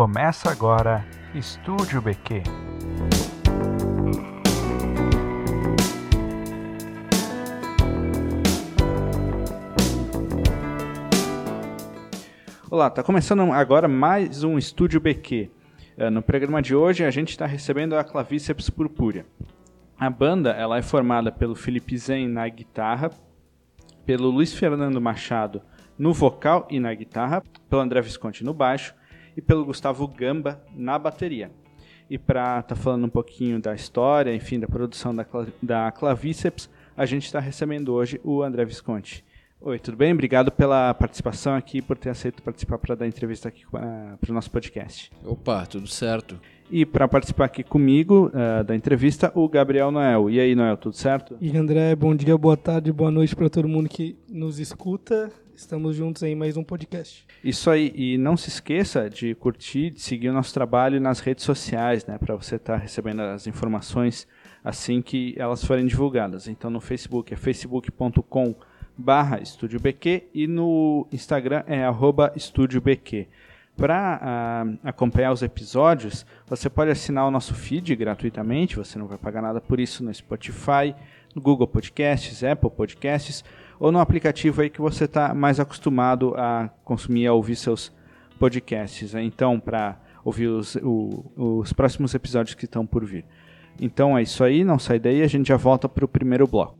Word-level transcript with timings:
Começa 0.00 0.50
agora 0.50 1.04
Estúdio 1.34 2.00
BQ. 2.00 2.42
Olá, 12.70 12.86
está 12.86 13.02
começando 13.02 13.42
agora 13.52 13.86
mais 13.86 14.42
um 14.42 14.56
Estúdio 14.56 14.98
BQ. 15.02 15.50
Eh, 15.98 16.08
no 16.08 16.22
programa 16.22 16.62
de 16.62 16.74
hoje 16.74 17.04
a 17.04 17.10
gente 17.10 17.28
está 17.28 17.44
recebendo 17.44 17.94
a 17.94 18.02
Clavíceps 18.02 18.70
Purpúrea. 18.70 19.26
A 19.98 20.08
banda 20.08 20.52
ela 20.52 20.78
é 20.78 20.82
formada 20.82 21.30
pelo 21.30 21.54
Felipe 21.54 21.98
Zen 21.98 22.26
na 22.26 22.48
guitarra, 22.48 23.10
pelo 24.06 24.30
Luiz 24.30 24.54
Fernando 24.54 24.98
Machado 24.98 25.60
no 25.98 26.14
vocal 26.14 26.66
e 26.70 26.80
na 26.80 26.94
guitarra, 26.94 27.42
pelo 27.68 27.82
André 27.82 28.00
Visconti 28.00 28.42
no 28.42 28.54
baixo 28.54 28.98
e 29.36 29.40
pelo 29.40 29.64
Gustavo 29.64 30.06
Gamba 30.06 30.62
na 30.74 30.98
bateria. 30.98 31.50
E 32.08 32.18
para 32.18 32.60
estar 32.60 32.74
tá 32.74 32.76
falando 32.76 33.04
um 33.04 33.10
pouquinho 33.10 33.60
da 33.60 33.74
história, 33.74 34.34
enfim, 34.34 34.58
da 34.58 34.66
produção 34.66 35.14
da, 35.14 35.24
da 35.62 35.92
Clavíceps, 35.92 36.68
a 36.96 37.06
gente 37.06 37.26
está 37.26 37.38
recebendo 37.38 37.94
hoje 37.94 38.20
o 38.24 38.42
André 38.42 38.64
Visconti. 38.64 39.24
Oi, 39.62 39.78
tudo 39.78 39.96
bem? 39.96 40.12
Obrigado 40.12 40.50
pela 40.50 40.94
participação 40.94 41.54
aqui, 41.54 41.82
por 41.82 41.98
ter 41.98 42.08
aceito 42.08 42.42
participar 42.42 42.78
para 42.78 42.94
dar 42.94 43.06
entrevista 43.06 43.48
aqui 43.48 43.66
para 43.70 44.30
o 44.30 44.32
nosso 44.32 44.50
podcast. 44.50 45.12
Opa, 45.22 45.66
tudo 45.66 45.86
certo. 45.86 46.40
E 46.70 46.86
para 46.86 47.06
participar 47.06 47.44
aqui 47.44 47.62
comigo 47.62 48.32
uh, 48.32 48.64
da 48.64 48.74
entrevista, 48.74 49.30
o 49.34 49.46
Gabriel 49.48 49.90
Noel. 49.90 50.30
E 50.30 50.40
aí, 50.40 50.54
Noel, 50.54 50.78
tudo 50.78 50.96
certo? 50.96 51.36
E 51.40 51.54
André, 51.56 51.94
bom 51.94 52.14
dia, 52.14 52.38
boa 52.38 52.56
tarde, 52.56 52.90
boa 52.90 53.10
noite 53.10 53.36
para 53.36 53.50
todo 53.50 53.68
mundo 53.68 53.86
que 53.86 54.16
nos 54.30 54.58
escuta. 54.58 55.30
Estamos 55.60 55.94
juntos 55.94 56.22
em 56.22 56.34
mais 56.34 56.56
um 56.56 56.64
podcast. 56.64 57.26
Isso 57.44 57.70
aí, 57.70 57.92
e 57.94 58.16
não 58.16 58.34
se 58.34 58.48
esqueça 58.48 59.10
de 59.10 59.34
curtir, 59.34 59.90
de 59.90 60.00
seguir 60.00 60.30
o 60.30 60.32
nosso 60.32 60.54
trabalho 60.54 60.98
nas 60.98 61.20
redes 61.20 61.44
sociais, 61.44 62.06
né, 62.06 62.16
para 62.16 62.34
você 62.34 62.56
estar 62.56 62.78
tá 62.78 62.78
recebendo 62.78 63.20
as 63.20 63.46
informações 63.46 64.26
assim 64.64 65.02
que 65.02 65.34
elas 65.36 65.62
forem 65.62 65.86
divulgadas. 65.86 66.48
Então 66.48 66.70
no 66.70 66.80
Facebook 66.80 67.34
é 67.34 67.36
facebook.com 67.36 68.54
barra 68.96 69.38
Estúdio 69.42 69.78
BQ 69.78 70.28
e 70.32 70.46
no 70.46 71.06
Instagram 71.12 71.62
é 71.66 71.84
arroba 71.84 72.32
Estúdio 72.34 72.80
BQ. 72.80 73.28
Para 73.76 74.18
uh, 74.64 74.78
acompanhar 74.82 75.30
os 75.30 75.42
episódios, 75.42 76.24
você 76.46 76.70
pode 76.70 76.90
assinar 76.90 77.26
o 77.26 77.30
nosso 77.30 77.54
feed 77.54 77.94
gratuitamente, 77.96 78.76
você 78.76 78.98
não 78.98 79.06
vai 79.06 79.18
pagar 79.18 79.42
nada 79.42 79.60
por 79.60 79.78
isso 79.78 80.02
no 80.02 80.12
Spotify, 80.12 80.94
no 81.34 81.42
Google 81.42 81.68
Podcasts, 81.68 82.42
Apple 82.42 82.70
Podcasts 82.70 83.44
ou 83.80 83.90
no 83.90 83.98
aplicativo 83.98 84.60
aí 84.60 84.68
que 84.68 84.80
você 84.80 85.06
está 85.06 85.34
mais 85.34 85.58
acostumado 85.58 86.34
a 86.36 86.68
consumir, 86.84 87.26
a 87.26 87.32
ouvir 87.32 87.56
seus 87.56 87.90
podcasts. 88.38 89.14
Né? 89.14 89.24
Então, 89.24 89.58
para 89.58 89.98
ouvir 90.22 90.48
os, 90.48 90.76
o, 90.76 91.32
os 91.34 91.72
próximos 91.72 92.14
episódios 92.14 92.54
que 92.54 92.66
estão 92.66 92.86
por 92.86 93.04
vir. 93.06 93.24
Então 93.80 94.16
é 94.16 94.22
isso 94.22 94.44
aí, 94.44 94.62
não 94.62 94.78
sai 94.78 94.98
daí, 94.98 95.22
a 95.22 95.26
gente 95.26 95.48
já 95.48 95.56
volta 95.56 95.88
para 95.88 96.04
o 96.04 96.08
primeiro 96.08 96.46
bloco. 96.46 96.78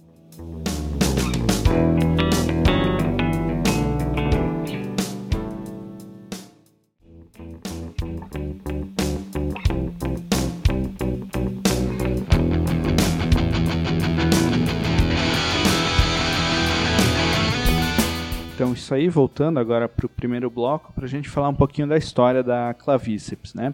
Isso 18.91 18.95
aí, 18.95 19.09
voltando 19.09 19.61
agora 19.61 19.89
para 19.89 20.07
o 20.07 20.09
primeiro 20.09 20.51
bloco, 20.51 20.93
para 20.93 21.05
a 21.05 21.09
gente 21.09 21.29
falar 21.29 21.49
um 21.49 21.55
pouquinho 21.55 21.87
da 21.87 21.97
história 21.97 22.43
da 22.43 22.75
Clavíceps, 22.75 23.55
né? 23.55 23.73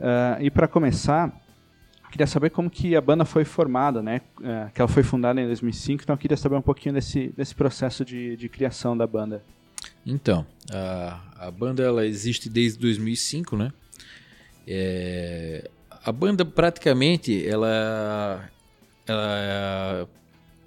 Uh, 0.00 0.42
e 0.42 0.50
para 0.50 0.66
começar, 0.66 1.30
queria 2.10 2.26
saber 2.26 2.48
como 2.48 2.70
que 2.70 2.96
a 2.96 3.00
banda 3.02 3.26
foi 3.26 3.44
formada, 3.44 4.02
né? 4.02 4.22
Uh, 4.38 4.72
que 4.72 4.80
ela 4.80 4.88
foi 4.88 5.02
fundada 5.02 5.38
em 5.40 5.46
2005, 5.46 6.02
então 6.02 6.14
eu 6.14 6.18
queria 6.18 6.38
saber 6.38 6.56
um 6.56 6.62
pouquinho 6.62 6.94
desse, 6.94 7.28
desse 7.36 7.54
processo 7.54 8.02
de, 8.02 8.34
de 8.34 8.48
criação 8.48 8.96
da 8.96 9.06
banda. 9.06 9.44
Então, 10.06 10.46
a, 10.72 11.20
a 11.38 11.50
banda 11.50 11.82
ela 11.82 12.06
existe 12.06 12.48
desde 12.48 12.78
2005, 12.78 13.58
né? 13.58 13.72
É, 14.66 15.68
a 16.02 16.10
banda 16.10 16.46
praticamente 16.46 17.46
ela, 17.46 18.48
ela 19.06 20.08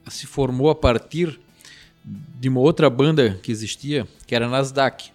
se 0.09 0.28
formou 0.28 0.69
a 0.69 0.75
partir 0.75 1.39
de 2.03 2.49
uma 2.49 2.59
outra 2.59 2.89
banda 2.89 3.39
que 3.41 3.51
existia, 3.51 4.07
que 4.27 4.35
era 4.35 4.47
Nasdaq, 4.47 5.11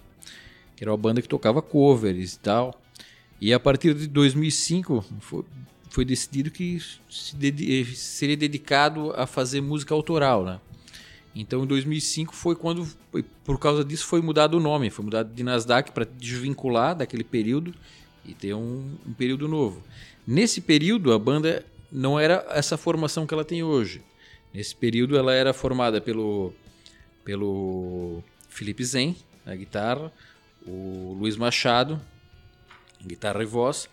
que 0.77 0.85
era 0.85 0.91
uma 0.91 0.97
banda 0.97 1.21
que 1.21 1.29
tocava 1.29 1.61
covers 1.61 2.35
e 2.35 2.39
tal. 2.39 2.81
E 3.41 3.53
a 3.53 3.61
partir 3.61 3.95
de 3.95 4.07
2005 4.07 5.05
foi, 5.21 5.45
foi 5.91 6.05
decidido 6.05 6.51
que 6.51 6.81
se 7.11 7.85
seria 7.95 8.37
dedicado 8.37 9.13
a 9.17 9.27
fazer 9.27 9.61
música 9.61 9.95
autoral, 9.95 10.45
né? 10.45 10.61
Então 11.35 11.63
em 11.63 11.67
2005 11.67 12.35
foi 12.35 12.57
quando, 12.57 12.89
por 13.45 13.59
causa 13.59 13.85
disso, 13.85 14.07
foi 14.07 14.21
mudado 14.21 14.57
o 14.57 14.61
nome, 14.61 14.91
foi 14.91 15.05
mudado 15.05 15.33
de 15.33 15.43
Nasdaq 15.43 15.93
para 15.93 16.05
desvincular 16.05 16.97
daquele 16.97 17.23
período 17.23 17.73
e 18.25 18.35
ter 18.35 18.55
um, 18.55 18.97
um 19.07 19.13
período 19.13 19.47
novo. 19.47 19.83
Nesse 20.27 20.61
período 20.61 21.13
a 21.13 21.19
banda 21.19 21.65
não 21.93 22.19
era 22.19 22.45
essa 22.51 22.77
formação 22.77 23.27
que 23.27 23.33
ela 23.33 23.45
tem 23.45 23.63
hoje. 23.63 24.03
Nesse 24.53 24.75
período 24.75 25.17
ela 25.17 25.33
era 25.33 25.53
formada 25.53 26.01
pelo 26.01 26.53
pelo 27.29 28.25
Felipe 28.49 28.83
Zen 28.83 29.15
na 29.45 29.55
guitarra, 29.55 30.11
o 30.67 31.15
Luiz 31.21 31.37
Machado, 31.37 32.01
guitarra 33.05 33.43
e 33.43 33.45
voz, 33.45 33.87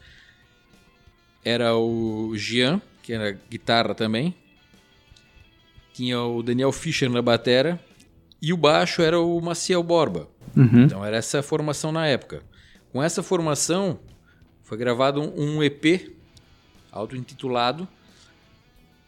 era 1.43 1.75
o 1.75 2.31
Jean, 2.37 2.81
que 3.03 3.11
era 3.11 3.37
guitarra 3.49 3.93
também, 3.93 4.33
tinha 5.91 6.21
o 6.21 6.41
Daniel 6.41 6.71
Fischer 6.71 7.09
na 7.09 7.21
batera 7.21 7.77
e 8.41 8.53
o 8.53 8.57
baixo 8.57 9.01
era 9.01 9.19
o 9.19 9.41
Maciel 9.41 9.83
Borba. 9.83 10.29
Uhum. 10.55 10.85
Então 10.85 11.03
era 11.03 11.17
essa 11.17 11.43
formação 11.43 11.91
na 11.91 12.07
época. 12.07 12.41
Com 12.93 13.03
essa 13.03 13.21
formação 13.21 13.99
foi 14.63 14.77
gravado 14.77 15.21
um 15.21 15.61
EP 15.61 16.09
auto-intitulado 16.89 17.85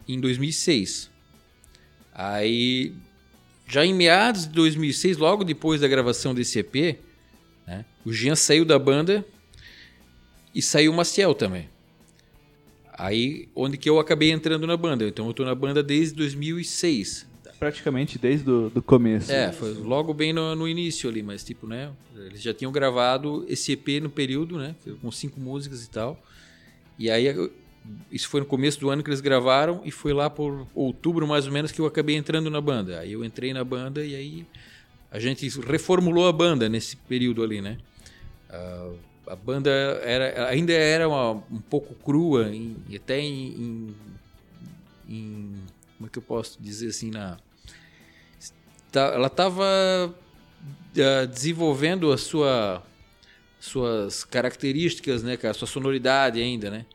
em 0.05 0.19
2006. 0.19 1.09
Aí 2.13 2.93
já 3.67 3.85
em 3.85 3.93
meados 3.93 4.47
de 4.47 4.53
2006, 4.53 5.17
logo 5.17 5.43
depois 5.43 5.81
da 5.81 5.87
gravação 5.87 6.33
desse 6.33 6.59
EP, 6.59 6.97
né, 7.67 7.83
o 8.05 8.13
Jean 8.13 8.35
saiu 8.35 8.63
da 8.63 8.79
banda 8.79 9.25
e 10.55 10.61
saiu 10.61 10.91
o 10.91 10.95
Maciel 10.95 11.35
também. 11.35 11.69
Aí, 12.97 13.47
onde 13.53 13.77
que 13.77 13.87
eu 13.87 13.99
acabei 13.99 14.31
entrando 14.31 14.65
na 14.65 14.75
banda. 14.75 15.07
Então, 15.07 15.25
eu 15.25 15.31
estou 15.31 15.45
na 15.45 15.53
banda 15.53 15.83
desde 15.83 16.15
2006. 16.15 17.27
Praticamente 17.59 18.17
desde 18.17 18.49
o 18.49 18.81
começo. 18.83 19.31
É, 19.31 19.51
foi 19.51 19.73
logo 19.73 20.13
bem 20.13 20.31
no, 20.31 20.55
no, 20.55 20.67
início 20.67 21.09
ali, 21.09 21.21
mas 21.21 21.43
tipo, 21.43 21.67
né? 21.67 21.91
Eles 22.15 22.41
já 22.41 22.53
tinham 22.53 22.71
gravado 22.71 23.45
esse 23.47 23.71
EP 23.71 24.01
no 24.01 24.09
período, 24.09 24.57
né? 24.57 24.75
Com 25.01 25.11
cinco 25.11 25.39
músicas 25.39 25.83
e 25.83 25.89
tal. 25.89 26.21
E 26.99 27.09
aí 27.09 27.27
isso 28.11 28.29
foi 28.29 28.41
no 28.41 28.45
começo 28.45 28.79
do 28.79 28.89
ano 28.89 29.03
que 29.03 29.09
eles 29.09 29.21
gravaram 29.21 29.81
e 29.83 29.91
foi 29.91 30.13
lá 30.13 30.29
por 30.29 30.67
outubro 30.73 31.27
mais 31.27 31.45
ou 31.45 31.51
menos 31.51 31.71
que 31.71 31.79
eu 31.79 31.85
acabei 31.85 32.15
entrando 32.15 32.49
na 32.49 32.61
banda. 32.61 32.99
Aí 32.99 33.13
eu 33.13 33.23
entrei 33.23 33.53
na 33.53 33.63
banda 33.63 34.03
e 34.03 34.15
aí 34.15 34.45
a 35.11 35.19
gente 35.19 35.47
reformulou 35.61 36.27
a 36.27 36.33
banda 36.33 36.67
nesse 36.67 36.95
período 36.95 37.43
ali, 37.43 37.61
né? 37.61 37.77
Uh, 38.49 38.97
a 39.27 39.35
banda 39.35 39.69
era, 39.69 40.47
ainda 40.49 40.73
era 40.73 41.07
uma, 41.07 41.31
um 41.51 41.61
pouco 41.69 41.93
crua, 41.95 42.49
em, 42.49 42.77
até 42.95 43.19
em, 43.19 43.47
em, 43.47 43.95
em, 45.09 45.55
Como 45.97 46.07
é 46.07 46.09
que 46.09 46.17
eu 46.17 46.23
posso 46.23 46.57
dizer 46.61 46.87
assim? 46.87 47.11
Na, 47.11 47.37
ela 48.93 49.27
estava 49.27 49.63
uh, 49.63 50.13
ah, 50.99 51.25
desenvolvendo 51.25 52.11
a 52.11 52.17
sua 52.17 52.83
suas 53.59 54.23
características, 54.23 55.23
né, 55.23 55.37
a 55.43 55.53
sua 55.53 55.67
sonoridade 55.67 56.39
ainda, 56.39 56.69
né? 56.69 56.85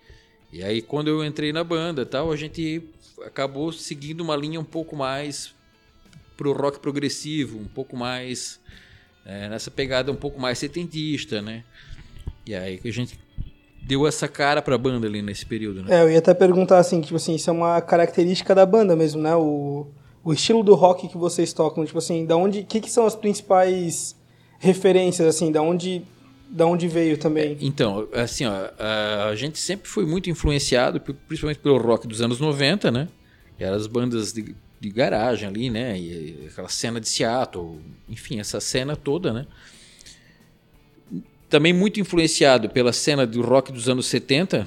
E 0.53 0.63
aí 0.63 0.83
quando 0.83 1.09
eu 1.09 1.25
entrei 1.25 1.53
na 1.53 1.65
banda, 1.65 2.05
tal, 2.05 2.31
a 2.31 2.37
gente 2.37 2.83
acabou 3.25 3.73
seguindo 3.73 4.21
uma 4.21 4.37
linha 4.37 4.61
um 4.61 4.65
pouco 4.65 4.95
mais 4.95 5.55
pro 6.37 6.53
rock 6.53 6.81
progressivo, 6.81 7.59
um 7.59 7.69
pouco 7.69 7.97
mais 7.97 8.61
é, 9.25 9.49
nessa 9.49 9.71
pegada 9.71 10.11
um 10.13 10.17
pouco 10.17 10.41
mais 10.41 10.59
setentista, 10.59 11.41
né? 11.41 11.65
E 12.47 12.55
aí 12.55 12.79
que 12.79 12.89
a 12.89 12.93
gente 12.93 13.19
deu 13.83 14.07
essa 14.07 14.29
cara 14.29 14.63
pra 14.63 14.79
banda 14.79 15.07
ali 15.07 15.23
nesse 15.23 15.45
período, 15.47 15.83
né? 15.83 15.99
É, 15.99 16.03
eu 16.03 16.11
ia 16.11 16.19
até 16.19 16.35
perguntar 16.35 16.79
assim, 16.79 17.01
tipo 17.01 17.17
assim, 17.17 17.35
isso 17.35 17.51
é 17.51 17.53
uma 17.53 17.81
característica 17.81 18.55
da 18.55 18.65
banda 18.65 18.95
mesmo, 18.95 19.21
né? 19.21 19.35
O, 19.35 19.87
o 20.25 20.33
estilo 20.33 20.63
do 20.63 20.75
rock 20.75 21.09
que 21.09 21.17
vocês 21.17 21.53
tocam, 21.53 21.85
tipo 21.85 21.99
assim, 21.99 22.27
da 22.27 22.37
onde, 22.37 22.63
que 22.63 22.81
que 22.81 22.91
são 22.91 23.07
as 23.07 23.17
principais 23.17 24.17
referências 24.59 25.27
assim, 25.27 25.51
da 25.51 25.61
onde 25.63 26.03
da 26.53 26.67
onde 26.67 26.87
veio 26.87 27.17
também? 27.17 27.57
Então, 27.61 28.07
assim, 28.13 28.45
ó, 28.45 28.53
a 29.29 29.35
gente 29.35 29.59
sempre 29.59 29.89
foi 29.89 30.05
muito 30.05 30.29
influenciado, 30.29 31.01
principalmente 31.01 31.59
pelo 31.61 31.79
rock 31.79 32.07
dos 32.07 32.21
anos 32.21 32.39
90, 32.39 32.91
né? 32.91 33.09
Que 33.57 33.65
eram 33.65 33.77
as 33.77 33.87
bandas 33.87 34.33
de, 34.33 34.55
de 34.79 34.91
garagem 34.91 35.49
ali, 35.49 35.71
né? 35.71 35.99
E 35.99 36.47
aquela 36.51 36.69
cena 36.69 37.01
de 37.01 37.09
Seattle, 37.09 37.81
enfim, 38.09 38.39
essa 38.39 38.61
cena 38.61 38.95
toda, 38.95 39.33
né? 39.33 39.47
também 41.53 41.75
muito 41.75 42.01
influenciado 42.01 42.71
pela 42.71 42.95
cena 42.95 43.27
do 43.27 43.43
rock 43.43 43.71
dos 43.71 43.87
anos 43.87 44.07
70, 44.07 44.67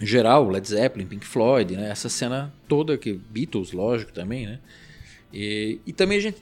geral, 0.00 0.48
Led 0.48 0.66
Zeppelin, 0.66 1.06
Pink 1.06 1.26
Floyd, 1.26 1.76
né? 1.76 1.90
Essa 1.90 2.08
cena 2.08 2.50
toda 2.66 2.96
que 2.96 3.12
Beatles, 3.12 3.72
lógico, 3.72 4.10
também, 4.10 4.46
né? 4.46 4.58
E, 5.30 5.78
e 5.86 5.92
também 5.92 6.16
a 6.16 6.20
gente 6.22 6.38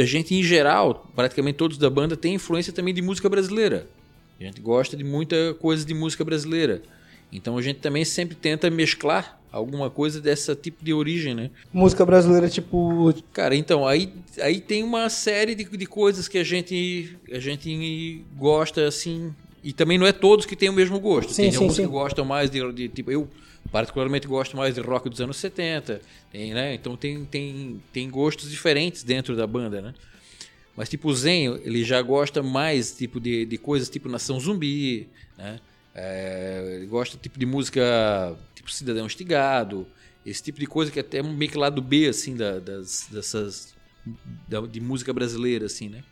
a 0.00 0.04
gente 0.04 0.34
em 0.34 0.42
geral, 0.42 1.10
praticamente 1.14 1.56
todos 1.56 1.78
da 1.78 1.90
banda 1.90 2.16
tem 2.16 2.34
influência 2.34 2.72
também 2.72 2.94
de 2.94 3.02
música 3.02 3.28
brasileira. 3.28 3.86
A 4.38 4.44
gente 4.44 4.60
gosta 4.60 4.96
de 4.96 5.04
muita 5.04 5.54
coisa 5.60 5.84
de 5.84 5.94
música 5.94 6.24
brasileira. 6.24 6.82
Então 7.32 7.56
a 7.58 7.62
gente 7.62 7.80
também 7.80 8.04
sempre 8.04 8.34
tenta 8.34 8.70
mesclar 8.70 9.40
alguma 9.50 9.88
coisa 9.88 10.20
dessa 10.20 10.54
tipo 10.54 10.84
de 10.84 10.92
origem, 10.92 11.34
né? 11.34 11.50
Música 11.72 12.04
brasileira, 12.04 12.48
tipo. 12.48 13.12
Cara, 13.32 13.54
então, 13.54 13.86
aí, 13.86 14.12
aí 14.40 14.60
tem 14.60 14.82
uma 14.82 15.08
série 15.08 15.54
de, 15.54 15.64
de 15.64 15.86
coisas 15.86 16.28
que 16.28 16.38
a 16.38 16.44
gente, 16.44 17.16
a 17.32 17.38
gente 17.38 18.22
gosta, 18.36 18.86
assim. 18.86 19.34
E 19.64 19.72
também 19.72 19.98
não 19.98 20.06
é 20.06 20.12
todos 20.12 20.46
que 20.46 20.54
têm 20.54 20.68
o 20.68 20.72
mesmo 20.72 21.00
gosto. 21.00 21.32
Sim, 21.32 21.42
tem 21.42 21.50
sim, 21.50 21.58
alguns 21.58 21.76
sim. 21.76 21.82
que 21.82 21.88
gostam 21.88 22.24
mais 22.24 22.50
de, 22.50 22.72
de. 22.72 22.88
Tipo, 22.88 23.10
eu, 23.10 23.28
particularmente, 23.70 24.26
gosto 24.26 24.56
mais 24.56 24.74
de 24.74 24.80
rock 24.80 25.08
dos 25.08 25.20
anos 25.20 25.36
70. 25.36 26.00
Tem, 26.30 26.54
né? 26.54 26.74
Então 26.74 26.96
tem, 26.96 27.24
tem, 27.24 27.82
tem 27.92 28.10
gostos 28.10 28.50
diferentes 28.50 29.02
dentro 29.02 29.36
da 29.36 29.46
banda, 29.46 29.80
né? 29.80 29.94
Mas 30.76 30.88
tipo 30.88 31.08
o 31.08 31.14
Zen, 31.14 31.58
ele 31.64 31.82
já 31.84 32.02
gosta 32.02 32.42
mais 32.42 32.92
tipo 32.92 33.18
de, 33.18 33.46
de 33.46 33.56
coisas 33.56 33.88
tipo 33.88 34.08
Nação 34.08 34.38
Zumbi, 34.38 35.08
né? 35.36 35.58
É, 35.94 36.76
ele 36.76 36.86
gosta 36.86 37.16
tipo 37.16 37.38
de 37.38 37.46
música 37.46 38.36
tipo 38.54 38.70
Cidadão 38.70 39.06
Estigado, 39.06 39.86
esse 40.24 40.42
tipo 40.42 40.60
de 40.60 40.66
coisa 40.66 40.92
que 40.92 40.98
é 40.98 41.02
até 41.02 41.22
meio 41.22 41.50
que 41.50 41.56
lado 41.56 41.80
B 41.80 42.06
assim 42.08 42.36
da, 42.36 42.58
das, 42.58 43.08
dessas 43.10 43.74
da, 44.46 44.60
de 44.60 44.80
música 44.80 45.12
brasileira 45.14 45.64
assim, 45.64 45.88
né? 45.88 46.04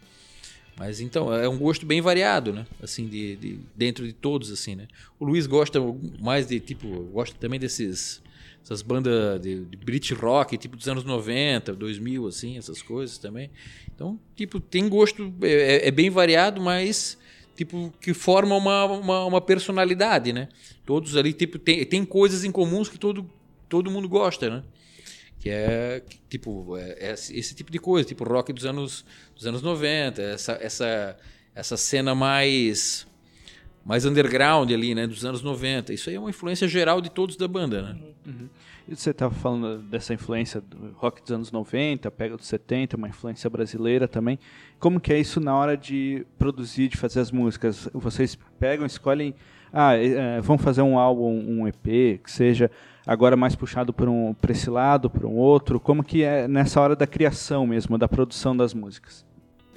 Mas 0.77 1.01
então 1.01 1.33
é 1.33 1.49
um 1.49 1.57
gosto 1.57 1.87
bem 1.87 2.01
variado, 2.01 2.53
né? 2.53 2.67
Assim 2.83 3.07
de, 3.07 3.37
de 3.37 3.59
dentro 3.77 4.07
de 4.07 4.13
todos 4.13 4.51
assim, 4.51 4.75
né? 4.75 4.89
O 5.21 5.25
Luiz 5.25 5.47
gosta 5.47 5.81
mais 6.21 6.47
de 6.47 6.59
tipo 6.59 6.89
gosta 7.13 7.37
também 7.39 7.61
desses 7.61 8.23
essas 8.65 8.81
bandas 8.81 9.41
de, 9.43 9.63
de 9.67 9.77
Brit 9.77 10.15
rock, 10.15 10.57
tipo 10.57 10.75
dos 10.75 10.89
anos 10.89 11.05
90, 11.05 11.75
2000, 11.75 12.27
assim, 12.27 12.57
essas 12.57 12.81
coisas 12.81 13.19
também. 13.19 13.51
Então, 13.95 14.19
tipo, 14.35 14.59
tem 14.59 14.89
gosto, 14.89 15.33
é, 15.43 15.87
é 15.87 15.91
bem 15.91 16.09
variado, 16.09 16.63
mas, 16.63 17.19
tipo, 17.55 17.93
que 18.01 18.15
forma 18.15 18.57
uma, 18.57 18.87
uma, 18.87 19.25
uma, 19.27 19.41
personalidade, 19.41 20.33
né? 20.33 20.49
Todos 20.87 21.15
ali, 21.15 21.35
tipo, 21.35 21.59
tem, 21.59 21.85
tem 21.85 22.07
coisas 22.07 22.43
em 22.43 22.51
comuns 22.51 22.89
que 22.89 22.99
todo, 22.99 23.31
todo 23.69 23.91
mundo 23.91 24.09
gosta, 24.09 24.49
né? 24.49 24.63
Que 25.45 25.51
é, 25.51 26.03
tipo, 26.27 26.75
é, 26.79 27.11
é 27.11 27.13
esse 27.13 27.55
tipo 27.55 27.71
de 27.71 27.79
coisa, 27.79 28.09
tipo 28.09 28.25
rock 28.25 28.51
dos 28.51 28.65
anos, 28.65 29.05
dos 29.35 29.47
anos 29.47 29.61
90, 29.61 30.23
essa, 30.23 30.53
essa, 30.59 31.17
essa 31.55 31.77
cena 31.77 32.15
mais 32.15 33.07
mais 33.85 34.07
underground 34.07 34.71
ali, 34.73 34.95
né, 34.95 35.07
dos 35.07 35.23
anos 35.23 35.43
90. 35.43 35.93
Isso 35.93 36.09
aí 36.09 36.17
é 36.17 36.19
uma 36.19 36.31
influência 36.31 36.67
geral 36.67 37.03
de 37.03 37.11
todos 37.11 37.37
da 37.37 37.47
banda, 37.47 37.83
né? 37.83 37.99
Uhum. 38.27 38.49
E 38.89 38.97
você 38.97 39.11
estava 39.11 39.35
falando 39.35 39.83
dessa 39.83 40.15
influência 40.15 40.63
do 40.63 40.93
rock 40.93 41.21
dos 41.21 41.31
anos 41.31 41.53
90, 41.53 42.11
pega 42.11 42.39
dos 42.39 42.47
70, 42.47 42.97
uma 42.97 43.11
influência 43.11 43.51
brasileira 43.51 44.09
também. 44.09 44.39
Como 44.79 44.99
que 44.99 45.13
é 45.13 45.21
isso 45.21 45.41
na 45.41 45.55
hora 45.55 45.77
de 45.77 46.27
produzir, 46.39 46.89
de 46.89 46.97
fazer 46.97 47.21
as 47.21 47.31
músicas? 47.31 47.87
Vocês 47.93 48.39
pegam, 48.59 48.87
escolhem, 48.87 49.35
ah, 49.71 49.95
é, 49.95 50.41
vamos 50.41 50.63
fazer 50.63 50.81
um 50.81 50.99
álbum, 50.99 51.45
um 51.47 51.69
EP, 51.69 52.23
que 52.23 52.31
seja 52.31 52.71
agora 53.07 53.37
mais 53.37 53.55
puxado 53.55 53.93
para 53.93 54.11
um, 54.11 54.35
para 54.35 54.53
esse 54.53 54.71
lado, 54.71 55.11
para 55.11 55.27
um 55.27 55.37
outro. 55.37 55.79
Como 55.79 56.03
que 56.03 56.23
é 56.23 56.49
nessa 56.49 56.81
hora 56.81 56.97
da 56.97 57.07
criação 57.07 57.67
mesmo, 57.67 57.99
da 57.99 58.09
produção 58.09 58.57
das 58.57 58.73
músicas? 58.75 59.25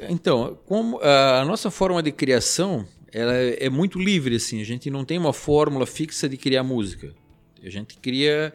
Então, 0.10 0.58
como 0.66 1.00
a 1.02 1.44
nossa 1.46 1.72
forma 1.72 2.04
de 2.04 2.12
criação 2.12 2.86
ela 3.12 3.34
é 3.34 3.70
muito 3.70 4.00
livre 4.00 4.36
assim. 4.36 4.62
A 4.62 4.66
gente 4.66 4.90
não 4.90 5.06
tem 5.06 5.18
uma 5.18 5.34
fórmula 5.34 5.86
fixa 5.86 6.28
de 6.28 6.38
criar 6.38 6.64
música. 6.64 7.14
A 7.64 7.70
gente 7.70 7.98
cria 7.98 8.54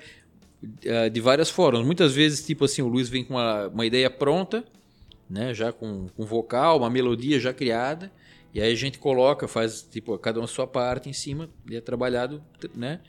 de 1.13 1.21
várias 1.21 1.51
formas. 1.51 1.85
Muitas 1.85 2.15
vezes, 2.15 2.45
tipo 2.45 2.65
assim, 2.65 2.83
o 2.83 2.89
Luiz 2.89 3.09
vem 3.09 3.25
com 3.25 3.35
uma, 3.35 3.69
uma 3.69 3.87
ideia 3.87 4.09
pronta, 4.09 4.65
né, 5.29 5.53
já 5.53 5.73
com, 5.73 6.07
com 6.17 6.25
vocal, 6.25 6.79
uma 6.79 6.91
melodia 6.91 7.41
já 7.41 7.53
criada, 7.53 8.13
e 8.55 8.61
aí 8.61 8.71
a 8.71 8.77
gente 8.77 8.99
coloca, 8.99 9.49
faz 9.49 9.83
tipo 9.83 10.17
cada 10.19 10.39
uma 10.39 10.45
a 10.45 10.49
sua 10.49 10.67
parte 10.67 11.09
em 11.09 11.13
cima 11.13 11.49
e 11.69 11.75
é 11.75 11.81
trabalhado, 11.81 12.43
né, 12.75 13.01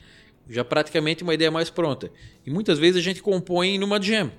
já 0.48 0.64
praticamente 0.64 1.22
uma 1.22 1.34
ideia 1.34 1.50
mais 1.50 1.70
pronta. 1.70 2.10
E 2.46 2.50
muitas 2.50 2.78
vezes 2.78 2.96
a 2.96 3.02
gente 3.02 3.22
compõe 3.22 3.78
numa 3.78 4.00
jam. 4.00 4.30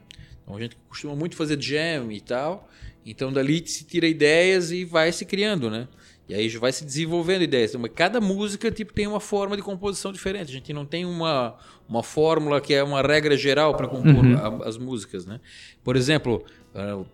Então 0.44 0.56
a 0.56 0.60
gente 0.60 0.78
costuma 0.88 1.16
muito 1.16 1.36
fazer 1.36 1.62
jam 1.62 2.12
e 2.12 2.22
tal. 2.22 2.70
Então 3.06 3.32
dali 3.32 3.68
se 3.68 3.84
tira 3.86 4.08
ideias 4.08 4.72
e 4.72 4.86
vai 4.86 5.12
se 5.12 5.26
criando, 5.26 5.70
né? 5.70 5.88
E 6.28 6.34
aí 6.34 6.50
vai 6.50 6.72
se 6.72 6.84
desenvolvendo 6.84 7.44
ideias. 7.44 7.76
Então, 7.76 7.88
cada 7.94 8.20
música 8.20 8.72
tipo, 8.72 8.92
tem 8.92 9.06
uma 9.06 9.20
forma 9.20 9.56
de 9.56 9.62
composição 9.62 10.12
diferente. 10.12 10.50
A 10.50 10.54
gente 10.54 10.74
não 10.74 10.84
tem 10.84 11.06
uma, 11.06 11.56
uma 11.88 12.02
fórmula 12.02 12.60
que 12.60 12.74
é 12.74 12.84
uma 12.84 13.02
regra 13.02 13.38
geral 13.38 13.76
para 13.76 13.88
compor 13.88 14.26
uhum. 14.26 14.64
a, 14.64 14.68
as 14.68 14.76
músicas. 14.76 15.26
Né? 15.26 15.40
Por 15.84 15.96
exemplo, 15.96 16.44
uh, 16.74 17.06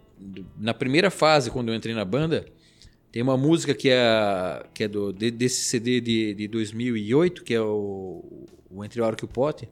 na 0.58 0.74
primeira 0.74 1.12
fase, 1.12 1.52
quando 1.52 1.70
eu 1.70 1.76
entrei 1.76 1.94
na 1.94 2.06
banda, 2.06 2.46
tem 3.12 3.22
uma 3.22 3.36
música 3.36 3.74
que 3.74 3.90
é, 3.90 4.66
que 4.74 4.86
é 4.86 4.88
do, 4.88 5.12
de, 5.12 5.30
desse 5.30 5.64
CD 5.64 6.00
de, 6.00 6.34
de 6.34 6.48
2008, 6.48 7.44
que 7.44 7.54
é 7.54 7.62
o, 7.62 8.24
o 8.74 8.84
Entre 8.84 9.02
o 9.02 9.06
Arco 9.06 9.24
e 9.24 9.26
o 9.26 9.28
Pote, 9.28 9.70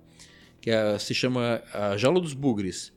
que 0.61 0.69
é, 0.69 0.97
se 0.99 1.13
chama 1.13 1.61
A 1.73 1.97
Jaula 1.97 2.19
dos 2.19 2.33
Bugres. 2.33 2.91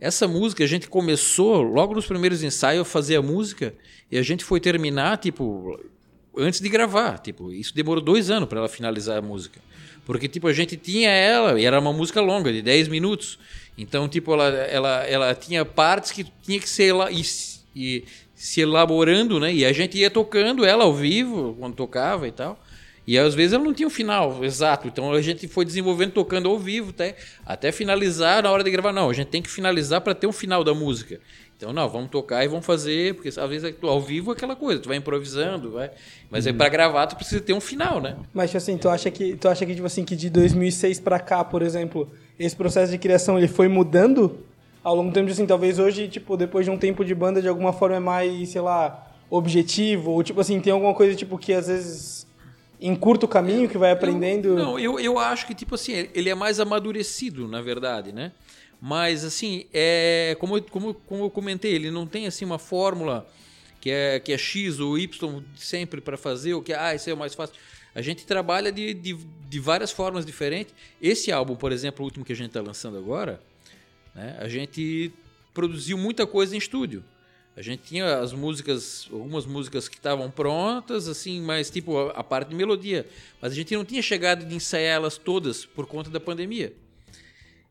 Essa 0.00 0.28
música 0.28 0.62
a 0.62 0.66
gente 0.66 0.88
começou 0.88 1.60
logo 1.60 1.94
nos 1.94 2.06
primeiros 2.06 2.42
ensaios 2.42 2.82
a 2.82 2.84
fazer 2.84 3.16
a 3.16 3.22
música 3.22 3.74
e 4.10 4.16
a 4.16 4.22
gente 4.22 4.44
foi 4.44 4.60
terminar 4.60 5.18
tipo 5.18 5.78
antes 6.36 6.60
de 6.60 6.68
gravar, 6.68 7.18
tipo 7.18 7.52
isso 7.52 7.74
demorou 7.74 8.02
dois 8.02 8.30
anos 8.30 8.48
para 8.48 8.58
ela 8.58 8.68
finalizar 8.68 9.18
a 9.18 9.22
música, 9.22 9.60
porque 10.06 10.28
tipo 10.28 10.46
a 10.46 10.52
gente 10.52 10.76
tinha 10.76 11.10
ela 11.10 11.60
e 11.60 11.64
era 11.64 11.80
uma 11.80 11.92
música 11.92 12.20
longa 12.20 12.52
de 12.52 12.62
10 12.62 12.86
minutos, 12.86 13.40
então 13.76 14.08
tipo 14.08 14.32
ela 14.32 14.46
ela, 14.46 15.04
ela 15.04 15.34
tinha 15.34 15.64
partes 15.64 16.12
que 16.12 16.24
tinha 16.42 16.60
que 16.60 16.68
ser 16.68 16.92
lá 16.92 17.10
e, 17.10 17.22
e 17.74 18.04
se 18.38 18.60
elaborando, 18.60 19.40
né? 19.40 19.52
E 19.52 19.64
a 19.66 19.72
gente 19.72 19.98
ia 19.98 20.08
tocando 20.08 20.64
ela 20.64 20.84
ao 20.84 20.94
vivo 20.94 21.56
quando 21.58 21.74
tocava 21.74 22.28
e 22.28 22.30
tal. 22.30 22.56
E 23.08 23.18
às 23.18 23.34
vezes 23.34 23.54
ela 23.54 23.64
não 23.64 23.72
tinha 23.72 23.86
um 23.86 23.90
final 23.90 24.44
exato. 24.44 24.86
Então 24.86 25.10
a 25.12 25.22
gente 25.22 25.48
foi 25.48 25.64
desenvolvendo, 25.64 26.12
tocando 26.12 26.46
ao 26.46 26.58
vivo, 26.58 26.90
até, 26.90 27.16
até 27.46 27.72
finalizar 27.72 28.42
na 28.42 28.50
hora 28.50 28.62
de 28.62 28.70
gravar. 28.70 28.92
Não, 28.92 29.08
a 29.08 29.14
gente 29.14 29.28
tem 29.28 29.40
que 29.40 29.50
finalizar 29.50 30.02
para 30.02 30.14
ter 30.14 30.26
um 30.26 30.32
final 30.32 30.62
da 30.62 30.74
música. 30.74 31.18
Então, 31.56 31.72
não, 31.72 31.88
vamos 31.88 32.10
tocar 32.10 32.44
e 32.44 32.48
vamos 32.48 32.66
fazer, 32.66 33.14
porque 33.14 33.30
às 33.30 33.48
vezes 33.48 33.74
ao 33.82 33.98
vivo 34.02 34.32
é 34.32 34.34
aquela 34.34 34.54
coisa, 34.54 34.82
tu 34.82 34.88
vai 34.88 34.98
improvisando, 34.98 35.70
vai. 35.70 35.90
Mas 36.30 36.44
uhum. 36.44 36.52
aí 36.52 36.58
para 36.58 36.68
gravar 36.68 37.06
tu 37.06 37.16
precisa 37.16 37.40
ter 37.40 37.54
um 37.54 37.62
final, 37.62 37.98
né? 37.98 38.14
Mas 38.34 38.50
tipo 38.50 38.58
assim, 38.58 38.76
tu 38.76 38.90
acha 38.90 39.10
que 39.10 39.34
tu 39.36 39.48
acha 39.48 39.64
que 39.64 39.74
tipo 39.74 39.86
assim 39.86 40.04
que 40.04 40.14
de 40.14 40.28
2006 40.28 41.00
para 41.00 41.18
cá, 41.18 41.42
por 41.42 41.62
exemplo, 41.62 42.10
esse 42.38 42.54
processo 42.54 42.92
de 42.92 42.98
criação 42.98 43.38
ele 43.38 43.48
foi 43.48 43.68
mudando 43.68 44.38
ao 44.84 44.94
longo 44.94 45.10
do 45.10 45.14
tempo, 45.14 45.30
assim, 45.30 45.46
talvez 45.46 45.78
hoje, 45.78 46.08
tipo, 46.08 46.36
depois 46.36 46.66
de 46.66 46.70
um 46.70 46.76
tempo 46.76 47.02
de 47.02 47.14
banda 47.14 47.40
de 47.40 47.48
alguma 47.48 47.72
forma 47.72 47.96
é 47.96 48.00
mais, 48.00 48.50
sei 48.50 48.60
lá, 48.60 49.08
objetivo, 49.30 50.10
ou 50.10 50.22
tipo 50.22 50.40
assim, 50.42 50.60
tem 50.60 50.74
alguma 50.74 50.92
coisa 50.92 51.16
tipo 51.16 51.38
que 51.38 51.54
às 51.54 51.68
vezes 51.68 52.17
encurta 52.80 53.26
o 53.26 53.28
caminho 53.28 53.68
que 53.68 53.78
vai 53.78 53.90
aprendendo? 53.90 54.48
Eu, 54.48 54.56
não, 54.56 54.78
eu, 54.78 55.00
eu 55.00 55.18
acho 55.18 55.46
que, 55.46 55.54
tipo 55.54 55.74
assim, 55.74 56.08
ele 56.14 56.28
é 56.28 56.34
mais 56.34 56.60
amadurecido, 56.60 57.48
na 57.48 57.60
verdade, 57.60 58.12
né? 58.12 58.32
Mas, 58.80 59.24
assim, 59.24 59.66
é, 59.72 60.36
como, 60.38 60.60
como, 60.62 60.94
como 60.94 61.24
eu 61.24 61.30
comentei, 61.30 61.72
ele 61.72 61.90
não 61.90 62.06
tem, 62.06 62.26
assim, 62.26 62.44
uma 62.44 62.58
fórmula 62.58 63.26
que 63.80 63.90
é, 63.90 64.20
que 64.20 64.32
é 64.32 64.38
X 64.38 64.80
ou 64.80 64.98
Y 64.98 65.42
sempre 65.56 66.00
para 66.00 66.16
fazer, 66.16 66.54
ou 66.54 66.62
que, 66.62 66.72
ah, 66.72 66.94
isso 66.94 67.10
é 67.10 67.14
o 67.14 67.16
mais 67.16 67.34
fácil. 67.34 67.56
A 67.94 68.02
gente 68.02 68.24
trabalha 68.24 68.70
de, 68.70 68.94
de, 68.94 69.14
de 69.14 69.60
várias 69.60 69.90
formas 69.90 70.24
diferentes. 70.24 70.72
Esse 71.02 71.32
álbum, 71.32 71.56
por 71.56 71.72
exemplo, 71.72 72.02
o 72.02 72.04
último 72.04 72.24
que 72.24 72.32
a 72.32 72.36
gente 72.36 72.48
está 72.48 72.60
lançando 72.60 72.96
agora, 72.96 73.40
né, 74.14 74.36
a 74.38 74.48
gente 74.48 75.12
produziu 75.52 75.98
muita 75.98 76.26
coisa 76.26 76.54
em 76.54 76.58
estúdio. 76.58 77.02
A 77.58 77.62
gente 77.62 77.82
tinha 77.82 78.20
as 78.20 78.32
músicas, 78.32 79.08
algumas 79.12 79.44
músicas 79.44 79.88
que 79.88 79.96
estavam 79.96 80.30
prontas, 80.30 81.08
assim, 81.08 81.40
mas 81.40 81.68
tipo 81.68 81.98
a, 81.98 82.12
a, 82.12 82.22
parte 82.22 82.50
de 82.50 82.54
melodia. 82.54 83.04
Mas 83.42 83.50
a 83.50 83.54
gente 83.56 83.74
não 83.74 83.84
tinha 83.84 84.00
chegado 84.00 84.46
de 84.46 84.54
ensaiar 84.54 84.94
elas 84.94 85.18
todas 85.18 85.66
por 85.66 85.84
conta 85.84 86.08
da 86.08 86.20
pandemia. 86.20 86.72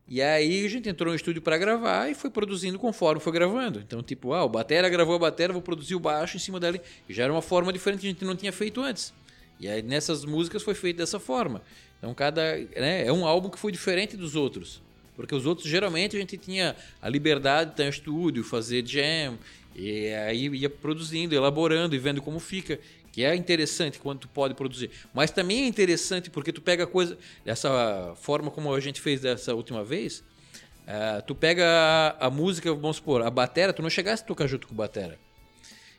E 0.06 0.20
aí 0.20 0.62
a 0.62 0.68
gente 0.68 0.90
entrou 0.90 1.08
no 1.08 1.16
estúdio 1.16 1.40
para 1.40 1.56
gravar 1.56 2.10
e 2.10 2.14
foi 2.14 2.28
produzindo 2.28 2.78
conforme 2.78 3.18
foi 3.18 3.32
gravando. 3.32 3.80
Então, 3.80 4.02
tipo, 4.02 4.34
ah, 4.34 4.44
o 4.44 4.48
batera 4.50 4.90
gravou 4.90 5.14
a 5.14 5.18
batera, 5.18 5.54
vou 5.54 5.62
produzir 5.62 5.94
o 5.94 6.00
baixo 6.00 6.36
em 6.36 6.40
cima 6.40 6.60
dela. 6.60 6.78
E 7.08 7.14
já 7.14 7.24
era 7.24 7.32
uma 7.32 7.40
forma 7.40 7.72
diferente 7.72 8.00
que 8.02 8.08
a 8.08 8.10
gente 8.10 8.24
não 8.26 8.36
tinha 8.36 8.52
feito 8.52 8.82
antes. 8.82 9.14
E 9.58 9.66
aí 9.66 9.80
nessas 9.80 10.22
músicas 10.22 10.62
foi 10.62 10.74
feito 10.74 10.98
dessa 10.98 11.18
forma. 11.18 11.62
Então, 11.96 12.12
cada, 12.12 12.58
né, 12.76 13.06
é 13.06 13.12
um 13.12 13.26
álbum 13.26 13.48
que 13.48 13.58
foi 13.58 13.72
diferente 13.72 14.18
dos 14.18 14.36
outros. 14.36 14.82
Porque 15.18 15.34
os 15.34 15.46
outros, 15.46 15.66
geralmente, 15.66 16.16
a 16.16 16.20
gente 16.20 16.36
tinha 16.36 16.76
a 17.02 17.08
liberdade 17.08 17.70
de 17.70 17.72
estar 17.72 17.84
em 17.84 17.88
estúdio, 17.88 18.44
fazer 18.44 18.86
jam, 18.86 19.36
e 19.78 20.12
aí 20.12 20.48
ia 20.48 20.68
produzindo, 20.68 21.36
elaborando 21.36 21.94
e 21.94 21.98
vendo 21.98 22.20
como 22.20 22.40
fica. 22.40 22.80
Que 23.12 23.24
é 23.24 23.34
interessante 23.34 23.98
quando 24.00 24.20
tu 24.20 24.28
pode 24.28 24.54
produzir. 24.54 24.90
Mas 25.14 25.30
também 25.30 25.62
é 25.62 25.66
interessante 25.66 26.30
porque 26.30 26.52
tu 26.52 26.60
pega 26.60 26.84
coisa. 26.84 27.16
Dessa 27.44 28.12
forma 28.16 28.50
como 28.50 28.74
a 28.74 28.80
gente 28.80 29.00
fez 29.00 29.20
dessa 29.20 29.54
última 29.54 29.84
vez. 29.84 30.18
Uh, 30.18 31.22
tu 31.26 31.34
pega 31.34 31.64
a, 31.64 32.26
a, 32.26 32.30
música, 32.30 32.72
vamos 32.74 32.96
supor, 32.96 33.22
a 33.22 33.30
batera, 33.30 33.72
tu 33.72 33.82
não 33.82 33.90
chegasse 33.90 34.22
a 34.22 34.26
tocar 34.26 34.46
junto 34.46 34.66
com 34.66 34.74
a 34.74 34.78
batera. 34.78 35.18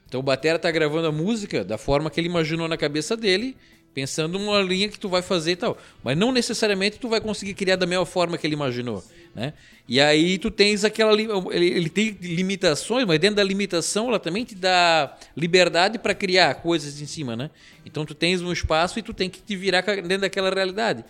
Então 0.07 0.19
o 0.19 0.23
batera 0.23 0.57
tá 0.57 0.69
gravando 0.71 1.07
a 1.07 1.11
música 1.11 1.63
da 1.63 1.77
forma 1.77 2.09
que 2.09 2.19
ele 2.19 2.27
imaginou 2.27 2.67
na 2.67 2.75
cabeça 2.75 3.15
dele, 3.15 3.55
pensando 3.93 4.37
numa 4.37 4.61
linha 4.61 4.89
que 4.89 4.99
tu 4.99 5.09
vai 5.09 5.21
fazer 5.21 5.51
e 5.51 5.55
tal. 5.55 5.77
Mas 6.03 6.17
não 6.17 6.31
necessariamente 6.31 6.99
tu 6.99 7.09
vai 7.09 7.19
conseguir 7.19 7.53
criar 7.53 7.75
da 7.75 7.85
mesma 7.85 8.05
forma 8.05 8.37
que 8.37 8.45
ele 8.45 8.53
imaginou, 8.53 9.03
né? 9.35 9.53
E 9.87 9.99
aí 9.99 10.37
tu 10.37 10.51
tens 10.51 10.83
aquela 10.83 11.13
ele, 11.13 11.65
ele 11.65 11.89
tem 11.89 12.15
limitações, 12.21 13.05
mas 13.05 13.19
dentro 13.19 13.37
da 13.37 13.43
limitação 13.43 14.07
ela 14.09 14.19
também 14.19 14.45
te 14.45 14.53
dá 14.53 15.17
liberdade 15.35 15.97
para 15.97 16.13
criar 16.13 16.55
coisas 16.55 17.01
em 17.01 17.07
cima, 17.07 17.35
né? 17.35 17.49
Então 17.85 18.05
tu 18.05 18.13
tens 18.13 18.41
um 18.41 18.51
espaço 18.51 18.99
e 18.99 19.01
tu 19.01 19.13
tem 19.13 19.29
que 19.29 19.41
te 19.41 19.55
virar 19.55 19.81
dentro 19.81 20.19
daquela 20.19 20.49
realidade, 20.49 21.03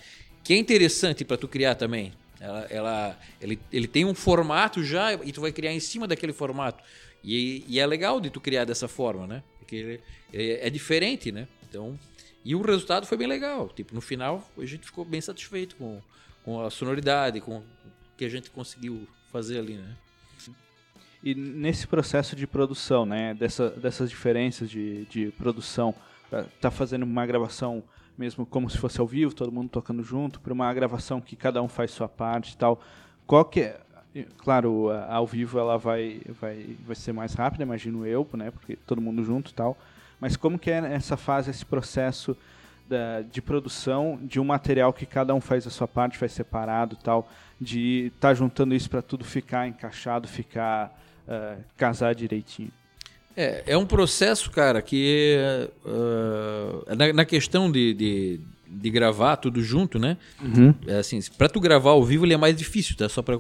que 0.44 0.54
é 0.54 0.58
interessante 0.58 1.26
para 1.26 1.38
tu 1.38 1.48
criar 1.48 1.76
também. 1.76 2.14
Ela, 2.40 2.68
ela, 2.70 3.20
ele, 3.42 3.60
ele 3.72 3.88
tem 3.88 4.06
um 4.06 4.14
formato 4.14 4.82
já 4.82 5.14
e 5.14 5.32
tu 5.34 5.42
vai 5.42 5.52
criar 5.52 5.74
em 5.74 5.80
cima 5.80 6.08
daquele 6.08 6.32
formato. 6.32 6.82
E, 7.22 7.66
e 7.68 7.80
é 7.80 7.86
legal 7.86 8.22
de 8.22 8.30
tu 8.30 8.40
criar 8.40 8.64
dessa 8.64 8.88
forma, 8.88 9.28
né? 9.28 9.44
Porque 9.60 9.76
ele, 9.76 10.02
é, 10.34 10.68
é 10.68 10.70
diferente, 10.70 11.32
né? 11.32 11.48
Então, 11.70 12.00
e 12.44 12.56
o 12.56 12.62
resultado 12.62 13.06
foi 13.06 13.18
bem 13.18 13.28
legal. 13.28 13.70
Tipo, 13.70 13.94
no 13.94 14.02
final 14.02 14.50
a 14.58 14.66
gente 14.66 14.86
ficou 14.86 15.04
bem 15.06 15.22
satisfeito 15.22 15.76
com, 15.76 16.02
com 16.44 16.62
a 16.62 16.70
sonoridade, 16.70 17.42
com 17.42 17.58
o 17.58 17.64
que 18.18 18.26
a 18.26 18.30
gente 18.30 18.50
conseguiu 18.50 19.08
fazer 19.32 19.60
ali, 19.60 19.76
né? 19.76 19.96
E 21.22 21.36
nesse 21.36 21.86
processo 21.86 22.34
de 22.34 22.48
produção, 22.48 23.06
né, 23.06 23.34
dessa, 23.34 23.70
dessas 23.72 24.10
diferenças 24.10 24.70
de, 24.70 25.06
de 25.06 25.32
produção, 25.32 25.94
tá 26.62 26.72
fazendo 26.72 27.04
uma 27.04 27.26
gravação 27.26 27.84
mesmo 28.18 28.46
como 28.46 28.70
se 28.70 28.78
fosse 28.78 29.00
ao 29.00 29.08
vivo, 29.08 29.34
todo 29.34 29.50
mundo 29.50 29.70
tocando 29.70 30.04
junto, 30.04 30.42
para 30.42 30.52
uma 30.52 30.74
gravação 30.74 31.22
que 31.22 31.38
cada 31.38 31.62
um 31.62 31.70
faz 31.70 31.92
sua 31.92 32.10
parte 32.10 32.54
e 32.54 32.58
tal. 32.58 32.82
Qual 33.26 33.46
que 33.46 33.62
é, 33.62 33.80
claro, 34.38 34.90
ao 35.08 35.26
vivo 35.26 35.58
ela 35.58 35.78
vai, 35.78 36.22
vai, 36.40 36.76
vai 36.86 36.96
ser 36.96 37.14
mais 37.14 37.34
rápida, 37.34 37.64
imagino 37.64 38.06
eu, 38.06 38.28
né, 38.34 38.52
porque 38.52 38.76
todo 38.76 39.02
mundo 39.02 39.24
junto 39.24 39.52
e 39.52 39.54
tal. 39.54 39.78
Mas 40.20 40.36
como 40.36 40.60
que 40.60 40.70
é 40.70 40.78
essa 40.94 41.16
fase, 41.16 41.50
esse 41.50 41.66
processo 41.66 42.36
da, 42.88 43.22
de 43.22 43.42
produção 43.42 44.20
de 44.22 44.40
um 44.40 44.44
material 44.44 44.92
que 44.92 45.06
cada 45.06 45.34
um 45.34 45.40
faz 45.40 45.66
a 45.68 45.70
sua 45.70 45.88
parte, 45.88 46.18
faz 46.18 46.32
separado 46.32 46.96
tal, 46.96 47.30
de 47.60 48.08
estar 48.08 48.30
tá 48.30 48.34
juntando 48.34 48.74
isso 48.74 48.90
para 48.90 49.02
tudo 49.02 49.24
ficar 49.24 49.68
encaixado, 49.68 50.28
ficar 50.28 51.00
uh, 51.28 51.64
casar 51.78 52.16
direitinho? 52.16 52.72
É, 53.38 53.64
é 53.68 53.78
um 53.78 53.86
processo, 53.86 54.50
cara, 54.52 54.82
que 54.82 55.38
uh, 55.86 56.96
na, 56.96 57.14
na, 57.14 57.26
questão 57.26 57.72
de, 57.72 57.94
de, 57.94 58.40
de, 58.70 58.90
gravar 58.90 59.38
tudo 59.38 59.62
junto, 59.62 59.98
né? 59.98 60.18
Uhum. 60.42 60.74
É 60.88 60.98
assim, 60.98 61.20
para 61.38 61.50
tu 61.50 61.60
gravar 61.60 61.92
ao 61.92 62.04
vivo 62.04 62.26
ele 62.26 62.34
é 62.34 62.38
mais 62.38 62.56
difícil, 62.56 62.96
tá? 62.96 63.10
Só 63.10 63.22
para, 63.22 63.38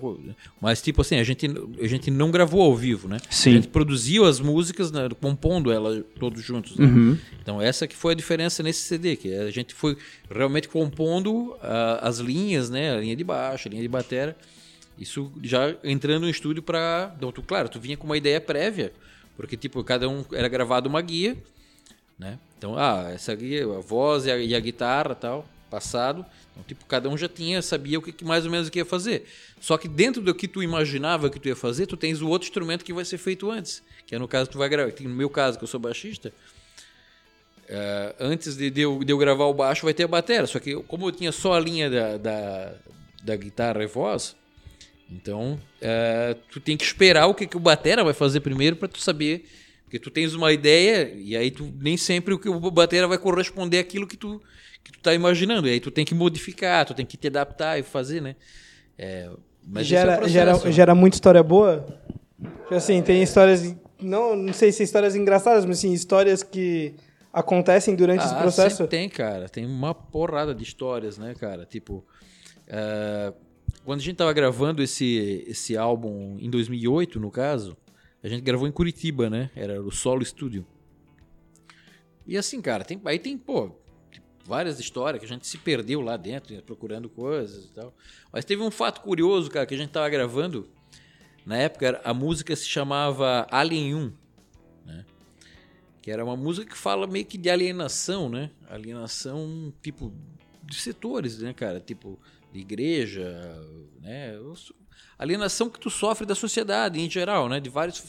mas 0.62 0.81
tipo 0.81 1.01
assim 1.01 1.17
a 1.17 1.24
gente 1.24 1.48
a 1.81 1.88
gente 1.88 2.09
não 2.09 2.31
gravou 2.31 2.62
ao 2.62 2.75
vivo, 2.75 3.07
né? 3.07 3.17
Sim. 3.29 3.51
A 3.51 3.53
gente 3.53 3.67
produziu 3.67 4.25
as 4.25 4.39
músicas, 4.39 4.91
né, 4.91 5.07
compondo 5.21 5.71
elas 5.71 6.03
todos 6.19 6.43
juntos. 6.43 6.77
Né? 6.77 6.86
Uhum. 6.86 7.17
Então 7.41 7.62
essa 7.62 7.88
que 7.88 7.95
foi 7.95 8.13
a 8.13 8.15
diferença 8.15 8.63
nesse 8.63 8.81
CD, 8.81 9.15
que 9.15 9.33
a 9.33 9.51
gente 9.51 9.74
foi 9.74 9.98
realmente 10.29 10.67
compondo 10.67 11.51
uh, 11.51 11.57
as 12.01 12.19
linhas, 12.19 12.69
né? 12.69 12.95
A 12.95 13.00
linha 13.00 13.15
de 13.15 13.24
baixo, 13.24 13.67
a 13.67 13.71
linha 13.71 13.81
de 13.81 13.89
bateria. 13.89 14.36
Isso 14.98 15.31
já 15.41 15.74
entrando 15.81 16.24
no 16.24 16.29
estúdio 16.29 16.62
para, 16.62 17.13
então, 17.15 17.31
tu, 17.31 17.41
claro, 17.41 17.69
tu 17.69 17.79
vinha 17.79 17.95
com 17.95 18.05
uma 18.05 18.17
ideia 18.17 18.41
prévia 18.41 18.91
porque, 19.39 19.55
tipo, 19.55 19.81
cada 19.86 20.09
um 20.09 20.25
era 20.33 20.50
gravado 20.50 20.89
uma 20.89 21.01
guia, 21.01 21.38
né? 22.19 22.38
Então, 22.60 22.78
ah, 22.78 23.10
essa 23.13 23.34
guia, 23.34 23.63
a 23.63 23.80
voz 23.80 24.25
e 24.25 24.32
a, 24.32 24.38
e 24.38 24.54
a 24.54 24.60
guitarra 24.60 25.16
tal, 25.16 25.48
passado. 25.72 26.25
Então, 26.51 26.62
tipo, 26.68 26.86
cada 26.86 27.08
um 27.08 27.18
já 27.18 27.30
tinha, 27.30 27.62
sabia 27.62 27.98
o 27.98 28.01
que, 28.01 28.24
mais 28.24 28.44
ou 28.46 28.51
menos 28.51 28.68
o 28.68 28.72
que 28.72 28.80
ia 28.80 28.86
fazer. 28.86 29.25
Só 29.62 29.78
que 29.78 29.88
dentro 29.88 30.22
do 30.22 30.36
que 30.36 30.46
tu 30.46 30.62
imaginava 30.62 31.30
que 31.30 31.39
tu 31.39 31.48
ia 31.48 31.56
fazer, 31.56 31.88
tu 31.88 31.96
tens 31.96 32.22
o 32.22 32.28
outro 32.28 32.48
instrumento 32.48 32.84
que 32.84 32.92
vai 32.92 33.06
ser 33.06 33.18
feito 33.18 33.50
antes. 33.50 33.82
Que 34.06 34.16
é 34.16 34.20
no 34.20 34.28
caso, 34.28 34.50
tu 34.50 34.58
vai 34.58 34.68
gravar. 34.68 34.92
No 35.00 35.10
meu 35.10 35.30
caso, 35.30 35.58
que 35.58 35.63
eu 35.63 35.68
sou 35.68 35.80
baixista, 35.80 36.34
Uh, 37.70 38.16
antes 38.20 38.58
de, 38.58 38.72
de, 38.72 38.82
eu, 38.82 39.04
de, 39.04 39.13
eu, 39.13 39.18
gravar 39.20 39.46
o 39.46 39.54
baixo 39.54 39.86
vai 39.86 39.94
ter 39.94 40.04
a 40.04 40.08
bateria. 40.08 40.48
Só 40.48 40.58
que 40.58 40.75
como 40.88 41.08
eu 41.08 41.12
tinha 41.12 41.32
só 41.32 41.54
a 41.54 41.60
linha 41.60 41.88
da, 41.88 42.18
da, 42.18 42.74
da 43.24 43.36
guitarra 43.36 43.84
e 43.84 43.86
voz, 43.86 44.36
então, 45.12 45.60
é, 45.82 46.36
tu 46.51 46.60
tem 46.60 46.78
que 46.78 46.84
esperar 46.84 47.28
o 47.28 47.34
que, 47.34 47.48
que 47.48 47.58
o 47.58 47.60
batera 47.60 48.04
vai 48.04 48.13
fazer 48.13 48.39
primeiro 48.42 48.75
para 48.75 48.88
tu 48.88 49.00
saber. 49.00 49.48
Porque 49.89 49.98
tu 49.98 50.12
tens 50.12 50.36
uma 50.36 50.53
ideia 50.53 51.12
e 51.15 51.36
aí 51.36 51.50
tu 51.50 51.74
nem 51.81 51.98
sempre 51.98 52.31
o 52.31 52.38
que 52.38 52.48
o 52.48 52.60
batera 52.69 53.08
vai 53.08 53.17
corresponder 53.17 53.79
àquilo 53.79 54.05
que 54.05 54.15
tu 54.15 54.39
que 54.84 54.91
tu 54.91 55.00
tá 55.00 55.15
imaginando. 55.15 55.67
E 55.67 55.72
aí 55.72 55.79
tu 55.79 55.89
tem 55.89 56.05
que 56.05 56.13
modificar, 56.13 56.86
tu 56.86 56.93
tem 56.93 57.03
que 57.03 57.17
te 57.17 57.25
adaptar 57.25 57.79
e 57.79 57.81
fazer, 57.81 58.22
né? 58.22 58.36
É, 58.96 59.27
mas 59.65 59.88
gera, 59.88 60.24
é 60.24 60.29
gera, 60.29 60.72
gera 60.72 60.93
muita 60.93 61.15
história 61.15 61.41
boa? 61.41 61.88
Assim, 62.69 63.01
tem 63.01 63.24
histórias, 63.24 63.75
não, 64.00 64.36
não 64.36 64.53
sei 64.53 64.72
se 64.72 64.84
histórias 64.84 65.15
engraçadas, 65.15 65.65
mas 65.65 65.79
assim, 65.79 65.91
histórias 65.91 66.43
que 66.43 66.93
acontecem 67.34 67.96
durante 67.96 68.22
ah, 68.22 68.25
esse 68.25 68.36
processo. 68.36 68.88
Tem, 68.88 69.10
cara. 69.10 69.50
Tem 69.50 69.65
uma 69.65 69.96
porrada 69.96 70.53
de 70.53 70.63
histórias, 70.63 71.17
né, 71.17 71.34
cara? 71.34 71.65
Tipo, 71.65 72.05
uh, 72.67 73.34
quando 73.84 74.01
a 74.01 74.03
gente 74.03 74.17
tava 74.17 74.34
gravando 74.34 74.84
esse, 74.84 75.43
esse 75.48 75.75
álbum 75.75 76.38
em 76.39 76.50
2008, 76.50 77.19
no 77.19 77.31
caso, 77.31 77.75
a 78.21 78.27
gente 78.27 78.41
gravou 78.41 78.67
em 78.67 78.71
Curitiba, 78.71 79.29
né? 79.29 79.49
Era 79.55 79.81
o 79.81 79.91
Solo 79.91 80.23
Studio. 80.23 80.65
E 82.25 82.38
assim, 82.38 82.61
cara, 82.61 82.83
tem, 82.83 83.01
aí 83.05 83.17
tem, 83.17 83.38
pô, 83.38 83.75
várias 84.45 84.79
histórias 84.79 85.19
que 85.19 85.25
a 85.25 85.29
gente 85.29 85.47
se 85.47 85.57
perdeu 85.57 86.01
lá 86.01 86.17
dentro, 86.17 86.59
procurando 86.63 87.07
coisas 87.09 87.65
e 87.65 87.69
tal. 87.69 87.93
Mas 88.31 88.43
teve 88.43 88.61
um 88.61 88.71
fato 88.71 89.01
curioso, 89.01 89.49
cara, 89.49 89.65
que 89.65 89.75
a 89.75 89.77
gente 89.77 89.91
tava 89.91 90.09
gravando. 90.09 90.67
Na 91.45 91.57
época, 91.57 92.01
a 92.03 92.13
música 92.13 92.55
se 92.55 92.65
chamava 92.65 93.47
Alien 93.49 93.95
1, 93.95 94.13
né? 94.85 95.05
Que 96.01 96.11
era 96.11 96.23
uma 96.23 96.35
música 96.35 96.69
que 96.69 96.77
fala 96.77 97.07
meio 97.07 97.25
que 97.25 97.38
de 97.38 97.49
alienação, 97.49 98.27
né? 98.27 98.51
Alienação, 98.67 99.73
tipo, 99.81 100.13
de 100.63 100.75
setores, 100.75 101.39
né, 101.39 101.53
cara? 101.53 101.79
Tipo, 101.79 102.19
de 102.51 102.59
igreja, 102.59 103.31
né? 104.01 104.38
Alienação 105.19 105.69
que 105.69 105.79
tu 105.79 105.89
sofre 105.89 106.25
da 106.25 106.33
sociedade 106.33 106.99
em 106.99 107.09
geral, 107.09 107.49
né? 107.49 107.59
De 107.59 107.69
vários 107.69 108.01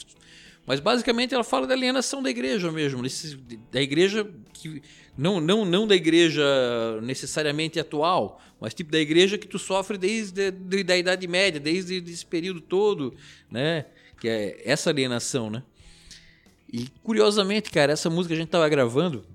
mas 0.65 0.79
basicamente 0.79 1.33
ela 1.33 1.43
fala 1.43 1.65
da 1.65 1.73
alienação 1.73 2.21
da 2.21 2.29
igreja 2.29 2.71
mesmo, 2.71 3.01
da 3.71 3.81
igreja 3.81 4.29
que 4.53 4.81
não 5.17 5.41
não 5.41 5.65
não 5.65 5.87
da 5.87 5.95
igreja 5.95 6.43
necessariamente 7.01 7.79
atual, 7.79 8.39
mas 8.59 8.73
tipo 8.73 8.91
da 8.91 8.99
igreja 8.99 9.37
que 9.37 9.47
tu 9.47 9.57
sofre 9.57 9.97
desde 9.97 10.51
de, 10.51 10.83
da 10.83 10.95
idade 10.95 11.27
média, 11.27 11.59
desde 11.59 11.97
esse 11.97 12.25
período 12.25 12.61
todo, 12.61 13.13
né? 13.49 13.85
Que 14.19 14.29
é 14.29 14.61
essa 14.63 14.91
alienação, 14.91 15.49
né? 15.49 15.63
E 16.71 16.87
curiosamente, 17.03 17.69
cara, 17.71 17.91
essa 17.91 18.09
música 18.09 18.33
a 18.33 18.37
gente 18.37 18.49
tava 18.49 18.69
gravando 18.69 19.25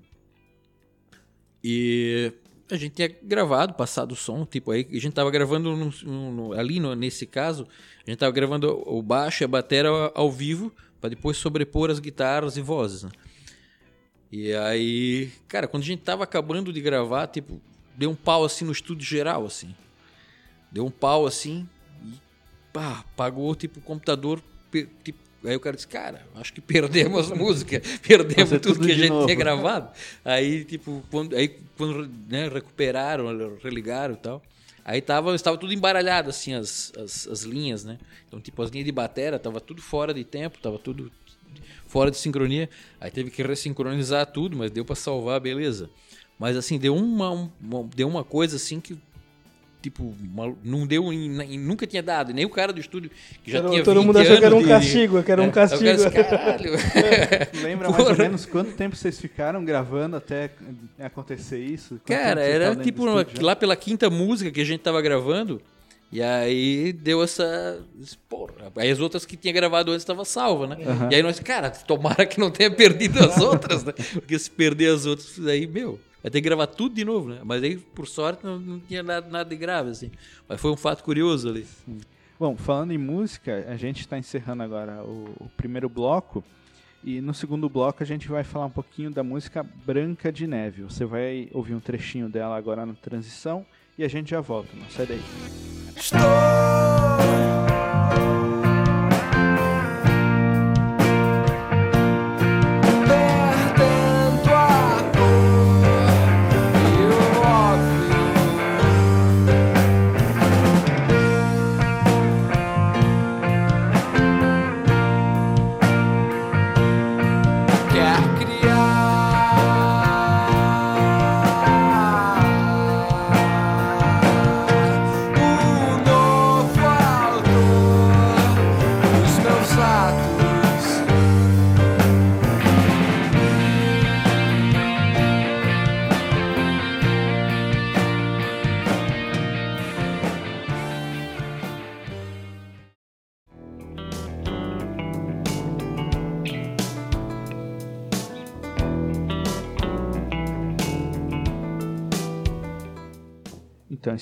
e 1.63 2.31
a 2.69 2.77
gente 2.77 2.93
tinha 2.93 3.07
gravado, 3.23 3.73
passado 3.73 4.11
o 4.11 4.15
som, 4.15 4.45
tipo, 4.45 4.71
aí 4.71 4.87
a 4.91 4.99
gente 4.99 5.13
tava 5.13 5.31
gravando 5.31 5.75
no, 5.75 6.31
no, 6.31 6.53
ali 6.53 6.79
no, 6.79 6.95
nesse 6.95 7.25
caso, 7.25 7.67
a 8.05 8.09
gente 8.09 8.19
tava 8.19 8.31
gravando 8.31 8.83
o 8.85 9.01
baixo 9.01 9.43
e 9.43 9.45
a 9.45 9.47
bateria 9.47 9.89
ao 10.13 10.31
vivo, 10.31 10.71
para 10.99 11.09
depois 11.11 11.37
sobrepor 11.37 11.89
as 11.89 11.99
guitarras 11.99 12.57
e 12.57 12.61
vozes, 12.61 13.03
né? 13.03 13.11
E 14.31 14.53
aí, 14.53 15.31
cara, 15.47 15.67
quando 15.67 15.83
a 15.83 15.85
gente 15.85 16.01
tava 16.01 16.23
acabando 16.23 16.73
de 16.73 16.81
gravar, 16.81 17.27
tipo, 17.27 17.61
deu 17.95 18.09
um 18.09 18.15
pau 18.15 18.43
assim 18.43 18.65
no 18.65 18.71
estúdio 18.71 19.05
geral, 19.05 19.45
assim. 19.45 19.73
Deu 20.69 20.85
um 20.85 20.91
pau 20.91 21.25
assim 21.25 21.67
e 22.03 22.13
pá, 22.73 23.05
pagou 23.15 23.55
tipo 23.55 23.79
o 23.79 23.81
computador, 23.81 24.41
tipo, 25.03 25.19
Aí 25.47 25.55
o 25.55 25.59
cara 25.59 25.75
disse, 25.75 25.87
cara, 25.87 26.25
acho 26.35 26.53
que 26.53 26.61
perdemos 26.61 27.31
a 27.31 27.35
música, 27.35 27.81
perdemos 28.05 28.49
tudo, 28.49 28.73
tudo, 28.73 28.85
que 28.85 28.91
a 28.91 28.95
gente 28.95 29.09
novo. 29.09 29.25
tinha 29.25 29.37
gravado. 29.37 29.89
Aí, 30.23 30.65
tipo, 30.65 31.03
quando, 31.09 31.35
aí, 31.35 31.57
quando 31.77 32.09
né, 32.27 32.49
recuperaram, 32.49 33.25
religaram 33.63 34.13
e 34.13 34.17
tal, 34.17 34.43
aí 34.83 35.01
tava, 35.01 35.33
estava 35.33 35.57
tudo 35.57 35.73
embaralhado, 35.73 36.29
assim, 36.29 36.53
as, 36.53 36.91
as, 36.97 37.27
as 37.27 37.43
linhas, 37.43 37.85
né? 37.85 37.97
Então, 38.27 38.41
tipo, 38.41 38.61
as 38.61 38.69
linhas 38.69 38.85
de 38.85 38.91
bateria, 38.91 39.39
tava 39.39 39.61
tudo 39.61 39.81
fora 39.81 40.13
de 40.13 40.23
tempo, 40.23 40.59
tava 40.59 40.77
tudo 40.77 41.11
fora 41.87 42.11
de 42.11 42.17
sincronia. 42.17 42.69
Aí 42.99 43.09
teve 43.09 43.31
que 43.31 43.41
ressincronizar 43.41 44.25
tudo, 44.27 44.57
mas 44.57 44.69
deu 44.71 44.83
para 44.83 44.95
salvar, 44.95 45.39
beleza. 45.39 45.89
Mas 46.37 46.55
assim, 46.55 46.77
deu 46.77 46.95
uma, 46.95 47.49
uma, 47.59 47.83
deu 47.95 48.07
uma 48.07 48.23
coisa 48.23 48.57
assim 48.57 48.79
que 48.79 48.97
tipo, 49.81 50.15
não 50.63 50.85
deu, 50.87 51.11
nunca 51.59 51.85
tinha 51.85 52.01
dado, 52.01 52.33
nem 52.33 52.45
o 52.45 52.49
cara 52.49 52.73
do 52.73 52.79
estúdio 52.79 53.11
que 53.43 53.51
já 53.51 53.59
era, 53.59 53.69
tinha 53.69 53.83
Todo 53.83 54.03
mundo 54.03 54.17
achou 54.17 54.37
que 54.37 54.45
era 54.45 54.55
um 54.55 54.67
castigo, 54.67 55.23
que 55.23 55.31
era 55.31 55.41
um 55.41 55.45
é, 55.45 55.51
castigo. 55.51 56.11
Caralho. 56.11 56.71
Lembra 57.61 57.89
mais 57.89 58.07
ou 58.07 58.17
menos 58.17 58.45
quanto 58.45 58.71
tempo 58.71 58.95
vocês 58.95 59.19
ficaram 59.19 59.63
gravando 59.63 60.15
até 60.15 60.51
acontecer 60.99 61.59
isso? 61.59 61.99
Quanto 62.05 62.19
cara, 62.19 62.41
era 62.41 62.75
tipo 62.75 63.05
lá 63.39 63.55
pela 63.55 63.75
quinta 63.75 64.09
música 64.09 64.51
que 64.51 64.61
a 64.61 64.65
gente 64.65 64.81
tava 64.81 65.01
gravando, 65.01 65.61
e 66.11 66.21
aí 66.21 66.93
deu 66.93 67.21
essa. 67.21 67.83
Porra. 68.29 68.71
Aí 68.77 68.89
as 68.89 68.99
outras 68.99 69.25
que 69.25 69.35
tinha 69.35 69.53
gravado 69.53 69.91
antes 69.91 70.03
estavam 70.03 70.23
salvas, 70.23 70.69
né? 70.69 70.77
Uhum. 70.79 71.11
E 71.11 71.15
aí 71.15 71.23
nós, 71.23 71.39
cara, 71.39 71.69
tomara 71.69 72.25
que 72.25 72.39
não 72.39 72.49
tenha 72.49 72.71
perdido 72.71 73.19
as 73.19 73.37
outras, 73.41 73.83
né? 73.83 73.93
Porque 74.13 74.39
se 74.39 74.49
perder 74.49 74.93
as 74.93 75.05
outras, 75.05 75.45
aí, 75.45 75.67
meu, 75.67 75.99
Vai 76.21 76.31
ter 76.31 76.41
que 76.41 76.47
gravar 76.47 76.67
tudo 76.67 76.95
de 76.95 77.05
novo, 77.05 77.29
né? 77.29 77.41
Mas 77.43 77.63
aí, 77.63 77.77
por 77.77 78.07
sorte, 78.07 78.43
não, 78.43 78.59
não 78.59 78.79
tinha 78.79 79.03
nada, 79.03 79.29
nada 79.29 79.49
de 79.49 79.55
grave, 79.55 79.91
assim. 79.91 80.11
Mas 80.47 80.59
foi 80.59 80.71
um 80.71 80.77
fato 80.77 81.03
curioso 81.03 81.49
ali. 81.49 81.65
Bom, 82.39 82.55
falando 82.55 82.91
em 82.91 82.97
música, 82.97 83.65
a 83.67 83.75
gente 83.75 84.01
está 84.01 84.17
encerrando 84.17 84.63
agora 84.63 85.03
o, 85.03 85.33
o, 85.39 85.49
primeiro 85.57 85.89
bloco. 85.89 86.43
E 87.03 87.21
no 87.21 87.33
segundo 87.33 87.69
bloco 87.69 88.03
a 88.03 88.05
gente 88.05 88.27
vai 88.27 88.43
falar 88.43 88.65
um 88.65 88.71
pouquinho 88.71 89.11
da 89.11 89.23
música 89.23 89.63
Branca 89.63 90.31
de 90.31 90.45
Neve. 90.45 90.83
Você 90.83 91.05
vai 91.05 91.47
ouvir 91.53 91.73
um 91.73 91.79
trechinho 91.79 92.27
dela 92.27 92.57
agora 92.57 92.85
na 92.85 92.93
transição 92.93 93.65
e 93.97 94.03
a 94.03 94.07
gente 94.07 94.31
já 94.31 94.41
volta. 94.41 94.69
Não 94.75 94.89
sai 94.89 95.05
daí. 95.05 95.21
Estou 95.95 97.56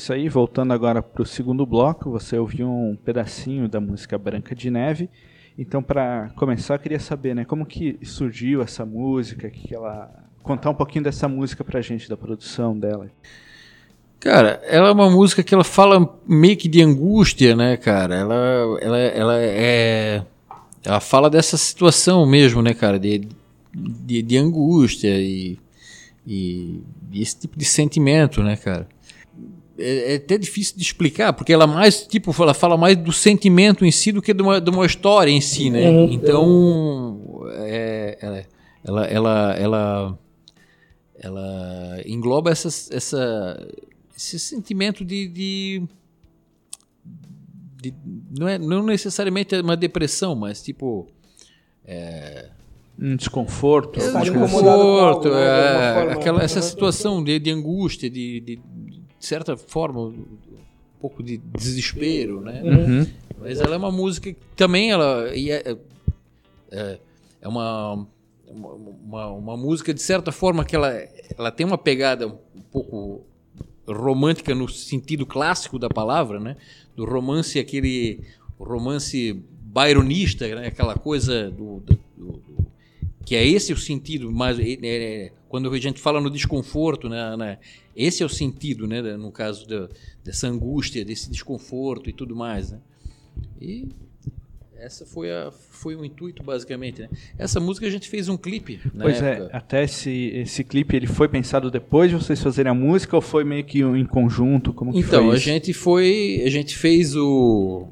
isso 0.05 0.13
aí, 0.13 0.29
voltando 0.29 0.71
agora 0.71 1.01
para 1.01 1.23
o 1.23 1.25
segundo 1.25 1.65
bloco, 1.65 2.11
você 2.11 2.37
ouviu 2.37 2.69
um 2.69 2.95
pedacinho 2.95 3.67
da 3.67 3.81
música 3.81 4.19
Branca 4.19 4.53
de 4.53 4.69
Neve. 4.69 5.09
Então, 5.57 5.81
para 5.81 6.29
começar, 6.35 6.75
eu 6.75 6.79
queria 6.79 6.99
saber, 6.99 7.33
né, 7.33 7.43
como 7.43 7.65
que 7.65 7.97
surgiu 8.03 8.61
essa 8.61 8.85
música, 8.85 9.49
que 9.49 9.73
ela 9.73 10.11
contar 10.43 10.69
um 10.69 10.75
pouquinho 10.75 11.03
dessa 11.03 11.27
música 11.27 11.63
pra 11.63 11.81
gente, 11.81 12.07
da 12.07 12.15
produção 12.15 12.77
dela. 12.77 13.09
Cara, 14.19 14.61
ela 14.67 14.89
é 14.89 14.91
uma 14.91 15.09
música 15.09 15.41
que 15.41 15.55
ela 15.55 15.63
fala 15.63 16.19
meio 16.27 16.55
que 16.55 16.67
de 16.67 16.83
angústia, 16.83 17.55
né, 17.55 17.75
cara? 17.75 18.13
Ela, 18.13 18.35
ela, 18.81 18.97
ela 18.99 19.41
é, 19.41 20.23
ela 20.83 20.99
fala 20.99 21.31
dessa 21.31 21.57
situação 21.57 22.27
mesmo, 22.27 22.61
né, 22.61 22.75
cara, 22.75 22.99
de, 22.99 23.27
de, 23.73 24.21
de 24.21 24.37
angústia 24.37 25.19
e, 25.19 25.57
e, 26.27 26.83
esse 27.11 27.39
tipo 27.39 27.57
de 27.57 27.65
sentimento, 27.65 28.43
né, 28.43 28.55
cara? 28.55 28.87
É, 29.77 30.13
é, 30.13 30.15
até 30.15 30.37
difícil 30.37 30.77
de 30.77 30.83
explicar, 30.83 31.33
porque 31.33 31.51
ela 31.51 31.67
mais, 31.67 32.07
tipo, 32.07 32.33
ela 32.41 32.53
fala 32.53 32.77
mais 32.77 32.95
do 32.95 33.11
sentimento 33.11 33.85
em 33.85 33.91
si 33.91 34.11
do 34.11 34.21
que 34.21 34.33
de 34.33 34.41
uma, 34.41 34.61
de 34.61 34.69
uma 34.69 34.85
história 34.85 35.31
em 35.31 35.41
si, 35.41 35.69
né? 35.69 35.89
Uhum. 35.89 36.11
Então, 36.11 37.45
é, 37.57 38.17
ela, 38.21 38.45
ela, 38.83 39.05
ela, 39.05 39.55
ela, 39.57 40.19
ela 41.19 42.01
engloba 42.05 42.51
essa, 42.51 42.67
essa, 42.95 43.67
esse 44.15 44.39
sentimento 44.39 45.03
de, 45.03 45.27
de, 45.27 45.83
de, 47.81 47.93
não 48.37 48.47
é 48.47 48.57
não 48.57 48.83
necessariamente 48.83 49.55
uma 49.55 49.75
depressão, 49.75 50.35
mas 50.35 50.61
tipo 50.61 51.07
é, 51.85 52.49
um 52.97 53.15
desconforto, 53.15 53.99
é, 53.99 54.21
desconforto, 54.21 55.27
algo, 55.27 55.29
né? 55.29 55.91
é, 55.91 55.93
forma, 55.95 56.11
aquela 56.13 56.43
essa 56.43 56.61
situação 56.61 57.23
de, 57.23 57.39
de 57.39 57.51
angústia, 57.51 58.09
de, 58.09 58.39
de 58.39 58.59
de 59.25 59.29
certa 59.29 59.57
forma, 59.57 60.01
um 60.01 60.37
pouco 61.01 61.23
de 61.23 61.37
desespero, 61.37 62.41
né? 62.41 62.61
Uhum. 62.63 63.07
Mas 63.41 63.59
ela 63.59 63.73
é 63.73 63.77
uma 63.77 63.91
música 63.91 64.31
que 64.31 64.39
também 64.55 64.91
ela 64.91 65.27
é, 65.29 65.75
é, 66.71 66.99
é 67.41 67.47
uma, 67.47 68.07
uma, 68.47 69.27
uma, 69.31 69.57
música 69.57 69.91
de 69.95 70.01
certa 70.01 70.31
forma 70.31 70.63
que 70.63 70.75
ela, 70.75 70.93
ela 71.35 71.51
tem 71.51 71.65
uma 71.65 71.77
pegada 71.77 72.27
um 72.27 72.61
pouco 72.71 73.25
romântica 73.87 74.53
no 74.53 74.69
sentido 74.69 75.25
clássico 75.25 75.79
da 75.79 75.89
palavra, 75.89 76.39
né? 76.39 76.55
Do 76.95 77.03
romance 77.03 77.57
aquele 77.57 78.21
romance 78.59 79.43
byronista, 79.59 80.47
né? 80.55 80.67
aquela 80.67 80.95
coisa 80.95 81.49
do, 81.49 81.79
do, 81.79 81.99
do, 82.15 82.54
que 83.25 83.35
é 83.35 83.45
esse 83.45 83.73
o 83.73 83.77
sentido 83.77 84.31
mais 84.31 84.59
é, 84.59 84.77
é, 84.83 85.31
quando 85.49 85.69
a 85.69 85.79
gente 85.79 85.99
fala 85.99 86.21
no 86.21 86.29
desconforto, 86.29 87.09
né, 87.09 87.35
né, 87.35 87.57
esse 87.95 88.21
é 88.21 88.25
o 88.25 88.29
sentido, 88.29 88.87
né, 88.87 89.01
no 89.17 89.31
caso 89.31 89.67
da, 89.67 89.89
dessa 90.23 90.47
angústia, 90.47 91.03
desse 91.03 91.29
desconforto 91.29 92.09
e 92.09 92.13
tudo 92.13 92.35
mais, 92.35 92.71
né? 92.71 92.79
E 93.59 93.89
essa 94.77 95.05
foi 95.05 95.31
a 95.31 95.51
foi 95.51 95.95
o 95.95 96.05
intuito 96.05 96.43
basicamente, 96.43 97.01
né? 97.01 97.09
Essa 97.37 97.59
música 97.59 97.87
a 97.87 97.89
gente 97.89 98.07
fez 98.07 98.29
um 98.29 98.37
clipe, 98.37 98.79
Pois 98.97 99.21
é, 99.21 99.33
época. 99.33 99.49
é, 99.51 99.57
até 99.57 99.83
esse 99.83 100.11
esse 100.11 100.63
clipe 100.63 100.95
ele 100.95 101.07
foi 101.07 101.27
pensado 101.27 101.71
depois 101.71 102.09
de 102.09 102.15
vocês 102.15 102.41
fazerem 102.41 102.71
a 102.71 102.73
música 102.73 103.15
ou 103.15 103.21
foi 103.21 103.43
meio 103.43 103.63
que 103.63 103.79
em 103.79 104.05
conjunto, 104.05 104.73
como 104.73 104.97
Então, 104.97 105.31
a 105.31 105.37
gente 105.37 105.73
foi, 105.73 106.43
a 106.45 106.49
gente 106.49 106.75
fez 106.75 107.15
o 107.15 107.87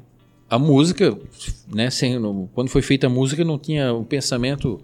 a 0.48 0.58
música, 0.58 1.18
né, 1.66 1.90
sem, 1.90 2.20
quando 2.52 2.68
foi 2.68 2.82
feita 2.82 3.06
a 3.06 3.10
música 3.10 3.44
não 3.44 3.58
tinha 3.58 3.92
um 3.92 4.04
pensamento 4.04 4.80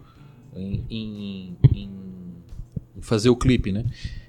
em, 0.55 0.85
em, 0.91 1.57
em 1.75 1.91
fazer 3.01 3.31
o 3.31 3.37
clipe, 3.37 3.73
né? 3.73 3.85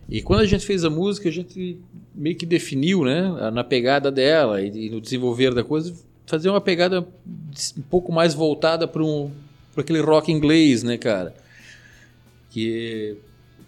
E 0.09 0.21
quando 0.21 0.41
a 0.41 0.45
gente 0.45 0.65
fez 0.65 0.83
a 0.83 0.89
música, 0.89 1.29
a 1.29 1.31
gente 1.31 1.79
meio 2.13 2.35
que 2.35 2.45
definiu, 2.45 3.05
né, 3.05 3.49
na 3.51 3.63
pegada 3.63 4.11
dela 4.11 4.61
e, 4.61 4.89
no 4.89 4.99
desenvolver 4.99 5.53
da 5.53 5.63
coisa, 5.63 5.93
fazer 6.25 6.49
uma 6.49 6.59
pegada 6.59 7.07
um 7.77 7.81
pouco 7.83 8.11
mais 8.11 8.33
voltada 8.33 8.87
para 8.87 9.01
um, 9.01 9.31
para 9.73 9.81
aquele 9.81 10.01
rock 10.01 10.31
inglês, 10.31 10.83
né, 10.83 10.97
cara? 10.97 11.33
Que 12.49 13.17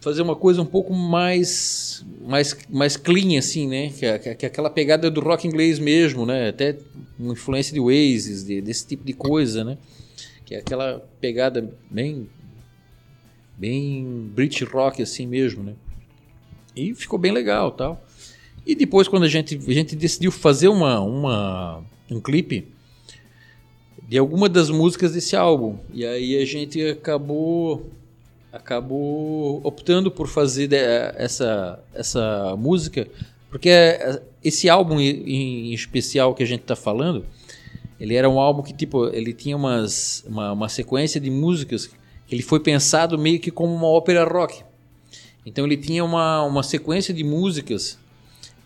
fazer 0.02 0.22
uma 0.22 0.36
coisa 0.36 0.62
um 0.62 0.66
pouco 0.66 0.94
mais 0.94 2.06
mais 2.28 2.58
mais 2.70 2.98
clean 2.98 3.40
assim, 3.40 3.68
né? 3.68 3.90
Que, 3.90 4.20
que, 4.20 4.36
que 4.36 4.46
aquela 4.46 4.70
pegada 4.70 5.10
do 5.10 5.22
rock 5.22 5.48
inglês 5.48 5.80
mesmo, 5.80 6.26
né? 6.26 6.50
Até 6.50 6.78
uma 7.18 7.32
influência 7.32 7.74
de 7.74 7.80
Oasis, 7.80 8.44
de, 8.44 8.62
desse 8.62 8.86
tipo 8.86 9.06
de 9.06 9.14
coisa, 9.14 9.64
né? 9.64 9.78
Que 10.46 10.56
é 10.56 10.58
aquela 10.58 11.02
pegada 11.22 11.70
bem 11.90 12.28
bem 13.58 14.30
British 14.34 14.68
rock 14.68 15.02
assim 15.02 15.26
mesmo, 15.28 15.64
né? 15.64 15.74
E 16.76 16.94
ficou 16.94 17.20
bem 17.20 17.32
legal, 17.32 17.72
tal. 17.72 18.04
E 18.66 18.76
depois 18.76 19.08
quando 19.08 19.24
a 19.24 19.28
gente 19.28 19.60
a 19.68 19.74
gente 19.74 19.96
decidiu 19.96 20.32
fazer 20.32 20.68
uma 20.68 21.00
uma 21.00 21.84
um 22.10 22.20
clipe 22.20 22.68
de 24.08 24.18
alguma 24.18 24.50
das 24.50 24.70
músicas 24.70 25.14
desse 25.14 25.36
álbum. 25.36 25.78
E 25.94 26.06
aí 26.06 26.42
a 26.42 26.46
gente 26.46 26.82
acabou 26.82 27.90
acabou 28.52 29.62
optando 29.64 30.12
por 30.12 30.28
fazer 30.28 30.72
essa 30.74 31.84
essa 31.94 32.56
música 32.58 33.08
porque 33.54 33.70
esse 34.44 34.68
álbum 34.68 35.00
em 35.00 35.74
especial 35.74 36.34
que 36.34 36.42
a 36.42 36.46
gente 36.46 36.62
está 36.62 36.76
falando, 36.76 37.24
ele 38.00 38.16
era 38.16 38.28
um 38.28 38.40
álbum 38.40 38.64
que 38.64 38.74
tipo 38.74 39.08
ele 39.10 39.32
tinha 39.32 39.56
umas 39.56 40.24
uma, 40.28 40.54
uma 40.54 40.70
sequência 40.70 41.22
de 41.22 41.30
músicas 41.30 41.88
ele 42.30 42.42
foi 42.42 42.60
pensado 42.60 43.18
meio 43.18 43.40
que 43.40 43.52
como 43.52 43.74
uma 43.74 43.88
ópera 43.88 44.24
rock. 44.24 44.64
Então 45.46 45.66
ele 45.66 45.78
tinha 45.78 46.04
uma, 46.04 46.44
uma 46.44 46.64
sequência 46.64 47.14
de 47.14 47.24
músicas 47.24 48.00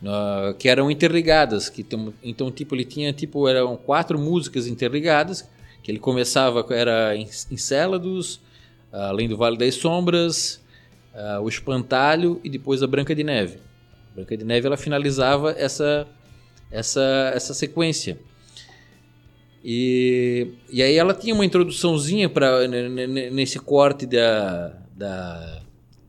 uh, 0.01 0.53
que 0.55 0.69
eram 0.69 0.91
interligadas, 0.91 1.69
que 1.69 1.85
então 2.23 2.51
tipo 2.51 2.75
ele 2.75 2.85
tinha 2.85 3.11
tipo 3.11 3.47
eram 3.47 3.75
quatro 3.75 4.19
músicas 4.19 4.67
interligadas, 4.67 5.47
que 5.81 5.91
ele 5.91 5.99
começava 5.99 6.65
era 6.73 7.15
Encélados, 7.15 8.35
uh, 8.93 9.09
além 9.09 9.27
do 9.27 9.37
Vale 9.37 9.57
das 9.57 9.75
Sombras, 9.75 10.61
uh, 11.13 11.41
o 11.41 11.49
Espantalho 11.49 12.39
e 12.43 12.49
depois 12.49 12.83
a 12.83 12.87
Branca 12.87 13.15
de 13.15 13.23
Neve. 13.23 13.59
A 14.11 14.15
Branca 14.15 14.37
de 14.37 14.45
Neve 14.45 14.67
ela 14.67 14.77
finalizava 14.77 15.51
essa 15.51 16.07
essa 16.69 17.31
essa 17.33 17.53
sequência. 17.53 18.19
E, 19.69 20.47
e 20.71 20.81
aí 20.81 20.95
ela 20.95 21.13
tinha 21.13 21.35
uma 21.35 21.45
introduçãozinha 21.45 22.29
para 22.29 22.65
nesse 22.69 23.59
corte 23.59 24.05
da, 24.05 24.71
da 24.95 25.61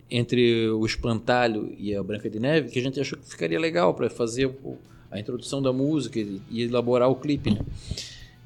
entre 0.08 0.70
o 0.70 0.86
espantalho 0.86 1.74
e 1.76 1.92
a 1.92 2.00
Branca 2.00 2.30
de 2.30 2.38
Neve 2.38 2.70
que 2.70 2.78
a 2.78 2.82
gente 2.82 3.00
achou 3.00 3.18
que 3.18 3.28
ficaria 3.28 3.58
legal 3.58 3.92
para 3.94 4.08
fazer 4.08 4.48
a 5.10 5.18
introdução 5.18 5.60
da 5.60 5.72
música 5.72 6.20
e, 6.20 6.40
elaborar 6.62 7.10
o 7.10 7.16
clipe, 7.16 7.50
né? 7.50 7.58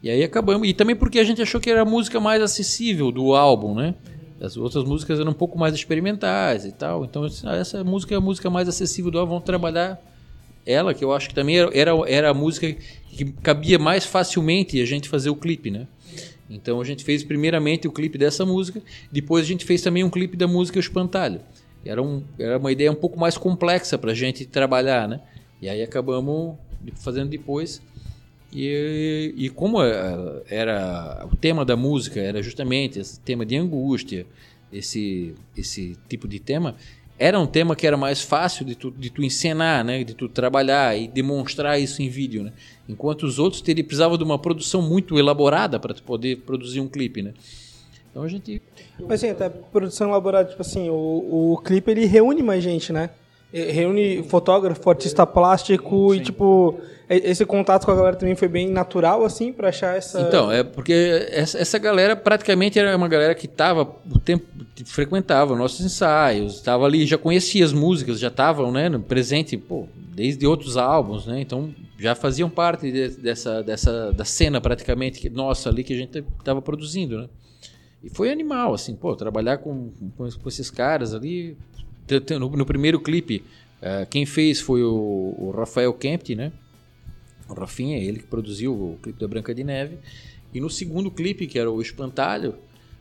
E 0.03 0.09
aí 0.09 0.25
acabamos 0.25 0.67
e 0.67 0.73
também 0.73 0.97
porque 0.97 1.19
a 1.19 1.25
gente 1.25 1.43
achou 1.43 1.61
que 1.61 1.69
era 1.69 1.83
a 1.83 1.85
música 1.85 2.19
mais 2.19 2.41
acessível 2.41 3.13
do 3.13 3.35
álbum, 3.35 3.75
né? 3.75 3.95
As 4.41 4.57
outras 4.57 4.83
músicas 4.83 5.21
eram 5.21 5.33
um 5.33 5.35
pouco 5.35 5.59
mais 5.59 5.75
experimentais 5.75 6.65
e 6.65 6.73
tal. 6.73 7.05
Então 7.05 7.27
essa 7.27 7.85
música 7.85 8.15
é 8.15 8.17
a 8.17 8.21
música 8.21 8.49
mais 8.49 8.67
acessível 8.67 9.11
do 9.11 9.19
álbum. 9.19 9.33
Vamos 9.33 9.45
trabalhar 9.45 10.01
ela, 10.67 10.95
que 10.95 11.05
eu 11.05 11.13
acho 11.13 11.29
que 11.29 11.35
também 11.35 11.59
era, 11.59 11.93
era 12.07 12.31
a 12.31 12.35
música 12.35 12.73
que 13.09 13.25
cabia 13.43 13.79
mais 13.79 14.05
facilmente 14.05 14.81
a 14.81 14.87
gente 14.87 15.09
fazer 15.09 15.31
o 15.31 15.37
clipe, 15.37 15.71
né? 15.71 15.87
Então 16.49 16.81
a 16.81 16.85
gente 16.85 17.05
fez 17.05 17.25
primeiramente 17.25 17.89
o 17.89 17.93
clipe 17.93 18.19
dessa 18.19 18.45
música, 18.45 18.83
depois 19.11 19.45
a 19.45 19.49
gente 19.49 19.65
fez 19.65 19.81
também 19.83 20.05
um 20.05 20.11
clipe 20.11 20.37
da 20.37 20.47
música 20.47 20.79
Espantalho. 20.79 21.41
Era, 21.85 22.03
um, 22.03 22.23
era 22.39 22.59
uma 22.59 22.71
ideia 22.71 22.93
um 22.93 22.97
pouco 22.97 23.19
mais 23.19 23.37
complexa 23.37 23.99
para 23.99 24.13
a 24.13 24.15
gente 24.15 24.45
trabalhar, 24.45 25.09
né? 25.09 25.21
E 25.61 25.69
aí 25.69 25.83
acabamos 25.83 26.57
fazendo 26.97 27.31
depois. 27.31 27.83
E, 28.53 29.35
e 29.37 29.49
como 29.49 29.83
é, 29.83 30.43
era 30.49 31.27
o 31.31 31.37
tema 31.37 31.65
da 31.65 31.75
música 31.75 32.21
era 32.21 32.43
justamente 32.43 32.99
esse 32.99 33.19
tema 33.19 33.47
de 33.47 33.57
angústia, 33.57 34.27
esse, 34.73 35.35
esse 35.57 35.97
tipo 36.09 36.29
de 36.29 36.39
tema, 36.39 36.77
era 37.23 37.39
um 37.39 37.47
tema 37.47 37.77
que 37.77 37.87
era 37.87 37.97
mais 37.97 38.21
fácil 38.21 38.65
de 38.65 38.75
tu, 38.75 38.91
de 38.91 39.09
tu 39.09 39.23
encenar, 39.23 39.85
né? 39.85 40.03
de 40.03 40.13
tu 40.13 40.29
trabalhar 40.29 40.99
e 40.99 41.07
demonstrar 41.07 41.81
isso 41.81 42.03
em 42.03 42.09
vídeo. 42.09 42.43
Né? 42.43 42.53
Enquanto 42.89 43.23
os 43.23 43.39
outros 43.39 43.63
teriam, 43.63 43.87
precisavam 43.87 44.19
de 44.19 44.25
uma 44.25 44.41
produção 44.41 44.83
muito 44.83 45.17
elaborada 45.17 45.79
para 45.79 45.95
poder 45.95 46.39
produzir 46.39 46.81
um 46.81 46.89
clipe. 46.89 47.23
Né? 47.23 47.33
Então 48.11 48.25
a 48.25 48.29
gente. 48.29 48.61
Mas 48.99 49.23
assim, 49.23 49.31
até 49.31 49.49
produção 49.49 50.09
elaborada, 50.09 50.49
tipo 50.49 50.63
assim, 50.63 50.91
o, 50.91 51.53
o 51.53 51.59
clipe 51.59 51.93
ele 51.93 52.07
reúne 52.07 52.43
mais 52.43 52.61
gente, 52.61 52.93
né? 52.93 53.11
Reúne 53.53 54.23
fotógrafo, 54.23 54.89
artista 54.89 55.27
plástico 55.27 56.13
Sim. 56.13 56.17
e 56.17 56.23
tipo 56.23 56.81
esse 57.09 57.45
contato 57.45 57.85
com 57.85 57.91
a 57.91 57.95
galera 57.95 58.17
também 58.17 58.35
foi 58.35 58.49
bem 58.49 58.71
natural 58.71 59.25
assim 59.25 59.53
para 59.53 59.69
achar 59.69 59.97
essa 59.97 60.21
Então, 60.23 60.51
é 60.51 60.63
porque 60.63 61.29
essa, 61.31 61.59
essa 61.59 61.79
galera 61.79 62.17
praticamente 62.17 62.79
era 62.79 62.97
uma 62.97 63.09
galera 63.09 63.35
que 63.35 63.47
tava 63.47 63.83
o 64.11 64.19
tempo 64.19 64.47
frequentava 64.87 65.55
nossos 65.55 65.85
ensaios, 65.85 66.55
estava 66.55 66.87
ali, 66.87 67.07
já 67.07 67.19
conhecia 67.19 67.65
as 67.65 67.73
músicas, 67.73 68.19
já 68.19 68.29
estavam, 68.29 68.73
né, 68.73 68.91
presente, 69.07 69.57
pô, 69.57 69.87
desde 69.95 70.47
outros 70.47 70.77
álbuns, 70.77 71.27
né? 71.27 71.41
Então, 71.41 71.73
já 71.99 72.15
faziam 72.15 72.49
parte 72.49 72.91
de, 72.91 73.09
dessa 73.09 73.63
dessa 73.63 74.13
da 74.13 74.25
cena 74.25 74.61
praticamente 74.61 75.29
nossa 75.29 75.69
ali 75.69 75.85
que 75.85 75.93
a 75.93 75.97
gente 75.97 76.25
estava 76.39 76.61
produzindo, 76.63 77.19
né? 77.19 77.29
E 78.03 78.11
foi 78.11 78.33
animal, 78.33 78.75
assim, 78.75 78.97
pô, 78.97 79.15
trabalhar 79.15 79.59
com, 79.59 79.91
com, 80.17 80.29
com 80.29 80.49
esses 80.49 80.71
caras 80.71 81.15
ali, 81.15 81.57
no, 82.39 82.51
no 82.51 82.67
primeiro 82.67 83.01
clipe, 83.01 83.45
uh, 83.81 84.07
quem 84.09 84.27
fez 84.27 84.61
foi 84.61 84.83
o, 84.83 85.35
o, 85.39 85.51
Rafael 85.57 85.93
Kempt, 85.93 86.35
né? 86.35 86.53
O 87.49 87.55
Rafinha, 87.55 87.99
ele 87.99 88.21
que 88.21 88.27
produziu 88.27 88.73
o 88.73 88.99
clipe 89.03 89.19
da 89.21 89.29
Branca 89.29 89.55
de 89.55 89.65
Neve. 89.65 89.99
E 90.55 90.61
no 90.61 90.71
segundo 90.71 91.11
clipe, 91.11 91.47
que 91.47 91.59
era 91.59 91.71
o 91.71 91.81
Espantalho, 91.81 92.55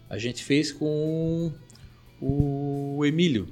a 0.09 0.17
gente 0.17 0.43
fez 0.43 0.71
com 0.71 1.51
o 2.19 3.03
Emílio. 3.05 3.47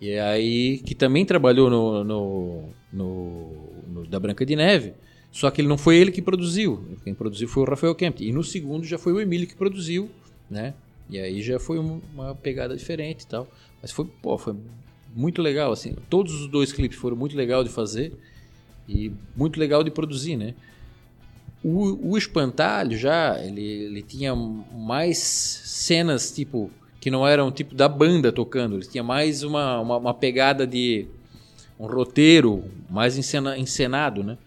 E 0.00 0.18
aí, 0.18 0.78
que 0.78 0.94
também 0.94 1.24
trabalhou 1.24 1.70
no, 1.70 2.04
no, 2.04 2.68
no, 2.92 3.52
no, 3.88 4.06
da 4.06 4.20
Branca 4.20 4.44
de 4.44 4.54
Neve. 4.54 4.94
Só 5.30 5.50
que 5.50 5.60
ele 5.60 5.68
não 5.68 5.78
foi 5.78 5.96
ele 5.96 6.12
que 6.12 6.22
produziu. 6.22 6.96
Quem 7.02 7.14
produziu 7.14 7.48
foi 7.48 7.62
o 7.62 7.66
Rafael 7.66 7.94
Kempt. 7.94 8.24
E 8.24 8.32
no 8.32 8.44
segundo 8.44 8.84
já 8.84 8.98
foi 8.98 9.12
o 9.12 9.20
Emílio 9.20 9.48
que 9.48 9.56
produziu, 9.56 10.08
né? 10.48 10.74
E 11.10 11.18
aí 11.18 11.42
já 11.42 11.58
foi 11.58 11.78
uma 11.78 12.34
pegada 12.34 12.76
diferente 12.76 13.22
e 13.22 13.26
tal. 13.26 13.48
Mas 13.84 13.92
foi, 13.92 14.06
pô, 14.22 14.38
foi 14.38 14.56
muito 15.14 15.42
legal, 15.42 15.70
assim. 15.70 15.94
Todos 16.08 16.40
os 16.40 16.46
dois 16.46 16.72
clipes 16.72 16.96
foram 16.96 17.14
muito 17.14 17.36
legal 17.36 17.62
de 17.62 17.68
fazer 17.68 18.14
e 18.88 19.12
muito 19.36 19.60
legal 19.60 19.84
de 19.84 19.90
produzir, 19.90 20.38
né? 20.38 20.54
O, 21.62 22.12
o 22.12 22.16
Espantalho 22.16 22.96
já, 22.96 23.38
ele, 23.44 23.60
ele 23.62 24.02
tinha 24.02 24.34
mais 24.34 25.18
cenas, 25.18 26.32
tipo, 26.32 26.70
que 26.98 27.10
não 27.10 27.28
eram 27.28 27.52
tipo 27.52 27.74
da 27.74 27.86
banda 27.86 28.32
tocando. 28.32 28.76
Ele 28.76 28.86
tinha 28.86 29.04
mais 29.04 29.42
uma, 29.42 29.78
uma, 29.80 29.98
uma 29.98 30.14
pegada 30.14 30.66
de 30.66 31.06
um 31.78 31.86
roteiro 31.86 32.64
mais 32.88 33.18
encena, 33.18 33.58
encenado, 33.58 34.24
né? 34.24 34.38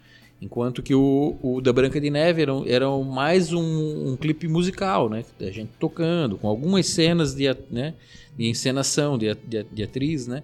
Enquanto 0.42 0.82
que 0.82 0.96
o, 0.96 1.38
o 1.44 1.62
da 1.62 1.72
Branca 1.72 2.02
de 2.02 2.10
Neve 2.10 2.42
era, 2.42 2.54
era 2.66 2.90
mais 3.04 3.54
um, 3.54 4.14
um 4.14 4.18
clipe 4.18 4.48
musical, 4.48 5.08
né? 5.08 5.24
A 5.40 5.52
gente 5.52 5.70
tocando, 5.80 6.40
com 6.40 6.48
algumas 6.48 6.88
cenas 6.88 7.36
de, 7.36 7.56
né? 7.70 7.94
De 8.38 8.48
encenação, 8.48 9.18
de, 9.18 9.34
de, 9.34 9.64
de 9.64 9.84
atriz, 9.84 10.28
né? 10.28 10.44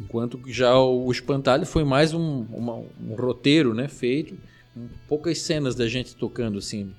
Enquanto 0.00 0.36
que 0.38 0.52
já 0.52 0.78
o 0.78 1.10
Espantalho 1.10 1.64
foi 1.64 1.84
mais 1.84 2.12
um, 2.12 2.44
uma, 2.50 2.74
um 2.74 3.14
roteiro, 3.16 3.72
né? 3.72 3.88
Feito, 3.88 4.36
poucas 5.08 5.38
cenas 5.38 5.74
da 5.74 5.88
gente 5.88 6.14
tocando, 6.16 6.58
assim. 6.58 6.92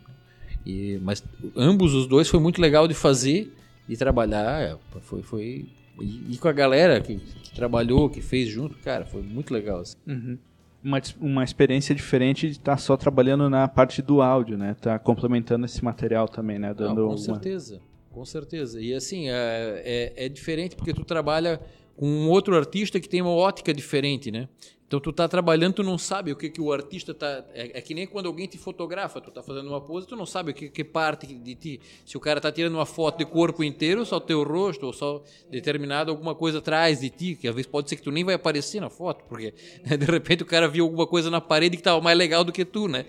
E, 0.65 0.99
mas 1.03 1.23
ambos 1.55 1.93
os 1.93 2.07
dois 2.07 2.27
foi 2.27 2.39
muito 2.39 2.59
legal 2.59 2.87
de 2.87 2.93
fazer 2.93 3.53
e 3.87 3.95
trabalhar. 3.95 4.61
É, 4.61 4.77
foi, 5.01 5.21
foi 5.21 5.65
e, 6.01 6.33
e 6.33 6.37
com 6.37 6.47
a 6.47 6.53
galera 6.53 6.99
que, 7.01 7.17
que, 7.17 7.53
trabalhou, 7.53 8.09
que 8.09 8.21
fez 8.21 8.49
junto, 8.49 8.77
cara, 8.79 9.05
foi 9.05 9.21
muito 9.21 9.53
legal. 9.53 9.81
Assim. 9.81 9.95
Uhum 10.07 10.37
uma, 10.83 11.01
uma 11.19 11.43
experiência 11.43 11.93
diferente 11.93 12.47
de 12.47 12.53
estar 12.53 12.73
tá 12.73 12.77
só 12.77 12.95
trabalhando 12.95 13.49
na 13.49 13.67
parte 13.67 14.01
do 14.01 14.21
áudio, 14.21 14.57
né? 14.57 14.75
Tá 14.79 14.97
complementando 14.97 15.65
esse 15.65 15.83
material 15.83 16.27
também, 16.27 16.57
né? 16.57 16.73
Dando 16.73 17.01
Não, 17.01 17.09
com 17.09 17.15
uma... 17.15 17.17
certeza, 17.17 17.81
com 18.17 18.25
certeza. 18.25 18.81
E 18.81 18.95
assim, 18.95 19.29
é, 19.29 20.13
é, 20.15 20.25
é 20.25 20.29
diferente 20.29 20.75
porque 20.75 20.91
tu 20.91 21.05
trabalha 21.05 21.61
com 21.95 22.07
um 22.07 22.29
outro 22.29 22.55
artista 22.55 22.99
que 22.99 23.07
tem 23.07 23.21
uma 23.21 23.31
ótica 23.31 23.71
diferente, 23.71 24.31
né? 24.31 24.49
Então 24.87 25.01
tu 25.01 25.11
tá 25.11 25.27
trabalhando, 25.27 25.75
tu 25.75 25.83
não 25.83 25.97
sabe 25.97 26.31
o 26.31 26.35
que, 26.35 26.49
que 26.49 26.61
o 26.61 26.71
artista 26.71 27.13
tá. 27.13 27.43
É, 27.53 27.77
é, 27.77 27.81
que 27.81 27.93
nem 27.93 28.07
quando 28.07 28.27
alguém 28.27 28.47
te 28.47 28.57
fotografa, 28.57 29.19
tu 29.19 29.29
tá 29.29 29.43
fazendo 29.43 29.67
uma 29.67 29.81
pose, 29.81 30.07
tu 30.07 30.15
não 30.15 30.25
sabe 30.25 30.51
o 30.51 30.53
que, 30.53 30.69
que 30.69 30.81
parte 30.81 31.27
de 31.27 31.55
ti. 31.55 31.81
Se 32.05 32.15
o 32.15 32.21
cara 32.21 32.39
tá 32.39 32.49
tirando 32.49 32.75
uma 32.75 32.85
foto 32.85 33.17
de 33.17 33.25
corpo 33.25 33.65
inteiro, 33.65 34.05
só 34.05 34.17
teu 34.17 34.43
rosto, 34.43 34.85
ou 34.85 34.93
só 34.93 35.21
determinado 35.51 36.09
alguma 36.09 36.33
coisa 36.33 36.59
atrás 36.59 37.01
de 37.01 37.09
ti, 37.09 37.35
que 37.35 37.49
às 37.49 37.53
vezes 37.53 37.69
pode 37.69 37.89
ser 37.89 37.97
que 37.97 38.01
tu 38.01 38.11
nem 38.11 38.23
vai 38.23 38.35
aparecer 38.35 38.79
na 38.79 38.89
foto, 38.89 39.25
porque 39.27 39.53
né, 39.85 39.97
de 39.97 40.05
repente 40.05 40.43
o 40.43 40.45
cara 40.45 40.69
viu 40.69 40.85
alguma 40.85 41.05
coisa 41.05 41.29
na 41.29 41.41
parede 41.41 41.75
que 41.75 41.83
tava 41.83 41.99
mais 41.99 42.17
legal 42.17 42.45
do 42.45 42.53
que 42.53 42.63
tu, 42.63 42.87
né? 42.87 43.05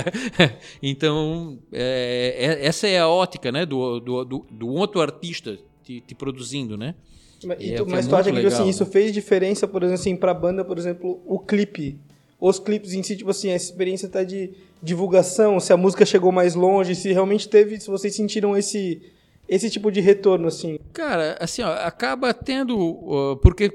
então, 0.82 1.58
é, 1.70 2.60
é, 2.62 2.66
essa 2.66 2.88
é 2.88 2.98
a 2.98 3.08
ótica, 3.08 3.52
né, 3.52 3.66
do, 3.66 4.00
do, 4.00 4.24
do, 4.24 4.46
do 4.50 4.68
outro 4.68 5.02
artista 5.02 5.58
te, 5.82 6.00
te 6.00 6.14
produzindo, 6.14 6.78
né? 6.78 6.94
Mas, 7.44 7.58
é, 7.60 7.76
tu, 7.76 7.86
mas 7.88 8.06
tu 8.06 8.16
acha 8.16 8.30
que 8.30 8.36
tipo 8.36 8.48
assim, 8.48 8.68
isso 8.68 8.86
fez 8.86 9.12
diferença, 9.12 9.66
por 9.66 9.82
exemplo, 9.82 10.00
assim, 10.00 10.16
pra 10.16 10.32
banda, 10.34 10.64
por 10.64 10.78
exemplo, 10.78 11.22
o 11.26 11.38
clipe? 11.38 11.98
Os 12.40 12.58
clipes 12.58 12.92
em 12.92 13.02
si, 13.02 13.16
tipo 13.16 13.30
assim, 13.30 13.50
essa 13.50 13.64
experiência 13.66 14.08
tá 14.08 14.22
de 14.22 14.50
divulgação, 14.82 15.58
se 15.58 15.72
a 15.72 15.76
música 15.76 16.04
chegou 16.04 16.30
mais 16.30 16.54
longe, 16.54 16.94
se 16.94 17.12
realmente 17.12 17.48
teve, 17.48 17.80
se 17.80 17.88
vocês 17.88 18.14
sentiram 18.14 18.56
esse, 18.56 19.00
esse 19.48 19.70
tipo 19.70 19.90
de 19.90 20.00
retorno, 20.00 20.48
assim? 20.48 20.78
Cara, 20.92 21.36
assim, 21.40 21.62
ó, 21.62 21.72
acaba 21.72 22.34
tendo. 22.34 22.76
Uh, 22.76 23.36
porque 23.36 23.72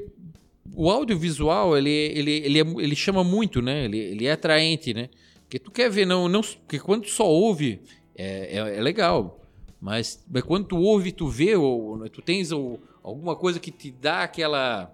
o 0.76 0.89
audiovisual, 0.89 1.78
ele, 1.78 1.89
ele, 1.89 2.32
ele, 2.32 2.60
é, 2.60 2.62
ele 2.62 2.95
chama 2.95 3.24
muito, 3.24 3.62
né? 3.62 3.86
Ele, 3.86 3.98
ele 3.98 4.26
é 4.28 4.32
atraente, 4.32 4.93
né? 4.93 5.10
Porque 5.41 5.58
tu 5.58 5.72
quer 5.72 5.89
ver, 5.89 6.06
não, 6.06 6.30
não, 6.30 6.41
porque 6.41 6.80
quando 6.80 7.04
tu 7.04 7.10
só 7.10 7.28
ouve, 7.28 7.82
é, 8.15 8.58
é, 8.58 8.78
é 8.78 8.82
legal. 8.82 9.38
Mas, 9.82 10.26
mas, 10.30 10.44
quando 10.44 10.68
tu 10.68 10.78
ouve, 10.78 11.12
tu 11.12 11.28
vê, 11.28 11.56
ou, 11.56 12.08
tu 12.10 12.22
tens 12.22 12.52
o, 12.52 12.80
alguma 13.02 13.36
coisa 13.36 13.60
que 13.60 13.72
te 13.72 13.89
dá 13.92 14.24
aquela 14.24 14.94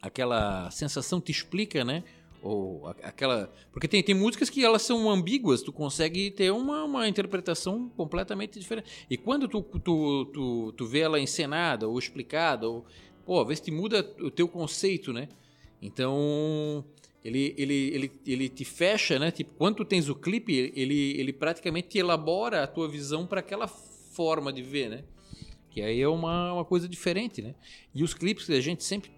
aquela 0.00 0.70
sensação, 0.70 1.20
te 1.20 1.32
explica, 1.32 1.84
né? 1.84 2.04
Ou 2.40 2.86
aquela. 3.02 3.52
Porque 3.72 3.88
tem, 3.88 4.02
tem 4.02 4.14
músicas 4.14 4.48
que 4.48 4.64
elas 4.64 4.82
são 4.82 5.10
ambíguas, 5.10 5.60
tu 5.60 5.72
consegue 5.72 6.30
ter 6.30 6.52
uma, 6.52 6.84
uma 6.84 7.08
interpretação 7.08 7.88
completamente 7.90 8.58
diferente. 8.58 8.88
E 9.10 9.16
quando 9.16 9.48
tu, 9.48 9.60
tu, 9.60 10.24
tu, 10.26 10.72
tu 10.72 10.86
vê 10.86 11.00
ela 11.00 11.18
encenada 11.18 11.88
ou 11.88 11.98
explicada, 11.98 12.68
ou, 12.68 12.86
pô, 13.26 13.40
às 13.40 13.48
vezes 13.48 13.60
te 13.60 13.72
muda 13.72 14.08
o 14.20 14.30
teu 14.30 14.48
conceito, 14.48 15.12
né? 15.12 15.28
Então. 15.82 16.84
Ele, 17.24 17.52
ele, 17.58 17.74
ele, 17.74 18.12
ele 18.26 18.48
te 18.48 18.64
fecha, 18.64 19.18
né? 19.18 19.32
Tipo, 19.32 19.52
quando 19.58 19.78
tu 19.78 19.84
tens 19.84 20.08
o 20.08 20.14
clipe, 20.14 20.72
ele, 20.74 21.18
ele 21.18 21.32
praticamente 21.32 21.98
elabora 21.98 22.62
a 22.62 22.66
tua 22.66 22.88
visão 22.88 23.26
para 23.26 23.40
aquela 23.40 23.66
forma 24.18 24.52
de 24.52 24.62
ver, 24.62 24.90
né? 24.90 25.04
Que 25.70 25.80
aí 25.80 26.00
é 26.00 26.08
uma, 26.08 26.54
uma 26.54 26.64
coisa 26.64 26.88
diferente, 26.88 27.40
né? 27.40 27.54
E 27.94 28.02
os 28.02 28.14
clipes 28.14 28.50
a 28.50 28.60
gente 28.60 28.82
sempre 28.82 29.12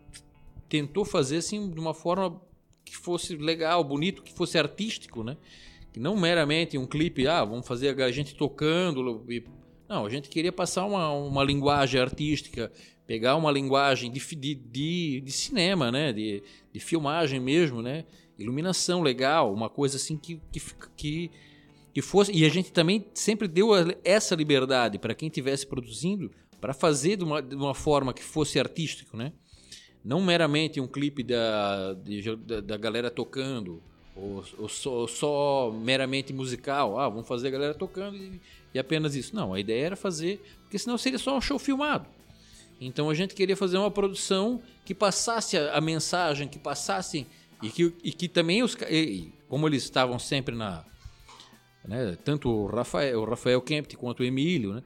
tentou 0.69 1.07
fazer 1.07 1.39
assim 1.39 1.71
de 1.71 1.81
uma 1.81 1.95
forma 1.95 2.39
que 2.85 2.95
fosse 2.95 3.35
legal, 3.35 3.83
bonito, 3.83 4.23
que 4.23 4.35
fosse 4.35 4.59
artístico, 4.59 5.25
né? 5.25 5.39
Que 5.91 5.99
não 5.99 6.19
meramente 6.19 6.77
um 6.77 6.87
clipe, 6.87 7.27
ah, 7.27 7.43
vamos 7.43 7.67
fazer 7.67 7.99
a 8.03 8.13
gente 8.13 8.35
tocando. 8.35 9.25
E... 9.33 9.43
Não, 9.89 10.05
a 10.05 10.11
gente 10.11 10.29
queria 10.29 10.53
passar 10.53 10.85
uma, 10.85 11.11
uma 11.11 11.43
linguagem 11.43 11.99
artística, 11.99 12.71
pegar 13.07 13.37
uma 13.37 13.51
linguagem 13.51 14.13
de, 14.13 14.21
de, 14.21 14.55
de, 14.55 15.23
de 15.23 15.33
cinema, 15.33 15.91
né? 15.91 16.13
De, 16.13 16.43
de 16.71 16.79
filmagem 16.79 17.41
mesmo, 17.41 17.81
né? 17.81 18.05
Iluminação 18.39 19.01
legal, 19.01 19.51
uma 19.51 19.71
coisa 19.71 19.97
assim 19.97 20.19
que, 20.19 20.43
que, 20.53 20.61
que, 20.95 21.31
que 21.93 22.03
fosse. 22.03 22.33
E 22.33 22.45
a 22.45 22.49
gente 22.49 22.73
também 22.73 23.07
sempre 23.15 23.49
deu 23.49 23.71
essa 24.05 24.35
liberdade 24.35 24.99
para 24.99 25.15
quem 25.15 25.29
estivesse 25.29 25.67
produzindo 25.67 26.31
para 26.61 26.75
fazer 26.75 27.17
de 27.17 27.25
uma, 27.25 27.41
de 27.41 27.55
uma 27.55 27.75
forma 27.75 28.13
que 28.13 28.23
fosse 28.23 28.59
artístico, 28.59 29.17
né? 29.17 29.33
Não 30.05 30.21
meramente 30.21 30.81
um 30.81 30.87
clipe 30.87 31.23
da, 31.23 31.95
de, 31.95 32.37
da, 32.37 32.61
da, 32.61 32.77
galera 32.77 33.11
tocando, 33.11 33.83
ou, 34.17 34.45
ou 34.59 34.69
só, 34.69 35.07
só, 35.07 35.71
meramente 35.71 36.33
musical. 36.33 36.99
Ah, 36.99 37.09
vamos 37.09 37.29
fazer 37.29 37.49
a 37.49 37.51
galera 37.51 37.75
tocando 37.75 38.17
e, 38.17 38.41
e, 38.75 38.79
apenas 38.79 39.15
isso. 39.15 39.35
Não, 39.35 39.53
a 39.53 39.61
ideia 39.61 39.87
era 39.87 39.97
fazer, 39.97 40.41
porque 40.63 40.79
senão 40.79 40.97
seria 40.97 41.19
só 41.19 41.37
um 41.37 41.41
show 41.41 41.59
filmado. 41.59 42.07
Então 42.81 43.11
a 43.11 43.15
gente 43.15 43.35
queria 43.35 43.57
fazer 43.57 43.77
uma 43.77 43.91
produção 43.91 44.63
que 44.87 44.95
passasse 44.95 45.59
a, 45.59 45.75
a 45.75 45.81
mensagem, 45.81 46.49
que 46.49 46.59
passasse. 46.59 47.27
E 47.63 47.69
que, 47.69 47.95
e 48.03 48.11
que 48.11 48.27
também, 48.27 48.63
os, 48.63 48.75
e, 48.89 49.31
como 49.47 49.69
eles 49.69 49.83
estavam 49.83 50.19
sempre 50.19 50.55
na, 50.57 50.83
né? 51.85 52.17
Tanto 52.25 52.49
o 52.49 52.67
Rafael, 52.67 53.21
o 53.21 53.25
Rafael 53.25 53.61
Kempt 53.61 53.97
quanto 53.97 54.21
o 54.21 54.25
Emílio, 54.25 54.75
né? 54.75 54.83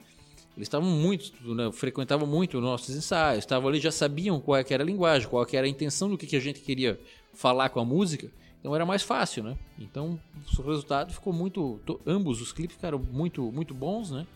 Eles 0.56 0.66
estavam 0.66 0.88
muito, 0.88 1.32
né, 1.52 1.72
frequentavam 1.72 2.28
muito 2.28 2.60
nossos 2.60 2.94
ensaios, 2.94 3.40
estavam 3.40 3.68
ali, 3.68 3.80
já 3.80 3.90
sabiam 3.90 4.40
qual 4.40 4.56
é 4.56 4.64
era 4.70 4.84
a 4.84 4.86
linguagem, 4.86 5.28
qual 5.28 5.44
era 5.52 5.66
a 5.66 5.68
intenção 5.68 6.08
do 6.08 6.16
que, 6.16 6.36
a 6.36 6.40
gente 6.40 6.60
queria 6.60 6.98
falar 7.32 7.70
com 7.70 7.80
a 7.80 7.84
música. 7.84 8.30
Então 8.60 8.74
era 8.74 8.86
mais 8.86 9.02
fácil, 9.02 9.42
né? 9.42 9.58
Então 9.78 10.18
o 10.56 10.62
resultado 10.62 11.12
ficou 11.12 11.32
muito, 11.32 11.80
ambos 12.06 12.40
os 12.40 12.52
clipes 12.52 12.76
ficaram 12.76 12.98
muito, 12.98 13.42
muito 13.50 13.74
bons, 13.74 14.12
né? 14.12 14.26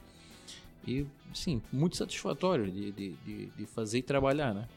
E 0.86 1.06
sim, 1.32 1.62
muito 1.72 1.96
satisfatório 1.96 2.70
de, 2.70 2.90
de, 2.90 3.12
de, 3.24 3.46
de 3.46 3.66
fazer 3.66 3.98
e 3.98 4.02
trabalhar, 4.02 4.52
né? 4.52 4.68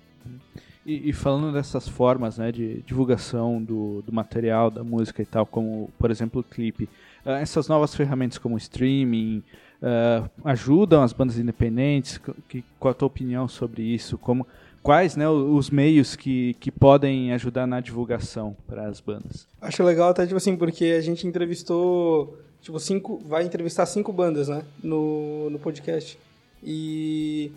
E, 0.85 1.09
e, 1.09 1.13
falando 1.13 1.51
dessas 1.51 1.87
formas 1.87 2.37
né, 2.37 2.51
de 2.51 2.81
divulgação 2.83 3.61
do, 3.61 4.01
do 4.03 4.11
material, 4.11 4.69
da 4.69 4.83
música 4.83 5.21
e 5.21 5.25
tal, 5.25 5.45
como 5.45 5.89
por 5.97 6.11
exemplo 6.11 6.41
o 6.41 6.43
clipe, 6.43 6.87
uh, 7.25 7.31
essas 7.31 7.67
novas 7.67 7.95
ferramentas 7.95 8.37
como 8.37 8.57
streaming 8.57 9.43
uh, 9.81 10.29
ajudam 10.45 11.03
as 11.03 11.13
bandas 11.13 11.37
independentes? 11.37 12.19
Que, 12.47 12.63
qual 12.79 12.91
a 12.91 12.95
tua 12.95 13.07
opinião 13.07 13.47
sobre 13.47 13.81
isso? 13.81 14.17
Como, 14.17 14.45
quais 14.83 15.15
né, 15.15 15.27
os 15.27 15.69
meios 15.69 16.15
que, 16.15 16.55
que 16.59 16.71
podem 16.71 17.33
ajudar 17.33 17.67
na 17.67 17.79
divulgação 17.79 18.55
para 18.67 18.87
as 18.87 18.99
bandas? 18.99 19.47
Acho 19.61 19.83
legal 19.83 20.09
até 20.09 20.25
tipo 20.25 20.37
assim, 20.37 20.55
porque 20.55 20.85
a 20.85 21.01
gente 21.01 21.27
entrevistou 21.27 22.37
tipo 22.61 22.79
cinco, 22.79 23.19
vai 23.25 23.43
entrevistar 23.43 23.85
cinco 23.85 24.13
bandas, 24.13 24.47
né, 24.47 24.63
no, 24.83 25.49
no 25.49 25.59
podcast. 25.59 26.17
E 26.63 27.51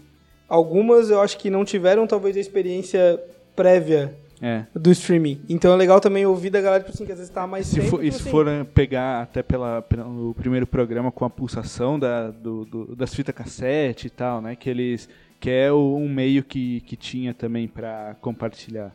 algumas 0.48 1.10
eu 1.10 1.20
acho 1.20 1.36
que 1.38 1.50
não 1.50 1.64
tiveram 1.64 2.06
talvez 2.06 2.36
a 2.36 2.40
experiência 2.40 3.22
prévia 3.54 4.14
é. 4.40 4.64
do 4.74 4.90
streaming. 4.90 5.40
Então 5.48 5.72
é 5.72 5.76
legal 5.76 6.00
também 6.00 6.26
ouvir 6.26 6.50
da 6.50 6.60
galera, 6.60 6.82
tipo 6.82 6.94
assim, 6.94 7.06
que 7.06 7.12
às 7.12 7.18
vezes 7.18 7.32
tá 7.32 7.46
mais 7.46 7.66
se 7.66 7.76
tempo. 7.76 7.90
For, 7.90 8.04
e 8.04 8.10
se 8.10 8.20
assim. 8.20 8.30
for 8.30 8.46
pegar 8.74 9.22
até 9.22 9.42
pela, 9.42 9.82
pelo 9.82 10.34
primeiro 10.34 10.66
programa 10.66 11.10
com 11.12 11.24
a 11.24 11.30
pulsação 11.30 11.98
da, 11.98 12.30
do, 12.30 12.64
do, 12.64 12.96
das 12.96 13.14
fitas 13.14 13.34
cassete 13.34 14.06
e 14.08 14.10
tal, 14.10 14.40
né? 14.40 14.56
Que 14.56 14.70
eles. 14.70 15.08
Que 15.40 15.50
é 15.50 15.72
um 15.72 16.08
meio 16.08 16.42
que, 16.42 16.80
que 16.82 16.96
tinha 16.96 17.34
também 17.34 17.68
para 17.68 18.16
compartilhar. 18.20 18.94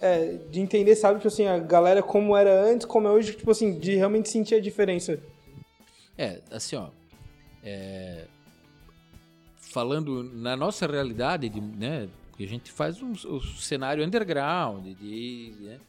É, 0.00 0.38
de 0.50 0.60
entender, 0.60 0.96
sabe, 0.96 1.18
tipo 1.18 1.28
assim, 1.28 1.46
a 1.46 1.58
galera 1.58 2.02
como 2.02 2.36
era 2.36 2.62
antes, 2.62 2.84
como 2.84 3.06
é 3.06 3.10
hoje, 3.10 3.32
tipo 3.32 3.50
assim, 3.50 3.78
de 3.78 3.94
realmente 3.94 4.28
sentir 4.28 4.56
a 4.56 4.60
diferença. 4.60 5.18
É, 6.18 6.40
assim, 6.50 6.76
ó. 6.76 6.88
É, 7.62 8.24
falando 9.56 10.22
na 10.22 10.56
nossa 10.56 10.86
realidade, 10.86 11.48
de, 11.48 11.60
né, 11.60 12.08
que 12.36 12.44
a 12.44 12.48
gente 12.48 12.70
faz 12.70 13.00
um, 13.02 13.12
um 13.12 13.40
cenário 13.40 14.04
underground, 14.04 14.84
de, 14.96 15.54
né, 15.60 15.80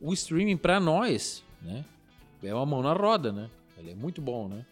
o 0.00 0.12
streaming 0.12 0.56
para 0.56 0.78
nós, 0.78 1.44
né, 1.60 1.84
é 2.42 2.54
uma 2.54 2.66
mão 2.66 2.82
na 2.82 2.92
roda, 2.92 3.32
né? 3.32 3.48
Ele 3.78 3.92
é 3.92 3.94
muito 3.94 4.20
bom, 4.20 4.48
né? 4.48 4.66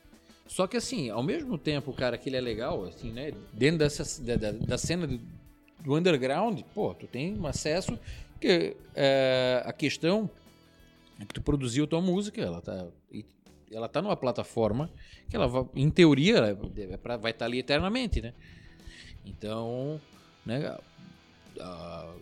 Só 0.47 0.67
que 0.67 0.77
assim, 0.77 1.11
ao 1.11 1.23
mesmo 1.23 1.57
tempo, 1.57 1.93
cara, 1.93 2.19
que 2.19 2.29
ele 2.29 2.37
é 2.37 2.41
legal, 2.41 2.85
assim, 2.85 3.13
né? 3.13 3.33
Dentro 3.53 3.79
dessa, 3.79 4.23
da, 4.23 4.51
da 4.51 4.77
cena 4.77 5.07
do, 5.07 5.21
do 5.79 5.95
underground, 5.95 6.61
pô, 6.75 6.93
tu 6.95 7.07
tem 7.07 7.39
um 7.39 7.47
acesso 7.47 7.99
que 8.41 8.77
é, 8.95 9.63
a 9.65 9.73
questão 9.73 10.29
é 11.21 11.25
que 11.25 11.35
tu 11.35 11.43
produziu 11.43 11.85
a 11.85 11.87
tua 11.87 12.01
música, 12.01 12.41
ela 12.41 12.61
tá 12.61 12.89
ela 13.71 13.89
tá 13.89 14.03
numa 14.03 14.17
plataforma 14.17 14.91
que 15.29 15.37
ela 15.37 15.49
em 15.77 15.89
teoria 15.91 16.59
é 16.77 16.97
pra, 16.97 17.17
vai 17.17 17.31
estar 17.31 17.45
tá 17.45 17.49
ali 17.49 17.59
eternamente, 17.61 18.21
né? 18.21 18.35
Então, 19.25 20.01
né, 20.45 20.77
a, 21.59 22.13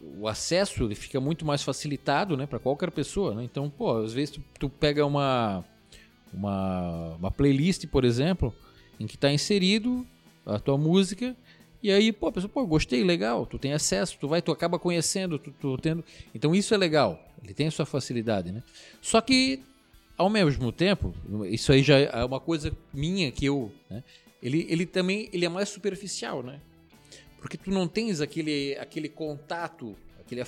o 0.00 0.28
acesso 0.28 0.84
ele 0.84 0.94
fica 0.94 1.20
muito 1.20 1.44
mais 1.44 1.62
facilitado, 1.62 2.36
né, 2.36 2.46
para 2.46 2.58
qualquer 2.58 2.90
pessoa, 2.90 3.34
né? 3.34 3.44
Então, 3.44 3.68
pô, 3.68 3.98
às 3.98 4.12
vezes 4.12 4.34
tu, 4.34 4.44
tu 4.58 4.68
pega 4.68 5.04
uma, 5.04 5.64
uma 6.32 7.16
uma 7.16 7.30
playlist, 7.30 7.86
por 7.86 8.04
exemplo, 8.04 8.54
em 8.98 9.06
que 9.06 9.16
está 9.16 9.32
inserido 9.32 10.06
a 10.46 10.58
tua 10.58 10.78
música 10.78 11.36
e 11.82 11.90
aí, 11.90 12.12
pô, 12.12 12.28
a 12.28 12.32
pessoa, 12.32 12.48
pô, 12.48 12.66
gostei, 12.66 13.04
legal, 13.04 13.44
tu 13.44 13.58
tem 13.58 13.74
acesso, 13.74 14.16
tu 14.18 14.26
vai, 14.26 14.40
tu 14.40 14.50
acaba 14.50 14.78
conhecendo, 14.78 15.38
tu, 15.38 15.52
tu 15.60 15.76
tendo. 15.76 16.02
Então 16.34 16.54
isso 16.54 16.72
é 16.72 16.78
legal, 16.78 17.22
ele 17.42 17.52
tem 17.52 17.70
sua 17.70 17.84
facilidade, 17.84 18.50
né? 18.50 18.62
Só 19.02 19.20
que 19.20 19.62
ao 20.16 20.30
mesmo 20.30 20.70
tempo, 20.72 21.14
isso 21.50 21.72
aí 21.72 21.82
já 21.82 21.98
é 21.98 22.24
uma 22.24 22.40
coisa 22.40 22.74
minha 22.92 23.30
que 23.30 23.44
eu, 23.44 23.70
né? 23.90 24.02
ele, 24.42 24.66
ele 24.68 24.86
também 24.86 25.28
ele 25.32 25.44
é 25.44 25.48
mais 25.48 25.68
superficial, 25.68 26.42
né? 26.42 26.60
Porque 27.44 27.58
tu 27.58 27.70
não 27.70 27.86
tens 27.86 28.22
aquele, 28.22 28.74
aquele 28.78 29.06
contato, 29.06 29.94
aquele, 30.18 30.40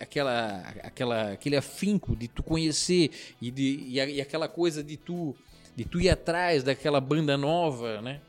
aquela, 0.00 0.60
aquela, 0.82 1.32
aquele 1.32 1.56
afinco 1.56 2.16
de 2.16 2.26
tu 2.26 2.42
conhecer 2.42 3.10
e, 3.38 3.50
de, 3.50 3.84
e, 3.86 3.96
e 3.98 4.18
aquela 4.18 4.48
coisa 4.48 4.82
de 4.82 4.96
tu, 4.96 5.36
de 5.76 5.84
tu 5.84 6.00
ir 6.00 6.08
atrás 6.08 6.62
daquela 6.62 7.02
banda 7.02 7.36
nova, 7.36 8.00
né? 8.00 8.22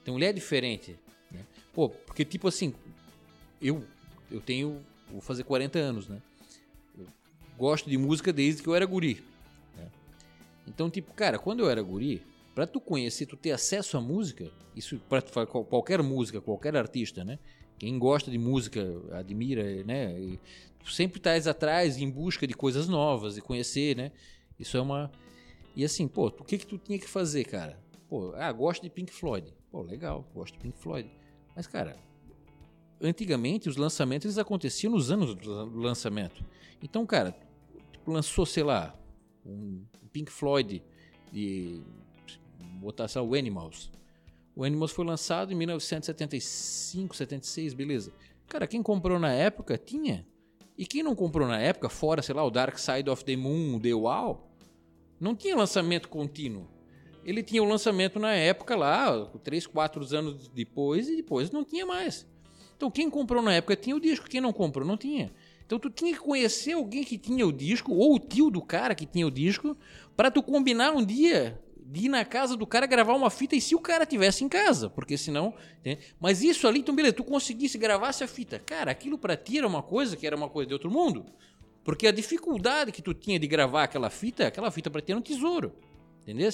Então 0.00 0.14
ele 0.14 0.26
é 0.26 0.32
diferente. 0.32 0.94
Né? 1.32 1.40
Pô, 1.74 1.88
porque 1.88 2.24
tipo 2.24 2.46
assim, 2.46 2.72
eu, 3.60 3.82
eu 4.30 4.40
tenho, 4.40 4.80
vou 5.10 5.20
fazer 5.20 5.42
40 5.42 5.80
anos, 5.80 6.06
né? 6.06 6.22
Eu 6.96 7.08
gosto 7.58 7.90
de 7.90 7.98
música 7.98 8.32
desde 8.32 8.62
que 8.62 8.68
eu 8.68 8.74
era 8.76 8.86
guri. 8.86 9.20
Então, 10.64 10.88
tipo, 10.88 11.12
cara, 11.12 11.40
quando 11.40 11.58
eu 11.58 11.68
era 11.68 11.82
guri, 11.82 12.22
para 12.58 12.66
tu 12.66 12.80
conhecer, 12.80 13.24
tu 13.24 13.36
ter 13.36 13.52
acesso 13.52 13.96
à 13.96 14.00
música, 14.00 14.50
isso 14.74 15.00
para 15.08 15.22
qualquer 15.46 16.02
música, 16.02 16.40
qualquer 16.40 16.76
artista, 16.76 17.22
né? 17.24 17.38
Quem 17.78 17.96
gosta 18.00 18.32
de 18.32 18.36
música 18.36 18.84
admira, 19.12 19.84
né? 19.84 20.20
E 20.20 20.40
tu 20.82 20.90
sempre 20.90 21.20
estás 21.20 21.46
atrás 21.46 21.98
em 21.98 22.10
busca 22.10 22.48
de 22.48 22.54
coisas 22.54 22.88
novas 22.88 23.36
e 23.36 23.40
conhecer, 23.40 23.96
né? 23.96 24.10
Isso 24.58 24.76
é 24.76 24.80
uma 24.80 25.08
e 25.76 25.84
assim, 25.84 26.08
pô, 26.08 26.26
o 26.26 26.42
que 26.42 26.58
que 26.58 26.66
tu 26.66 26.78
tinha 26.78 26.98
que 26.98 27.08
fazer, 27.08 27.44
cara? 27.44 27.78
Pô, 28.08 28.32
ah, 28.34 28.50
gosto 28.50 28.82
de 28.82 28.90
Pink 28.90 29.12
Floyd. 29.12 29.54
Pô, 29.70 29.80
legal, 29.82 30.28
gosto 30.34 30.54
de 30.54 30.58
Pink 30.58 30.76
Floyd. 30.78 31.08
Mas 31.54 31.68
cara, 31.68 31.96
antigamente 33.00 33.68
os 33.68 33.76
lançamentos 33.76 34.24
eles 34.24 34.36
aconteciam 34.36 34.92
nos 34.92 35.12
anos 35.12 35.32
do 35.36 35.78
lançamento. 35.78 36.44
Então, 36.82 37.06
cara, 37.06 37.38
lançou, 38.04 38.44
sei 38.44 38.64
lá, 38.64 38.98
um 39.46 39.84
Pink 40.10 40.32
Floyd 40.32 40.82
de 41.30 41.84
botar 42.78 43.08
só 43.08 43.24
o 43.24 43.34
Animals. 43.34 43.90
O 44.54 44.64
Animals 44.64 44.92
foi 44.92 45.04
lançado 45.04 45.52
em 45.52 45.54
1975, 45.56 47.14
76, 47.14 47.74
beleza. 47.74 48.12
Cara, 48.46 48.66
quem 48.66 48.82
comprou 48.82 49.18
na 49.18 49.32
época 49.32 49.76
tinha. 49.78 50.26
E 50.76 50.86
quem 50.86 51.02
não 51.02 51.14
comprou 51.14 51.46
na 51.46 51.60
época, 51.60 51.88
fora, 51.88 52.22
sei 52.22 52.34
lá, 52.34 52.44
o 52.44 52.50
Dark 52.50 52.78
Side 52.78 53.10
of 53.10 53.24
the 53.24 53.36
Moon, 53.36 53.76
o 53.76 53.80
The 53.80 53.94
Wall, 53.94 54.50
não 55.20 55.34
tinha 55.34 55.56
lançamento 55.56 56.08
contínuo. 56.08 56.68
Ele 57.24 57.42
tinha 57.42 57.62
o 57.62 57.66
lançamento 57.66 58.18
na 58.18 58.32
época 58.34 58.74
lá, 58.74 59.26
três, 59.42 59.66
quatro 59.66 60.02
anos 60.16 60.48
depois, 60.48 61.08
e 61.08 61.16
depois 61.16 61.50
não 61.50 61.64
tinha 61.64 61.84
mais. 61.84 62.26
Então 62.76 62.90
quem 62.90 63.10
comprou 63.10 63.42
na 63.42 63.54
época 63.54 63.76
tinha 63.76 63.94
o 63.94 64.00
disco, 64.00 64.28
quem 64.28 64.40
não 64.40 64.52
comprou 64.52 64.86
não 64.86 64.96
tinha. 64.96 65.32
Então 65.66 65.78
tu 65.78 65.90
tinha 65.90 66.12
que 66.12 66.20
conhecer 66.20 66.72
alguém 66.72 67.04
que 67.04 67.18
tinha 67.18 67.46
o 67.46 67.52
disco, 67.52 67.92
ou 67.92 68.14
o 68.14 68.18
tio 68.18 68.50
do 68.50 68.62
cara 68.62 68.94
que 68.94 69.04
tinha 69.04 69.26
o 69.26 69.30
disco, 69.30 69.76
para 70.16 70.30
tu 70.30 70.42
combinar 70.42 70.92
um 70.92 71.04
dia 71.04 71.60
de 71.90 72.04
ir 72.04 72.08
na 72.10 72.22
casa 72.22 72.54
do 72.54 72.66
cara 72.66 72.86
gravar 72.86 73.14
uma 73.14 73.30
fita 73.30 73.56
e 73.56 73.60
se 73.62 73.74
o 73.74 73.80
cara 73.80 74.04
tivesse 74.04 74.44
em 74.44 74.48
casa, 74.48 74.90
porque 74.90 75.16
senão. 75.16 75.54
Né? 75.82 75.96
Mas 76.20 76.42
isso 76.42 76.68
ali, 76.68 76.80
então, 76.80 76.94
beleza, 76.94 77.14
tu 77.14 77.24
conseguisse 77.24 77.78
gravar 77.78 78.08
essa 78.08 78.28
fita. 78.28 78.58
Cara, 78.58 78.90
aquilo 78.90 79.16
para 79.16 79.36
ti 79.36 79.56
era 79.56 79.66
uma 79.66 79.82
coisa 79.82 80.14
que 80.14 80.26
era 80.26 80.36
uma 80.36 80.50
coisa 80.50 80.68
de 80.68 80.74
outro 80.74 80.90
mundo. 80.90 81.24
Porque 81.82 82.06
a 82.06 82.12
dificuldade 82.12 82.92
que 82.92 83.00
tu 83.00 83.14
tinha 83.14 83.38
de 83.38 83.46
gravar 83.46 83.84
aquela 83.84 84.10
fita, 84.10 84.46
aquela 84.46 84.70
fita 84.70 84.90
para 84.90 85.00
ti 85.00 85.12
era 85.12 85.18
um 85.18 85.22
tesouro. 85.22 85.72
Entendeu? 86.22 86.50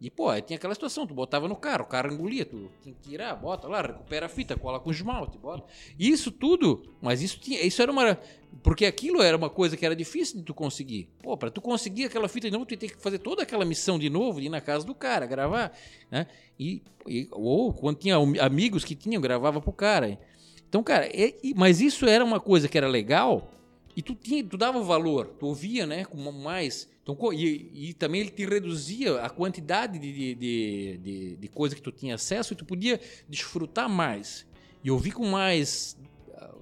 E, 0.00 0.10
pô, 0.10 0.30
aí 0.30 0.40
tinha 0.40 0.56
aquela 0.56 0.72
situação, 0.72 1.06
tu 1.06 1.12
botava 1.12 1.46
no 1.46 1.54
carro, 1.54 1.82
o 1.82 1.86
carro 1.86 2.10
engolia, 2.10 2.46
tu 2.46 2.70
tinha 2.82 2.94
que 2.94 3.10
tirar, 3.10 3.34
bota 3.34 3.68
lá, 3.68 3.82
recupera 3.82 4.26
a 4.26 4.28
fita, 4.30 4.56
cola 4.56 4.80
com 4.80 4.90
esmalte, 4.90 5.36
bota. 5.36 5.64
Isso 5.98 6.30
tudo, 6.30 6.82
mas 7.02 7.20
isso 7.20 7.38
tinha, 7.38 7.60
isso 7.60 7.82
era 7.82 7.92
uma 7.92 8.18
porque 8.62 8.84
aquilo 8.84 9.22
era 9.22 9.36
uma 9.36 9.50
coisa 9.50 9.76
que 9.76 9.84
era 9.84 9.94
difícil 9.94 10.38
de 10.38 10.42
tu 10.42 10.54
conseguir. 10.54 11.08
Pô, 11.22 11.36
para 11.36 11.50
tu 11.50 11.60
conseguir 11.60 12.06
aquela 12.06 12.28
fita 12.28 12.48
de 12.48 12.52
novo, 12.52 12.64
tu 12.64 12.76
ter 12.76 12.88
que 12.88 13.00
fazer 13.00 13.18
toda 13.18 13.42
aquela 13.42 13.64
missão 13.64 13.98
de 13.98 14.08
novo, 14.08 14.40
de 14.40 14.46
ir 14.46 14.48
na 14.48 14.60
casa 14.60 14.86
do 14.86 14.94
cara, 14.94 15.26
gravar, 15.26 15.76
né? 16.10 16.26
E, 16.58 16.82
e 17.06 17.28
ou 17.30 17.72
quando 17.72 17.98
tinha 17.98 18.16
amigos 18.40 18.84
que 18.84 18.94
tinham, 18.94 19.20
gravava 19.20 19.60
pro 19.60 19.72
cara. 19.72 20.18
Então, 20.66 20.82
cara, 20.82 21.06
é, 21.06 21.34
mas 21.54 21.80
isso 21.80 22.06
era 22.06 22.24
uma 22.24 22.40
coisa 22.40 22.68
que 22.68 22.78
era 22.78 22.88
legal 22.88 23.50
e 23.96 24.02
tu 24.02 24.14
tinha, 24.14 24.42
tu 24.42 24.56
dava 24.56 24.80
valor, 24.82 25.26
tu 25.38 25.46
ouvia, 25.46 25.86
né, 25.86 26.04
com 26.04 26.16
mais 26.32 26.88
então, 27.12 27.32
e, 27.32 27.70
e, 27.90 27.94
também 27.94 28.20
ele 28.20 28.30
te 28.30 28.44
reduzia 28.44 29.20
a 29.20 29.30
quantidade 29.30 29.98
de, 29.98 30.34
de, 30.34 30.96
de, 30.98 31.36
de, 31.36 31.48
coisa 31.48 31.74
que 31.74 31.82
tu 31.82 31.90
tinha 31.90 32.14
acesso 32.14 32.52
e 32.52 32.56
tu 32.56 32.64
podia 32.64 33.00
desfrutar 33.28 33.88
mais 33.88 34.46
e 34.82 34.90
ouvir 34.90 35.12
com 35.12 35.26
mais, 35.26 35.96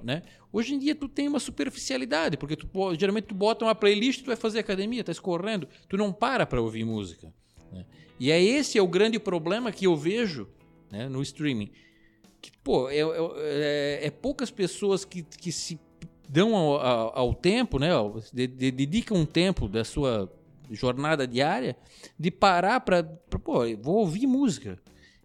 né? 0.02 0.22
Hoje 0.52 0.74
em 0.74 0.78
dia 0.78 0.94
tu 0.94 1.08
tem 1.08 1.28
uma 1.28 1.38
superficialidade, 1.38 2.36
porque 2.36 2.56
tu 2.56 2.68
geralmente 2.98 3.26
tu 3.26 3.34
bota 3.34 3.64
uma 3.64 3.74
playlist, 3.74 4.22
tu 4.22 4.26
vai 4.26 4.36
fazer 4.36 4.58
academia, 4.58 5.04
tá 5.04 5.12
escorrendo, 5.12 5.68
tu 5.88 5.96
não 5.96 6.12
para 6.12 6.46
para 6.46 6.60
ouvir 6.60 6.84
música. 6.84 7.32
Né? 7.70 7.84
E 8.18 8.30
é 8.30 8.42
esse 8.42 8.78
é 8.78 8.82
o 8.82 8.88
grande 8.88 9.18
problema 9.18 9.70
que 9.70 9.86
eu 9.86 9.94
vejo 9.94 10.48
né, 10.90 11.08
no 11.08 11.20
streaming. 11.22 11.70
Que, 12.40 12.50
pô, 12.64 12.88
é, 12.88 13.00
é, 13.00 13.02
é, 13.02 14.06
é 14.06 14.10
poucas 14.10 14.50
pessoas 14.50 15.04
que, 15.04 15.22
que 15.22 15.52
se 15.52 15.78
dão 16.28 16.54
ao, 16.54 16.80
ao, 16.80 17.18
ao 17.18 17.34
tempo, 17.34 17.78
né? 17.78 17.90
De, 18.32 18.46
de, 18.46 18.70
dedicam 18.70 19.18
um 19.18 19.26
tempo 19.26 19.68
da 19.68 19.84
sua 19.84 20.32
jornada 20.70 21.26
diária 21.26 21.76
de 22.18 22.30
parar 22.30 22.80
para, 22.80 23.02
pô, 23.02 23.60
vou 23.80 23.96
ouvir 23.96 24.26
música. 24.26 24.78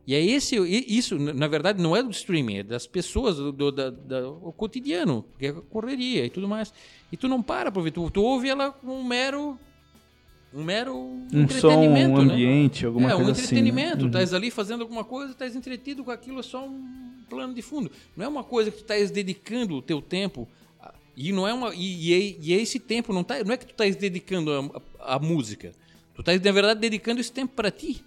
E 0.05 0.13
é 0.13 0.21
esse, 0.21 0.57
isso, 0.57 1.17
na 1.17 1.47
verdade, 1.47 1.81
não 1.81 1.95
é 1.95 2.03
do 2.03 2.11
streaming, 2.11 2.57
é 2.57 2.63
das 2.63 2.85
pessoas, 2.85 3.37
do, 3.37 3.53
do 3.53 3.71
da, 3.71 3.89
da, 3.89 4.29
o 4.29 4.51
cotidiano, 4.51 5.23
que 5.39 5.45
é 5.45 5.49
a 5.49 5.53
correria 5.53 6.25
e 6.25 6.29
tudo 6.29 6.47
mais. 6.47 6.73
E 7.09 7.15
tu 7.15 7.29
não 7.29 7.41
para 7.41 7.71
pra 7.71 7.79
ouvir, 7.79 7.91
tu, 7.91 8.09
tu 8.11 8.21
ouve 8.21 8.49
ela 8.49 8.71
com 8.71 8.99
um 8.99 9.03
mero. 9.03 9.57
Um 10.53 10.63
mero 10.63 10.95
um 10.95 11.27
entretenimento. 11.33 12.17
Som, 12.17 12.21
um 12.21 12.25
né? 12.25 12.33
ambiente, 12.33 12.81
né? 12.81 12.87
alguma 12.87 13.11
é, 13.11 13.15
coisa. 13.15 13.31
É, 13.31 13.33
um 13.33 13.35
entretenimento. 13.37 13.93
Assim, 13.93 14.03
né? 14.03 14.07
Estás 14.07 14.33
ali 14.33 14.51
fazendo 14.51 14.81
alguma 14.81 15.05
coisa, 15.05 15.31
estás 15.31 15.55
entretido 15.55 16.03
com 16.03 16.11
aquilo, 16.11 16.41
é 16.41 16.43
só 16.43 16.65
um 16.67 17.23
plano 17.29 17.53
de 17.53 17.61
fundo. 17.61 17.89
Não 18.15 18.25
é 18.25 18.27
uma 18.27 18.43
coisa 18.43 18.69
que 18.69 18.77
tu 18.77 18.81
estás 18.81 19.09
dedicando 19.09 19.75
o 19.75 19.81
teu 19.81 20.01
tempo. 20.01 20.47
E 21.15 21.31
não 21.31 21.47
é 21.47 21.53
uma. 21.53 21.73
E, 21.73 22.09
e, 22.09 22.13
é, 22.13 22.37
e 22.41 22.53
é 22.53 22.61
esse 22.61 22.79
tempo, 22.79 23.13
não, 23.13 23.23
tá, 23.23 23.43
não 23.43 23.53
é 23.53 23.57
que 23.57 23.65
tu 23.65 23.71
estás 23.71 23.95
dedicando 23.95 24.51
a, 24.51 24.59
a, 24.59 24.81
a 25.05 25.19
música. 25.19 25.71
Tu 26.15 26.21
estás, 26.21 26.41
na 26.41 26.51
verdade, 26.51 26.79
dedicando 26.79 27.19
esse 27.19 27.31
tempo 27.31 27.53
para 27.55 27.71
ti. 27.71 28.03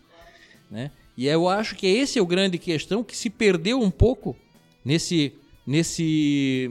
Né? 0.70 0.90
E 1.16 1.26
eu 1.26 1.48
acho 1.48 1.74
que 1.74 1.86
esse 1.86 2.18
é 2.18 2.22
o 2.22 2.26
grande 2.26 2.58
questão 2.58 3.02
que 3.02 3.16
se 3.16 3.30
perdeu 3.30 3.80
um 3.80 3.90
pouco 3.90 4.36
nesse, 4.84 5.32
nesse, 5.66 6.70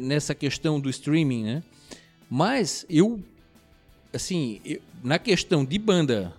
nessa 0.00 0.34
questão 0.34 0.78
do 0.78 0.88
streaming, 0.88 1.44
né? 1.44 1.62
Mas 2.30 2.86
eu, 2.88 3.20
assim, 4.12 4.60
eu, 4.64 4.80
na 5.02 5.18
questão 5.18 5.64
de 5.64 5.78
banda, 5.78 6.32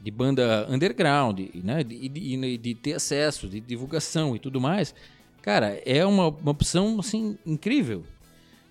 de 0.00 0.10
banda 0.10 0.66
underground, 0.70 1.38
né? 1.62 1.84
De, 1.84 2.08
de, 2.08 2.56
de, 2.56 2.74
ter 2.74 2.94
acesso, 2.94 3.46
de 3.46 3.60
divulgação 3.60 4.34
e 4.34 4.38
tudo 4.38 4.60
mais, 4.60 4.94
cara, 5.42 5.80
é 5.84 6.04
uma, 6.04 6.28
uma 6.28 6.50
opção 6.50 6.98
assim 6.98 7.36
incrível, 7.44 8.04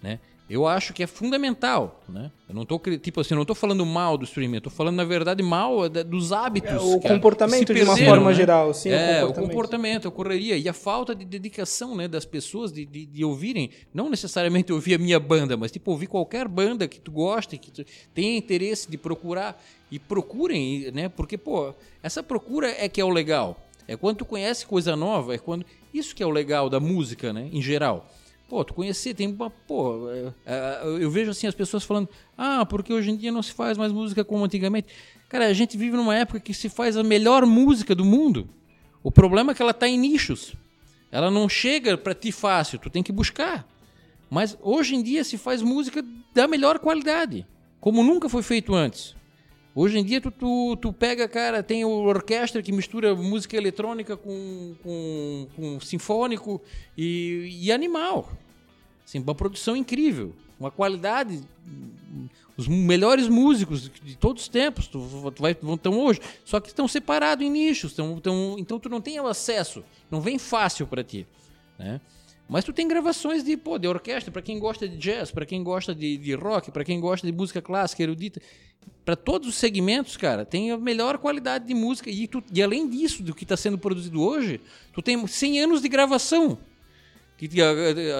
né? 0.01 0.19
Eu 0.49 0.65
acho 0.65 0.93
que 0.93 1.03
é 1.03 1.07
fundamental, 1.07 2.01
né? 2.07 2.31
Eu 2.47 2.55
não 2.55 2.65
tô 2.65 2.79
tipo 2.79 3.19
assim, 3.19 3.35
não 3.35 3.43
tô 3.43 3.53
falando 3.53 3.85
mal 3.85 4.17
do 4.17 4.23
streaming, 4.23 4.55
eu 4.55 4.61
tô 4.61 4.69
falando 4.69 4.95
na 4.95 5.03
verdade 5.03 5.43
mal 5.43 5.89
dos 5.89 6.31
hábitos, 6.31 6.71
é, 6.71 6.77
o 6.77 7.01
cara, 7.01 7.15
comportamento 7.15 7.73
de 7.73 7.83
uma 7.83 7.97
forma 7.97 8.29
né? 8.29 8.33
geral, 8.33 8.73
sim, 8.73 8.89
é, 8.89 9.23
o 9.23 9.27
comportamento. 9.27 9.37
o 9.37 9.47
comportamento, 9.47 10.07
a 10.07 10.11
correria 10.11 10.57
e 10.57 10.69
a 10.69 10.73
falta 10.73 11.13
de 11.13 11.25
dedicação, 11.25 11.95
né, 11.95 12.07
das 12.07 12.23
pessoas 12.23 12.71
de, 12.71 12.85
de, 12.85 13.05
de, 13.05 13.25
ouvirem, 13.25 13.71
não 13.93 14.09
necessariamente 14.09 14.71
ouvir 14.71 14.95
a 14.95 14.97
minha 14.97 15.19
banda, 15.19 15.57
mas 15.57 15.69
tipo 15.69 15.91
ouvir 15.91 16.07
qualquer 16.07 16.47
banda 16.47 16.87
que 16.87 16.99
tu 16.99 17.11
goste, 17.11 17.57
que 17.57 17.69
tu 17.69 17.83
tenha 18.13 18.37
interesse 18.37 18.89
de 18.89 18.97
procurar 18.97 19.61
e 19.91 19.99
procurem, 19.99 20.91
né? 20.91 21.09
Porque 21.09 21.37
pô, 21.37 21.73
essa 22.01 22.23
procura 22.23 22.69
é 22.69 22.87
que 22.87 23.01
é 23.01 23.05
o 23.05 23.09
legal. 23.09 23.57
É 23.85 23.97
quando 23.97 24.17
tu 24.17 24.25
conhece 24.25 24.65
coisa 24.65 24.95
nova, 24.95 25.35
é 25.35 25.37
quando 25.37 25.65
isso 25.93 26.15
que 26.15 26.23
é 26.23 26.25
o 26.25 26.29
legal 26.29 26.69
da 26.69 26.79
música, 26.79 27.33
né, 27.33 27.49
em 27.51 27.61
geral. 27.61 28.09
Pô, 28.47 28.63
tu 28.63 28.73
conhecer, 28.73 29.13
tem 29.13 29.27
uma. 29.27 29.49
Pô, 29.49 30.09
é, 30.09 30.33
é, 30.45 30.81
eu 31.01 31.11
vejo 31.11 31.31
assim 31.31 31.47
as 31.47 31.55
pessoas 31.55 31.83
falando, 31.83 32.07
ah, 32.37 32.65
porque 32.65 32.93
hoje 32.93 33.11
em 33.11 33.17
dia 33.17 33.31
não 33.31 33.43
se 33.43 33.51
faz 33.51 33.77
mais 33.77 33.91
música 33.91 34.23
como 34.23 34.45
antigamente. 34.45 34.87
Cara, 35.27 35.47
a 35.47 35.53
gente 35.53 35.77
vive 35.77 35.97
numa 35.97 36.15
época 36.15 36.39
que 36.39 36.53
se 36.53 36.69
faz 36.69 36.95
a 36.95 37.03
melhor 37.03 37.45
música 37.45 37.93
do 37.93 38.05
mundo. 38.05 38.47
O 39.03 39.11
problema 39.11 39.51
é 39.51 39.55
que 39.55 39.61
ela 39.61 39.71
está 39.71 39.87
em 39.87 39.97
nichos. 39.97 40.53
Ela 41.11 41.29
não 41.29 41.49
chega 41.49 41.97
para 41.97 42.13
ti 42.13 42.31
fácil, 42.31 42.79
tu 42.79 42.89
tem 42.89 43.03
que 43.03 43.11
buscar. 43.11 43.67
Mas 44.29 44.57
hoje 44.61 44.95
em 44.95 45.03
dia 45.03 45.23
se 45.25 45.37
faz 45.37 45.61
música 45.61 46.03
da 46.33 46.47
melhor 46.47 46.79
qualidade, 46.79 47.45
como 47.81 48.03
nunca 48.03 48.29
foi 48.29 48.43
feito 48.43 48.73
antes. 48.73 49.16
Hoje 49.79 49.99
em 49.99 50.03
dia 50.03 50.19
tu, 50.19 50.31
tu, 50.31 50.75
tu 50.77 50.91
pega, 50.91 51.27
cara, 51.27 51.61
tem 51.61 51.85
o 51.85 51.91
orquestra 51.91 52.63
que 52.63 52.71
mistura 52.71 53.13
música 53.13 53.55
eletrônica 53.55 54.17
com, 54.17 54.75
com, 54.81 55.47
com 55.55 55.79
sinfônico 55.79 56.59
e, 56.97 57.59
e 57.61 57.71
animal. 57.71 58.27
Assim, 59.05 59.19
uma 59.19 59.35
produção 59.35 59.75
incrível, 59.75 60.33
uma 60.59 60.71
qualidade 60.71 61.43
os 62.57 62.67
melhores 62.67 63.27
músicos 63.27 63.91
de 64.03 64.17
todos 64.17 64.41
os 64.41 64.49
tempos 64.49 64.87
tu, 64.87 65.31
tu 65.35 65.43
vai, 65.43 65.51
estão 65.51 65.99
hoje, 65.99 66.21
só 66.43 66.59
que 66.59 66.69
estão 66.69 66.87
separados 66.87 67.45
em 67.45 67.49
nichos, 67.51 67.93
tão, 67.93 68.19
tão, 68.19 68.55
então 68.57 68.79
tu 68.79 68.89
não 68.89 68.99
tem 68.99 69.19
acesso, 69.19 69.83
não 70.09 70.21
vem 70.21 70.39
fácil 70.39 70.87
para 70.87 71.03
ti, 71.03 71.27
né? 71.77 72.01
Mas 72.47 72.63
tu 72.63 72.71
tem 72.71 72.87
gravações 72.87 73.43
de, 73.43 73.57
pô, 73.57 73.77
de 73.77 73.87
orquestra, 73.87 74.31
para 74.31 74.41
quem 74.41 74.57
gosta 74.57 74.87
de 74.87 74.95
jazz, 74.97 75.31
para 75.31 75.45
quem 75.45 75.61
gosta 75.63 75.93
de, 75.93 76.17
de 76.17 76.33
rock, 76.33 76.71
para 76.71 76.83
quem 76.85 76.99
gosta 76.99 77.27
de 77.27 77.33
música 77.33 77.61
clássica, 77.61 78.01
erudita. 78.01 78.41
Para 79.03 79.17
todos 79.17 79.49
os 79.49 79.55
segmentos, 79.55 80.15
cara, 80.15 80.45
tem 80.45 80.71
a 80.71 80.77
melhor 80.77 81.17
qualidade 81.17 81.65
de 81.65 81.73
música. 81.73 82.09
E, 82.09 82.25
tu, 82.25 82.41
e 82.53 82.63
além 82.63 82.87
disso, 82.89 83.21
do 83.21 83.35
que 83.35 83.43
está 83.43 83.57
sendo 83.57 83.77
produzido 83.77 84.21
hoje, 84.21 84.61
tu 84.93 85.01
tem 85.01 85.25
100 85.27 85.61
anos 85.61 85.81
de 85.81 85.89
gravação. 85.89 86.57
Que, 87.37 87.49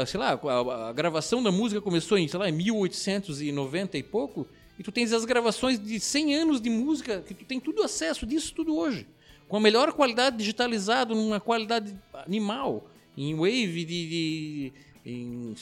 sei 0.05 0.19
lá, 0.19 0.39
a, 0.87 0.93
gravação 0.93 1.41
da 1.41 1.51
música 1.51 1.81
começou 1.81 2.17
em, 2.17 2.27
sei 2.27 2.39
lá, 2.39 2.49
em 2.49 2.51
1890 2.51 3.97
e 3.97 4.03
pouco. 4.03 4.45
E 4.77 4.83
tu 4.83 4.91
tens 4.91 5.13
as 5.13 5.23
gravações 5.23 5.79
de 5.79 5.99
100 5.99 6.35
anos 6.35 6.61
de 6.61 6.69
música, 6.69 7.21
que 7.21 7.33
tu 7.33 7.45
tem 7.45 7.59
tudo 7.59 7.81
acesso 7.81 8.25
disso 8.25 8.53
tudo 8.53 8.75
hoje. 8.77 9.07
Com 9.47 9.57
a 9.57 9.59
melhor 9.59 9.93
qualidade 9.93 10.37
digitalizado, 10.37 11.15
numa 11.15 11.39
qualidade 11.39 11.95
animal 12.13 12.85
em 13.17 13.35
wave 13.35 13.83
de, 13.83 14.09
de 14.09 14.73
em, 15.05 15.55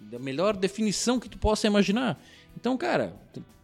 da 0.00 0.18
melhor 0.18 0.56
definição 0.56 1.20
que 1.20 1.28
tu 1.28 1.38
possa 1.38 1.66
imaginar. 1.66 2.20
Então, 2.56 2.76
cara, 2.76 3.14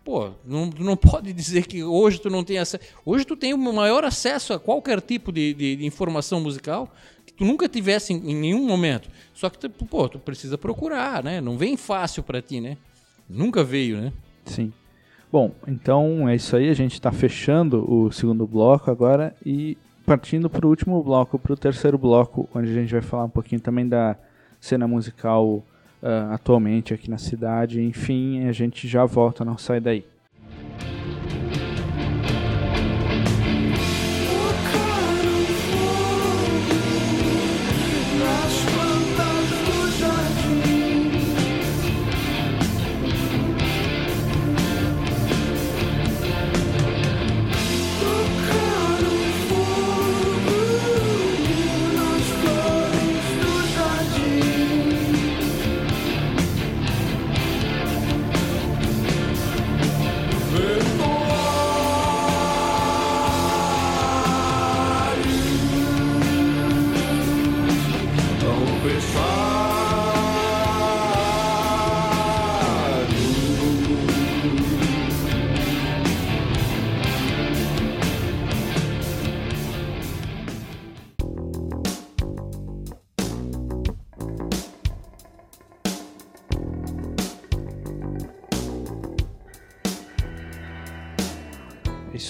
pô, 0.05 0.31
não, 0.45 0.67
não 0.79 0.97
pode 0.99 1.33
dizer 1.33 1.67
que 1.67 1.83
hoje 1.83 2.21
tu 2.21 2.29
não 2.29 2.45
tem 2.45 2.59
acesso. 2.59 2.85
Hoje 3.05 3.25
tu 3.25 3.37
tem 3.37 3.55
o 3.55 3.59
maior 3.59 4.05
acesso 4.05 4.53
a 4.53 4.59
qualquer 4.59 5.01
tipo 5.01 5.33
de, 5.33 5.55
de, 5.55 5.77
de 5.77 5.87
informação 5.87 6.41
musical 6.41 6.93
que 7.25 7.33
tu 7.33 7.45
nunca 7.45 7.69
tivesse 7.69 8.13
em, 8.13 8.31
em, 8.31 8.35
nenhum 8.35 8.67
momento. 8.67 9.09
Só 9.33 9.49
que, 9.49 9.59
tu, 9.59 9.71
pô, 9.71 10.09
tu 10.09 10.19
precisa 10.19 10.59
procurar, 10.59 11.23
né? 11.23 11.41
Não 11.41 11.57
vem 11.57 11.77
fácil 11.77 12.23
para 12.23 12.43
ti, 12.43 12.61
né? 12.61 12.77
Nunca 13.29 13.63
veio, 13.63 14.01
né? 14.01 14.13
Sim. 14.45 14.73
Bom, 15.31 15.55
então 15.69 16.29
é 16.29 16.35
isso 16.35 16.57
aí. 16.57 16.69
A 16.69 16.75
gente 16.75 16.95
está 16.95 17.13
fechando 17.13 17.89
o 17.89 18.11
segundo 18.11 18.47
bloco 18.47 18.91
agora 18.91 19.35
e 19.47 19.79
partindo 20.11 20.51
para 20.51 20.67
o 20.67 20.69
último 20.69 21.01
bloco, 21.05 21.39
para 21.39 21.53
o 21.53 21.57
terceiro 21.57 21.97
bloco, 21.97 22.49
onde 22.53 22.69
a 22.69 22.75
gente 22.75 22.91
vai 22.91 23.01
falar 23.01 23.27
um 23.27 23.31
pouquinho 23.31 23.61
também 23.61 23.89
da 23.89 24.17
cena 24.61 24.89
musical 24.89 25.47
uh, 25.47 26.33
atualmente 26.33 26.93
aqui 26.93 27.09
na 27.09 27.17
cidade. 27.17 27.81
Enfim, 27.81 28.45
a 28.49 28.51
gente 28.51 28.89
já 28.89 29.05
volta, 29.05 29.45
não 29.45 29.57
sai 29.57 29.79
daí. 29.79 30.05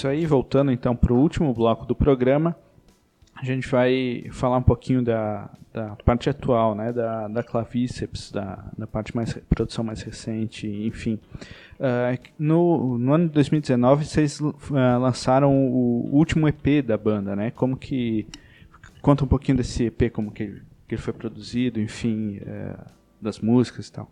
Isso 0.01 0.09
aí, 0.09 0.25
voltando 0.25 0.73
então 0.73 0.97
para 0.97 1.13
o 1.13 1.19
último 1.19 1.53
bloco 1.53 1.85
do 1.85 1.95
programa, 1.95 2.57
a 3.35 3.45
gente 3.45 3.69
vai 3.69 4.25
falar 4.31 4.57
um 4.57 4.63
pouquinho 4.63 5.03
da, 5.03 5.51
da 5.75 5.95
parte 5.97 6.31
atual, 6.31 6.75
né, 6.75 6.91
da, 6.91 7.29
da 7.29 7.43
clavíceps, 7.43 8.33
da, 8.33 8.65
da 8.79 8.87
parte 8.87 9.15
mais 9.15 9.35
produção 9.49 9.85
mais 9.85 10.01
recente, 10.01 10.67
enfim. 10.67 11.19
Uh, 11.79 12.19
no, 12.39 12.97
no 12.99 13.13
ano 13.13 13.29
de 13.29 13.35
2019 13.35 14.07
vocês 14.07 14.41
uh, 14.41 14.55
lançaram 14.99 15.55
o 15.55 16.09
último 16.13 16.49
EP 16.49 16.83
da 16.83 16.97
banda, 16.97 17.37
né? 17.37 17.51
Como 17.51 17.77
que 17.77 18.27
conta 19.03 19.25
um 19.25 19.29
pouquinho 19.29 19.59
desse 19.59 19.85
EP, 19.85 20.11
como 20.11 20.31
que, 20.31 20.47
que 20.89 20.95
ele 20.95 21.03
foi 21.03 21.13
produzido, 21.13 21.79
enfim, 21.79 22.39
uh, 22.39 22.87
das 23.21 23.39
músicas 23.39 23.89
e 23.89 23.93
tal. 23.93 24.11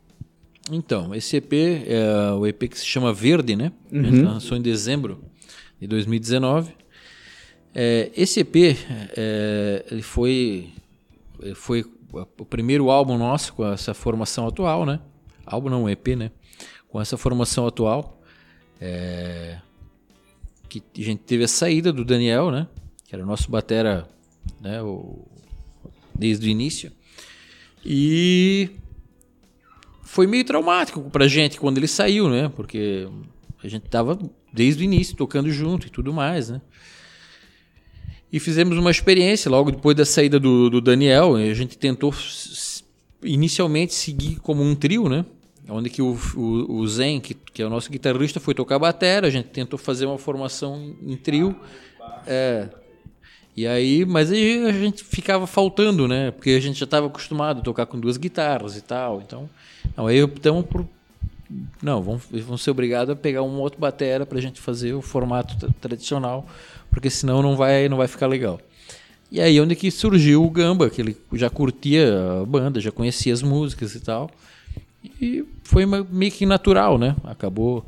Então, 0.70 1.14
esse 1.14 1.39
EP 1.39 1.53
é 1.86 2.32
o 2.32 2.47
EP 2.47 2.68
que 2.68 2.78
se 2.78 2.84
chama 2.84 3.11
Verde, 3.11 3.57
né? 3.57 3.72
Uhum. 3.91 4.24
lançou 4.24 4.57
em 4.57 4.61
dezembro 4.62 5.24
de 5.81 5.87
2019. 5.87 6.72
É, 7.74 8.11
esse 8.16 8.41
EP 8.41 8.57
é, 9.16 9.85
ele 9.91 10.03
foi, 10.03 10.70
foi 11.55 11.85
o 12.12 12.45
primeiro 12.45 12.91
álbum 12.91 13.16
nosso 13.16 13.53
com 13.53 13.66
essa 13.66 13.95
formação 13.95 14.47
atual, 14.47 14.85
né? 14.85 15.01
Álbum 15.47 15.68
não, 15.68 15.89
EP, 15.89 16.09
né? 16.09 16.31
Com 16.89 17.01
essa 17.01 17.16
formação 17.16 17.66
atual. 17.66 18.20
É, 18.81 19.59
que 20.68 20.83
a 20.99 21.03
gente 21.03 21.20
teve 21.20 21.45
a 21.45 21.49
saída 21.49 21.93
do 21.93 22.05
Daniel, 22.05 22.51
né? 22.51 22.68
Que 23.07 23.14
era 23.14 23.24
o 23.24 23.26
nosso 23.26 23.51
batera, 23.51 24.09
né? 24.61 24.83
O, 24.83 25.26
desde 26.14 26.47
o 26.47 26.51
início. 26.51 26.93
E 27.85 28.70
foi 30.03 30.26
meio 30.26 30.45
traumático 30.45 31.01
pra 31.11 31.29
gente 31.29 31.59
quando 31.61 31.79
ele 31.79 31.89
saiu, 31.89 32.29
né? 32.29 32.49
Porque 32.49 33.09
a 33.62 33.68
gente 33.68 33.89
tava 33.89 34.18
desde 34.53 34.82
o 34.82 34.84
início 34.84 35.16
tocando 35.16 35.51
junto 35.51 35.86
e 35.86 35.90
tudo 35.90 36.12
mais, 36.12 36.51
né? 36.51 36.61
E 38.30 38.38
fizemos 38.38 38.76
uma 38.76 38.90
experiência 38.90 39.51
logo 39.51 39.70
depois 39.70 39.96
da 39.96 40.05
saída 40.05 40.38
do, 40.38 40.68
do 40.68 40.80
Daniel. 40.80 41.36
A 41.36 41.55
gente 41.55 41.78
tentou 41.78 42.12
inicialmente 43.22 43.94
seguir 43.94 44.36
como 44.36 44.62
um 44.62 44.74
trio, 44.74 45.09
né? 45.09 45.24
Onde 45.68 45.90
que 45.90 46.01
o, 46.01 46.16
o, 46.34 46.80
o 46.80 46.86
Zen, 46.86 47.20
que, 47.20 47.34
que, 47.34 47.62
é 47.62 47.66
o 47.66 47.70
nosso 47.70 47.90
guitarrista, 47.90 48.38
foi 48.40 48.55
tocar 48.55 48.78
bateria. 48.78 49.28
A 49.28 49.30
gente 49.30 49.49
tentou 49.49 49.78
fazer 49.78 50.07
uma 50.07 50.18
formação 50.18 50.94
em 51.03 51.16
trio. 51.16 51.55
É, 52.26 52.68
e 53.57 53.66
aí, 53.66 54.05
mas 54.05 54.30
aí 54.30 54.64
a 54.66 54.72
gente 54.72 55.03
ficava 55.03 55.46
faltando, 55.46 56.07
né? 56.07 56.30
Porque 56.30 56.51
a 56.51 56.61
gente 56.61 56.78
já 56.78 56.84
estava 56.84 57.07
acostumado 57.07 57.59
a 57.59 57.62
tocar 57.62 57.86
com 57.86 57.99
duas 57.99 58.16
guitarras 58.16 58.76
e 58.76 58.82
tal. 58.82 59.20
Então, 59.20 59.49
não, 59.96 60.07
aí 60.07 60.22
optamos 60.22 60.64
por 60.66 60.86
não, 61.82 62.03
vão, 62.03 62.20
vão 62.30 62.57
ser 62.57 62.70
obrigados 62.70 63.12
a 63.12 63.16
pegar 63.16 63.42
um 63.42 63.59
outro 63.61 63.80
batera 63.80 64.26
para 64.26 64.38
a 64.38 64.40
gente 64.40 64.61
fazer 64.61 64.92
o 64.92 65.01
formato 65.01 65.72
tradicional, 65.80 66.46
porque 66.90 67.09
senão 67.09 67.42
não 67.42 67.57
vai, 67.57 67.88
não 67.88 67.96
vai 67.96 68.07
ficar 68.07 68.26
legal. 68.26 68.61
E 69.30 69.40
aí 69.40 69.61
onde 69.61 69.76
que 69.76 69.90
surgiu 69.90 70.44
o 70.44 70.51
Gamba, 70.51 70.88
que 70.88 71.01
ele 71.01 71.16
já 71.34 71.51
curtia 71.51 72.40
a 72.40 72.46
banda, 72.46 72.80
já 72.80 72.90
conhecia 72.90 73.32
as 73.32 73.42
músicas 73.42 73.94
e 73.94 74.01
tal. 74.01 74.30
E 75.20 75.44
foi 75.62 75.84
meio 75.86 76.32
que 76.32 76.46
natural, 76.46 76.99
né? 76.99 77.14
Acabou. 77.24 77.84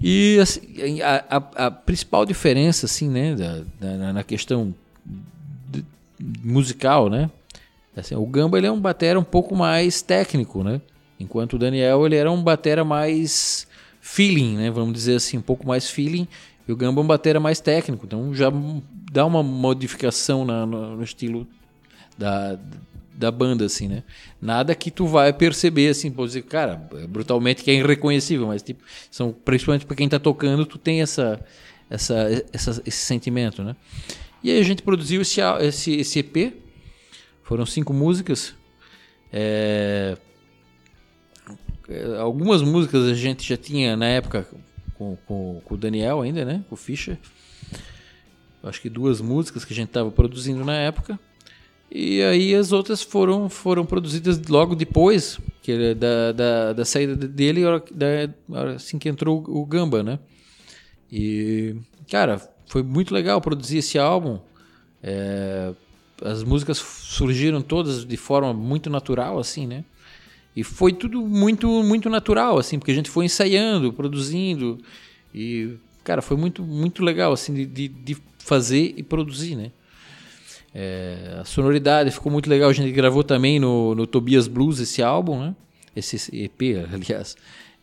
E 0.00 0.38
assim, 0.40 1.00
a, 1.02 1.24
a, 1.28 1.66
a, 1.66 1.70
principal 1.70 2.24
diferença, 2.24 2.86
assim, 2.86 3.08
né, 3.08 3.34
da, 3.34 3.64
da 3.80 4.12
na 4.12 4.22
questão 4.22 4.72
de, 5.68 5.84
musical, 6.18 7.10
né? 7.10 7.28
Assim, 7.96 8.14
o 8.14 8.24
Gamba 8.24 8.58
ele 8.58 8.68
é 8.68 8.72
um 8.72 8.80
batera 8.80 9.18
um 9.18 9.24
pouco 9.24 9.56
mais 9.56 10.00
técnico, 10.00 10.62
né? 10.62 10.80
Enquanto 11.18 11.54
o 11.54 11.58
Daniel 11.58 12.06
ele 12.06 12.16
era 12.16 12.30
um 12.30 12.42
batera 12.42 12.84
mais 12.84 13.66
feeling, 14.00 14.56
né? 14.56 14.70
Vamos 14.70 14.94
dizer 14.94 15.16
assim, 15.16 15.38
um 15.38 15.42
pouco 15.42 15.66
mais 15.66 15.90
feeling. 15.90 16.26
E 16.66 16.72
o 16.72 16.76
Gamba 16.76 17.00
é 17.00 17.04
um 17.04 17.06
batera 17.06 17.40
mais 17.40 17.60
técnico. 17.60 18.06
Então 18.06 18.34
já 18.34 18.52
dá 19.10 19.24
uma 19.24 19.42
modificação 19.42 20.44
na, 20.44 20.66
no, 20.66 20.96
no, 20.96 21.02
estilo 21.02 21.46
da, 22.16 22.58
da 23.14 23.30
banda, 23.30 23.64
assim, 23.64 23.88
né? 23.88 24.02
Nada 24.40 24.74
que 24.74 24.90
tu 24.90 25.06
vai 25.06 25.32
perceber, 25.32 25.88
assim, 25.88 26.10
pode 26.10 26.28
dizer, 26.28 26.42
cara, 26.42 26.76
brutalmente 27.08 27.62
que 27.64 27.70
é 27.70 27.74
irreconhecível, 27.74 28.46
mas 28.46 28.62
tipo, 28.62 28.82
são, 29.10 29.32
principalmente 29.32 29.86
para 29.86 29.96
quem 29.96 30.08
tá 30.08 30.18
tocando, 30.18 30.66
tu 30.66 30.78
tem 30.78 31.00
essa, 31.00 31.40
essa, 31.88 32.44
essa, 32.52 32.82
esse 32.84 32.98
sentimento, 32.98 33.62
né? 33.62 33.74
E 34.42 34.50
aí 34.50 34.60
a 34.60 34.62
gente 34.62 34.82
produziu 34.82 35.22
esse, 35.22 35.40
esse, 35.60 35.96
esse 35.96 36.18
EP, 36.20 36.54
foram 37.42 37.66
cinco 37.66 37.92
músicas, 37.92 38.54
é, 39.32 40.16
é, 40.16 40.27
algumas 42.20 42.62
músicas 42.62 43.04
a 43.06 43.14
gente 43.14 43.48
já 43.48 43.56
tinha 43.56 43.96
na 43.96 44.06
época 44.06 44.46
com, 44.94 45.16
com, 45.26 45.60
com 45.64 45.74
o 45.74 45.78
Daniel 45.78 46.20
ainda, 46.20 46.44
né? 46.44 46.64
Com 46.68 46.74
o 46.74 46.78
Fischer. 46.78 47.18
Acho 48.62 48.80
que 48.80 48.90
duas 48.90 49.20
músicas 49.20 49.64
que 49.64 49.72
a 49.72 49.76
gente 49.76 49.88
estava 49.88 50.10
produzindo 50.10 50.64
na 50.64 50.74
época. 50.74 51.18
E 51.90 52.22
aí 52.22 52.54
as 52.54 52.72
outras 52.72 53.02
foram, 53.02 53.48
foram 53.48 53.86
produzidas 53.86 54.38
logo 54.46 54.74
depois 54.74 55.38
que 55.62 55.94
da, 55.94 56.32
da, 56.32 56.72
da 56.72 56.84
saída 56.84 57.14
dele, 57.14 57.62
da, 57.92 58.72
assim 58.74 58.98
que 58.98 59.08
entrou 59.08 59.42
o 59.46 59.64
Gamba, 59.64 60.02
né? 60.02 60.18
E, 61.10 61.76
cara, 62.10 62.40
foi 62.66 62.82
muito 62.82 63.14
legal 63.14 63.40
produzir 63.40 63.78
esse 63.78 63.98
álbum. 63.98 64.38
É, 65.02 65.72
as 66.22 66.42
músicas 66.42 66.78
surgiram 66.78 67.62
todas 67.62 68.04
de 68.04 68.16
forma 68.16 68.52
muito 68.52 68.90
natural, 68.90 69.38
assim, 69.38 69.66
né? 69.66 69.84
E 70.58 70.64
foi 70.64 70.92
tudo 70.92 71.20
muito 71.24 71.68
muito 71.84 72.10
natural, 72.10 72.58
assim, 72.58 72.80
porque 72.80 72.90
a 72.90 72.94
gente 72.94 73.08
foi 73.08 73.26
ensaiando, 73.26 73.92
produzindo. 73.92 74.76
E, 75.32 75.74
cara, 76.02 76.20
foi 76.20 76.36
muito, 76.36 76.64
muito 76.64 77.04
legal, 77.04 77.32
assim, 77.32 77.54
de, 77.54 77.86
de 77.86 78.16
fazer 78.40 78.92
e 78.96 79.04
produzir, 79.04 79.54
né? 79.54 79.70
É, 80.74 81.38
a 81.40 81.44
sonoridade 81.44 82.10
ficou 82.10 82.32
muito 82.32 82.50
legal. 82.50 82.68
A 82.70 82.72
gente 82.72 82.90
gravou 82.90 83.22
também 83.22 83.60
no, 83.60 83.94
no 83.94 84.04
Tobias 84.04 84.48
Blues 84.48 84.80
esse 84.80 85.00
álbum, 85.00 85.38
né? 85.38 85.54
Esse 85.94 86.16
EP, 86.36 86.60
aliás. 86.92 87.36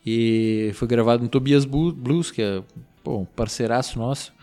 E 0.05 0.71
foi 0.73 0.85
gravado 0.85 1.23
no 1.23 1.29
Tobias 1.29 1.63
Blues, 1.63 2.29
que 2.29 2.41
é 2.41 2.61
pô, 3.01 3.19
um 3.19 3.25
parceiraço 3.25 3.97
nosso. 3.97 4.33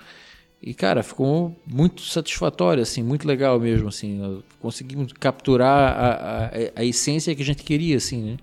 E, 0.62 0.72
cara, 0.72 1.02
ficou 1.02 1.56
muito 1.66 2.02
satisfatório, 2.02 2.84
assim, 2.84 3.02
muito 3.02 3.26
legal 3.26 3.58
mesmo, 3.58 3.88
assim. 3.88 4.40
Conseguimos 4.60 5.12
capturar 5.12 5.92
a, 5.92 6.10
a, 6.12 6.50
a, 6.76 6.84
essência 6.84 7.34
que 7.34 7.42
a 7.42 7.44
gente 7.44 7.64
queria, 7.64 7.96
assim, 7.96 8.22
né? 8.22 8.36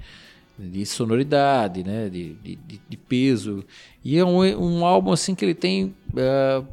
De 0.60 0.86
sonoridade, 0.86 1.82
né? 1.82 2.10
De, 2.10 2.34
de, 2.34 2.60
de 2.90 2.98
peso. 2.98 3.64
E 4.04 4.18
é 4.18 4.26
um, 4.26 4.40
um 4.40 4.86
álbum, 4.86 5.14
assim, 5.14 5.34
que 5.34 5.46
ele 5.46 5.54
tem 5.54 5.96
uh, 6.12 6.68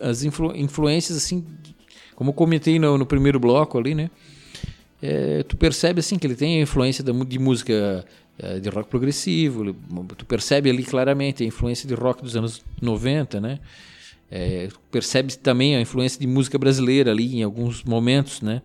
as 0.00 0.24
influ, 0.24 0.52
influências, 0.56 1.16
assim, 1.16 1.44
como 2.16 2.30
eu 2.30 2.34
comentei 2.34 2.76
no, 2.76 2.98
no 2.98 3.06
primeiro 3.06 3.38
bloco 3.38 3.78
ali, 3.78 3.94
né? 3.94 4.10
É, 5.00 5.44
tu 5.44 5.56
percebe, 5.56 6.00
assim, 6.00 6.18
que 6.18 6.26
ele 6.26 6.34
tem 6.34 6.58
a 6.58 6.62
influência 6.62 7.04
de 7.04 7.38
música 7.38 8.04
uh, 8.42 8.60
de 8.60 8.68
rock 8.70 8.90
progressivo. 8.90 9.72
Tu 10.16 10.26
percebe 10.26 10.68
ali 10.68 10.82
claramente 10.82 11.44
a 11.44 11.46
influência 11.46 11.86
de 11.86 11.94
rock 11.94 12.24
dos 12.24 12.34
anos 12.34 12.60
90, 12.82 13.40
né? 13.40 13.60
É, 14.30 14.68
percebe 14.90 15.36
também 15.36 15.76
a 15.76 15.80
influência 15.80 16.18
de 16.18 16.26
música 16.26 16.58
brasileira 16.58 17.10
ali 17.10 17.36
em 17.36 17.42
alguns 17.42 17.84
momentos, 17.84 18.40
né? 18.40 18.62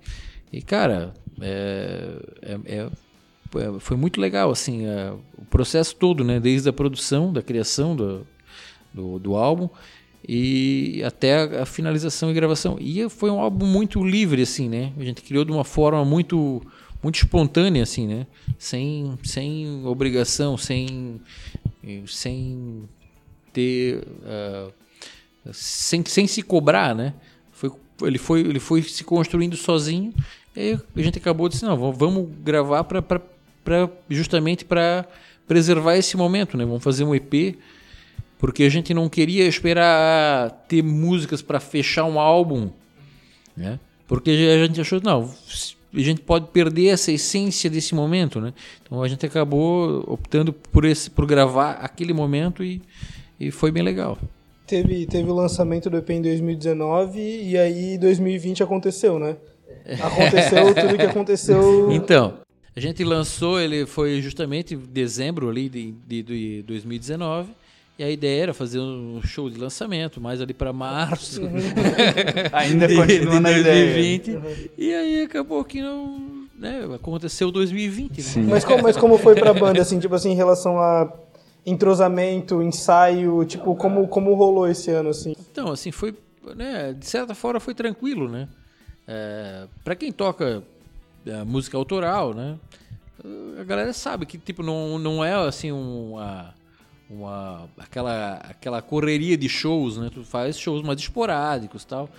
E 0.52 0.62
cara, 0.62 1.14
é, 1.42 2.16
é, 2.42 2.60
é, 2.66 2.78
é 2.78 3.80
foi 3.80 3.98
muito 3.98 4.20
legal 4.20 4.52
assim 4.52 4.86
é, 4.86 5.12
o 5.38 5.46
processo 5.46 5.96
todo, 5.96 6.24
né? 6.24 6.40
Desde 6.40 6.70
a 6.70 6.74
produção, 6.74 7.32
da 7.32 7.42
criação 7.42 7.96
do, 7.96 8.26
do, 8.94 9.20
do 9.20 9.36
álbum 9.36 9.70
e 10.28 11.02
até 11.04 11.62
a, 11.62 11.66
finalização 11.66 12.30
e 12.30 12.34
gravação. 12.34 12.78
E 12.80 13.08
foi 13.10 13.30
um 13.30 13.40
álbum 13.40 13.66
muito 13.66 14.04
livre 14.04 14.42
assim, 14.42 14.68
né? 14.70 14.94
A 14.98 15.04
gente 15.04 15.22
criou 15.22 15.46
de 15.46 15.52
uma 15.52 15.64
forma 15.64 16.04
muito 16.04 16.62
muito 17.02 17.16
espontânea 17.16 17.84
assim, 17.84 18.08
né? 18.08 18.28
Sem 18.58 19.18
sem 19.24 19.86
obrigação, 19.86 20.58
sem 20.58 21.20
sem 22.06 22.84
ter 23.54 24.04
uh, 24.24 24.72
sem, 25.52 26.04
sem 26.06 26.28
se 26.28 26.42
cobrar, 26.42 26.96
né? 26.96 27.14
Foi, 27.52 27.72
ele, 28.02 28.18
foi, 28.18 28.42
ele 28.42 28.60
foi 28.60 28.82
se 28.82 29.04
construindo 29.04 29.56
sozinho. 29.56 30.14
E 30.56 30.78
a 30.96 31.02
gente 31.02 31.18
acabou 31.18 31.48
de 31.48 31.62
não, 31.64 31.92
vamos 31.94 32.30
gravar 32.44 32.84
pra, 32.84 33.02
pra, 33.02 33.22
pra 33.64 33.90
justamente 34.10 34.66
para 34.66 35.06
preservar 35.48 35.96
esse 35.96 36.18
momento, 36.18 36.58
né? 36.58 36.66
Vamos 36.66 36.84
fazer 36.84 37.04
um 37.04 37.16
EP, 37.16 37.58
porque 38.38 38.64
a 38.64 38.70
gente 38.70 38.94
não 38.94 39.08
queria 39.08 39.46
esperar 39.46 40.52
ter 40.68 40.84
músicas 40.84 41.42
para 41.42 41.60
fechar 41.60 42.06
um 42.06 42.20
álbum, 42.20 42.70
né? 43.56 43.80
Porque 44.08 44.32
a 44.32 44.66
gente 44.66 44.82
achou, 44.82 45.00
não, 45.04 45.32
a 45.94 46.00
gente 46.00 46.22
pode 46.22 46.48
perder 46.48 46.88
essa 46.88 47.12
essência 47.12 47.70
desse 47.70 47.94
momento, 47.94 48.42
né? 48.42 48.54
Então 48.82 49.02
a 49.02 49.08
gente 49.08 49.26
acabou 49.26 50.04
optando 50.08 50.52
por 50.52 50.84
esse, 50.84 51.10
por 51.10 51.26
gravar 51.26 51.74
aquele 51.74 52.14
momento 52.14 52.64
e, 52.64 52.82
e 53.40 53.52
foi 53.52 53.72
bem 53.72 53.84
legal 53.84 54.18
teve, 54.70 55.06
teve 55.08 55.30
o 55.30 55.34
lançamento 55.34 55.90
do 55.90 55.98
EP 55.98 56.12
em 56.12 56.22
2019 56.22 57.20
e 57.20 57.58
aí 57.58 57.98
2020 57.98 58.62
aconteceu, 58.62 59.18
né? 59.18 59.36
Aconteceu 60.00 60.74
tudo 60.76 60.96
que 60.96 61.06
aconteceu. 61.06 61.92
Então, 61.92 62.36
a 62.76 62.80
gente 62.80 63.04
lançou, 63.04 63.60
ele 63.60 63.88
foi 63.88 64.22
justamente 64.22 64.76
em 64.76 64.78
dezembro 64.78 65.50
ali 65.50 65.68
de, 65.68 65.92
de, 66.08 66.24
de 66.24 66.64
2019. 66.68 67.50
E 67.98 68.04
a 68.04 68.10
ideia 68.10 68.44
era 68.44 68.54
fazer 68.54 68.80
um 68.80 69.20
show 69.22 69.50
de 69.50 69.60
lançamento, 69.60 70.22
mais 70.22 70.40
ali 70.40 70.54
para 70.54 70.72
março. 70.72 71.42
Uhum. 71.42 71.50
Ainda 72.54 72.88
de, 72.88 72.96
continua 72.96 73.34
de 73.34 73.40
na 73.42 73.50
2020. 73.50 74.28
Ideia. 74.30 74.40
Uhum. 74.40 74.56
E 74.78 74.94
aí 74.94 75.22
acabou 75.24 75.66
que 75.66 75.82
não. 75.82 76.48
Né, 76.58 76.88
aconteceu 76.94 77.52
2020. 77.52 78.18
Né? 78.18 78.48
Mas, 78.50 78.64
como, 78.64 78.84
mas 78.84 78.96
como 78.96 79.18
foi 79.18 79.34
pra 79.36 79.54
banda, 79.54 79.82
assim, 79.82 80.00
tipo 80.00 80.14
assim, 80.16 80.32
em 80.32 80.36
relação 80.36 80.78
a 80.78 81.12
entrosamento, 81.70 82.62
ensaio, 82.62 83.46
tipo, 83.46 83.76
como, 83.76 84.08
como 84.08 84.34
rolou 84.34 84.68
esse 84.68 84.92
ano, 84.92 85.10
assim? 85.10 85.36
Então, 85.52 85.72
assim, 85.72 85.92
foi, 85.92 86.16
né, 86.56 86.94
de 86.94 87.06
certa 87.06 87.36
forma 87.36 87.60
foi 87.60 87.74
tranquilo, 87.74 88.30
né? 88.30 88.48
É, 89.08 89.68
para 89.84 89.96
quem 89.96 90.12
toca 90.12 90.64
é, 91.26 91.44
música 91.44 91.78
autoral, 91.78 92.34
né? 92.34 92.58
A 93.60 93.64
galera 93.64 93.92
sabe 93.92 94.26
que, 94.26 94.38
tipo, 94.38 94.64
não, 94.64 94.98
não 94.98 95.24
é, 95.24 95.34
assim, 95.34 95.72
uma, 95.72 96.54
uma 97.10 97.70
aquela 97.78 98.36
aquela 98.36 98.82
correria 98.82 99.36
de 99.36 99.50
shows, 99.50 99.98
né? 99.98 100.10
Tu 100.14 100.24
faz 100.24 100.58
shows 100.58 100.82
mais 100.82 101.00
esporádicos, 101.00 101.84
tal. 101.84 102.10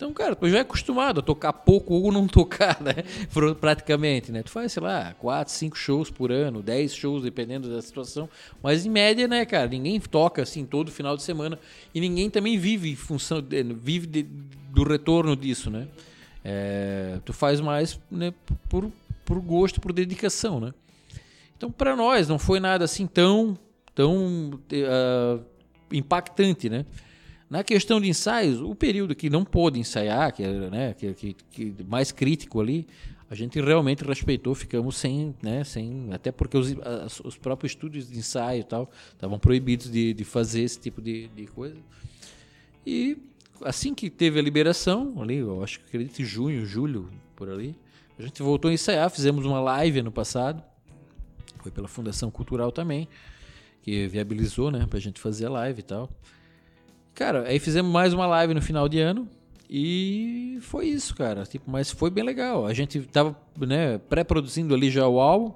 Então, 0.00 0.14
cara, 0.14 0.34
tu 0.34 0.48
já 0.48 0.56
é 0.56 0.60
acostumado 0.62 1.20
a 1.20 1.22
tocar 1.22 1.52
pouco 1.52 1.92
ou 1.92 2.10
não 2.10 2.26
tocar, 2.26 2.80
né? 2.80 3.04
Praticamente, 3.60 4.32
né? 4.32 4.42
Tu 4.42 4.50
faz, 4.50 4.72
sei 4.72 4.82
lá, 4.82 5.14
quatro, 5.18 5.52
cinco 5.52 5.76
shows 5.76 6.10
por 6.10 6.32
ano, 6.32 6.62
dez 6.62 6.94
shows, 6.94 7.22
dependendo 7.22 7.68
da 7.68 7.82
situação. 7.82 8.26
Mas 8.62 8.86
em 8.86 8.88
média, 8.88 9.28
né, 9.28 9.44
cara, 9.44 9.68
ninguém 9.68 10.00
toca 10.00 10.40
assim 10.40 10.64
todo 10.64 10.90
final 10.90 11.18
de 11.18 11.22
semana. 11.22 11.58
E 11.94 12.00
ninguém 12.00 12.30
também 12.30 12.56
vive 12.56 12.96
função, 12.96 13.44
vive 13.76 14.06
de, 14.06 14.22
do 14.22 14.84
retorno 14.84 15.36
disso, 15.36 15.70
né? 15.70 15.86
É, 16.42 17.18
tu 17.22 17.34
faz 17.34 17.60
mais 17.60 18.00
né, 18.10 18.32
por, 18.70 18.90
por 19.26 19.38
gosto, 19.38 19.82
por 19.82 19.92
dedicação, 19.92 20.60
né? 20.60 20.72
Então, 21.58 21.70
para 21.70 21.94
nós, 21.94 22.26
não 22.26 22.38
foi 22.38 22.58
nada 22.58 22.86
assim 22.86 23.06
tão, 23.06 23.58
tão 23.94 24.52
uh, 24.54 25.44
impactante, 25.92 26.70
né? 26.70 26.86
Na 27.50 27.64
questão 27.64 28.00
de 28.00 28.08
ensaios, 28.08 28.60
o 28.60 28.76
período 28.76 29.12
que 29.12 29.28
não 29.28 29.44
pôde 29.44 29.80
ensaiar, 29.80 30.32
que 30.32 30.40
era 30.40 30.70
né, 30.70 30.94
que, 30.94 31.12
que, 31.12 31.34
que 31.50 31.84
mais 31.84 32.12
crítico 32.12 32.60
ali, 32.60 32.86
a 33.28 33.34
gente 33.34 33.60
realmente 33.60 34.04
respeitou, 34.04 34.54
ficamos 34.54 34.96
sem, 34.96 35.34
né, 35.42 35.64
sem 35.64 36.12
até 36.12 36.30
porque 36.30 36.56
os, 36.56 36.72
os 37.24 37.36
próprios 37.36 37.72
estúdios 37.72 38.08
de 38.08 38.16
ensaio 38.16 38.60
e 38.60 38.64
tal 38.64 38.88
estavam 39.12 39.36
proibidos 39.36 39.90
de, 39.90 40.14
de 40.14 40.24
fazer 40.24 40.62
esse 40.62 40.78
tipo 40.78 41.02
de, 41.02 41.26
de 41.28 41.48
coisa. 41.48 41.76
E 42.86 43.18
assim 43.64 43.94
que 43.94 44.08
teve 44.08 44.38
a 44.38 44.42
liberação, 44.42 45.20
ali, 45.20 45.38
eu 45.38 45.62
acho 45.62 45.80
que 45.80 45.86
acredito 45.86 46.22
em 46.22 46.24
junho, 46.24 46.64
julho, 46.64 47.10
por 47.34 47.50
ali, 47.50 47.76
a 48.16 48.22
gente 48.22 48.40
voltou 48.42 48.70
a 48.70 48.74
ensaiar, 48.74 49.10
fizemos 49.10 49.44
uma 49.44 49.60
live 49.60 49.98
ano 49.98 50.12
passado, 50.12 50.62
foi 51.58 51.72
pela 51.72 51.88
Fundação 51.88 52.30
Cultural 52.30 52.70
também, 52.70 53.08
que 53.82 54.06
viabilizou, 54.06 54.70
né, 54.70 54.86
pra 54.88 55.00
gente 55.00 55.20
fazer 55.20 55.46
a 55.46 55.50
live 55.50 55.80
e 55.80 55.82
tal. 55.82 56.08
Cara, 57.14 57.44
aí 57.46 57.58
fizemos 57.58 57.90
mais 57.90 58.14
uma 58.14 58.26
live 58.26 58.54
no 58.54 58.62
final 58.62 58.88
de 58.88 59.00
ano 59.00 59.28
e 59.68 60.58
foi 60.62 60.86
isso, 60.86 61.14
cara. 61.14 61.44
Tipo, 61.44 61.70
mas 61.70 61.90
foi 61.90 62.10
bem 62.10 62.24
legal. 62.24 62.66
A 62.66 62.72
gente 62.72 63.00
tava, 63.00 63.36
né, 63.58 63.98
pré-produzindo 64.08 64.74
ali 64.74 64.90
já 64.90 65.06
o 65.06 65.20
álbum. 65.20 65.52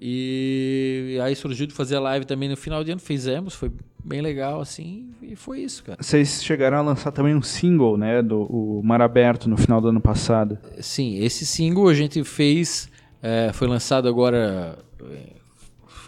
E 0.00 1.18
aí 1.22 1.36
surgiu 1.36 1.66
de 1.66 1.74
fazer 1.74 1.96
a 1.96 2.00
live 2.00 2.24
também 2.24 2.48
no 2.48 2.56
final 2.56 2.82
de 2.82 2.90
ano, 2.90 3.00
fizemos, 3.00 3.54
foi 3.54 3.70
bem 4.02 4.22
legal 4.22 4.58
assim, 4.58 5.10
e 5.20 5.36
foi 5.36 5.60
isso, 5.60 5.84
cara. 5.84 6.02
Vocês 6.02 6.42
chegaram 6.42 6.78
a 6.78 6.80
lançar 6.80 7.12
também 7.12 7.34
um 7.34 7.42
single, 7.42 7.98
né, 7.98 8.22
do 8.22 8.44
o 8.44 8.82
Mar 8.82 9.02
Aberto 9.02 9.46
no 9.46 9.58
final 9.58 9.78
do 9.78 9.88
ano 9.88 10.00
passado. 10.00 10.58
Sim, 10.80 11.18
esse 11.18 11.44
single 11.44 11.86
a 11.86 11.92
gente 11.92 12.24
fez, 12.24 12.90
é, 13.22 13.50
foi 13.52 13.68
lançado 13.68 14.08
agora 14.08 14.78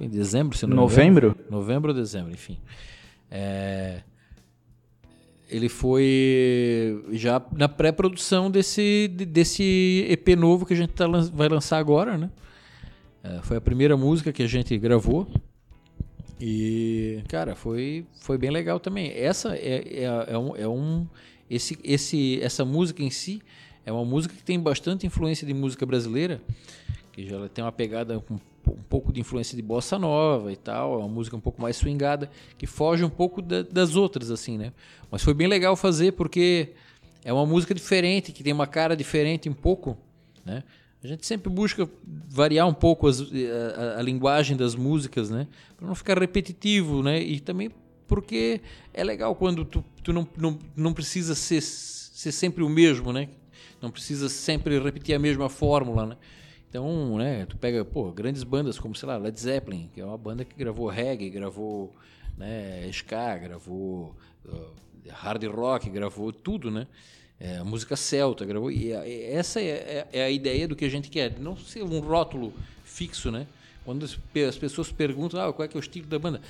em 0.01 0.09
dezembro, 0.09 0.57
se 0.57 0.67
não 0.67 0.75
Novembro? 0.75 1.29
Me 1.29 1.35
engano. 1.35 1.51
Novembro 1.51 1.91
ou 1.91 1.95
dezembro, 1.97 2.33
enfim. 2.33 2.59
É, 3.35 4.03
ele 5.49 5.71
foi 5.71 7.03
já 7.13 7.43
na 7.53 7.67
pré-produção 7.67 8.51
desse, 8.51 9.09
desse 9.09 10.07
EP 10.07 10.37
novo 10.37 10.67
que 10.67 10.75
a 10.75 10.77
gente 10.77 10.93
tá, 10.93 11.07
vai 11.33 11.49
lançar 11.49 11.79
agora, 11.79 12.19
né? 12.19 12.31
É, 13.25 13.41
foi 13.43 13.57
a 13.57 13.61
primeira 13.61 13.97
música 13.97 14.33
que 14.33 14.43
a 14.43 14.47
gente 14.47 14.77
gravou. 14.77 15.27
E, 16.39 17.23
cara, 17.29 17.55
foi, 17.55 18.05
foi 18.21 18.37
bem 18.37 18.51
legal 18.51 18.79
também. 18.79 19.13
Essa 19.15 19.57
é, 19.57 20.05
é, 20.05 20.27
é, 20.29 20.39
um, 20.39 20.57
é 20.57 20.69
um. 20.69 21.07
Esse, 21.49 21.79
esse, 21.85 22.41
essa 22.43 22.65
música 22.65 23.03
em 23.03 23.11
si 23.11 23.41
é 23.87 23.93
uma 23.93 24.05
música 24.05 24.35
que 24.35 24.43
tem 24.43 24.59
bastante 24.61 25.07
influência 25.07 25.47
de 25.47 25.55
música 25.55 25.87
brasileira, 25.87 26.43
que 27.13 27.29
já 27.29 27.49
tem 27.49 27.65
uma 27.65 27.73
pegada 27.73 28.19
com 28.21 28.35
um 28.69 28.83
pouco 28.89 29.13
de 29.13 29.21
influência 29.21 29.57
de 29.57 29.63
bossa 29.63 29.99
nova 29.99 30.53
e 30.53 30.57
tal, 30.57 30.95
é 30.95 30.97
uma 30.99 31.09
música 31.09 31.37
um 31.37 31.41
pouco 31.41 31.61
mais 31.61 31.77
swingada, 31.77 32.31
que 32.57 32.67
foge 32.67 33.05
um 33.05 33.11
pouco 33.11 33.43
da, 33.43 33.63
das 33.63 33.97
outras, 33.97 34.31
assim, 34.31 34.57
né? 34.57 34.73
Mas 35.11 35.23
foi 35.23 35.35
bem 35.35 35.49
legal 35.49 35.77
fazer 35.77 36.13
porque 36.13 36.71
é 37.25 37.33
uma 37.33 37.45
música 37.45 37.75
diferente, 37.75 38.33
que 38.33 38.43
tem 38.43 38.53
uma 38.53 38.67
cara 38.67 38.97
diferente 38.97 39.49
um 39.49 39.55
pouco, 39.55 39.97
né? 40.45 40.63
A 41.03 41.07
gente 41.07 41.27
sempre 41.27 41.51
busca 41.51 41.89
variar 42.29 42.69
um 42.69 42.75
pouco 42.75 43.09
as, 43.09 43.21
a, 43.21 43.99
a, 43.99 44.03
linguagem 44.03 44.57
das 44.57 44.77
músicas, 44.77 45.31
né? 45.31 45.49
Para 45.77 45.87
não 45.87 45.97
ficar 45.97 46.17
repetitivo, 46.17 47.03
né? 47.03 47.21
E 47.21 47.41
também 47.41 47.71
porque 48.07 48.61
é 48.95 49.03
legal 49.03 49.35
quando 49.35 49.65
tu, 49.65 49.85
tu 50.03 50.13
não, 50.13 50.29
não, 50.37 50.59
não 50.77 50.93
precisa 50.93 51.35
ser, 51.35 51.61
ser 51.61 52.31
sempre 52.31 52.63
o 52.63 52.69
mesmo, 52.69 53.13
né? 53.13 53.29
Não 53.81 53.91
precisa 53.91 54.29
sempre 54.29 54.79
repetir 54.79 55.15
a 55.15 55.19
mesma 55.19 55.49
fórmula, 55.49 56.07
né? 56.07 56.17
Então, 56.73 57.19
né, 57.19 57.45
tu 57.45 57.59
pega, 57.59 57.85
pô, 57.85 58.11
grandes 58.11 58.43
bandas 58.43 58.79
como, 58.79 58.95
sei 58.95 59.07
lá, 59.07 59.19
Led 59.19 59.39
Zeppelin, 59.39 59.91
que 59.93 60.01
é 60.01 60.05
uma 60.07 60.17
banda 60.17 60.43
que 60.43 60.57
gravou 60.57 60.89
reggae, 60.89 61.29
gravou, 61.29 61.95
né, 62.39 62.89
ska, 62.89 63.37
gravou 63.37 64.17
uh, 64.47 64.71
hard 65.11 65.45
rock, 65.45 65.91
gravou 65.91 66.33
tudo, 66.33 66.71
né? 66.71 66.87
É, 67.39 67.63
música 67.63 67.95
celta, 67.95 68.47
gravou. 68.47 68.71
E, 68.71 68.87
e 68.87 69.25
essa 69.25 69.61
é, 69.61 69.65
é, 69.65 70.09
é, 70.15 70.25
a 70.25 70.31
ideia 70.31 70.67
do 70.67 70.75
que 70.75 70.87
a 70.87 70.89
gente 70.89 71.11
quer, 71.11 71.39
não 71.39 71.59
ser 71.59 71.83
um 71.83 72.01
rótulo 72.01 72.55
fixo, 72.85 73.31
né? 73.31 73.47
Quando 73.85 74.07
as, 74.07 74.19
as 74.49 74.57
pessoas 74.57 74.91
perguntam, 74.91 75.47
ah, 75.47 75.53
qual 75.53 75.67
é 75.67 75.69
que 75.69 75.77
é 75.77 75.79
o 75.79 75.83
estilo 75.83 76.07
da 76.07 76.19
banda? 76.19 76.41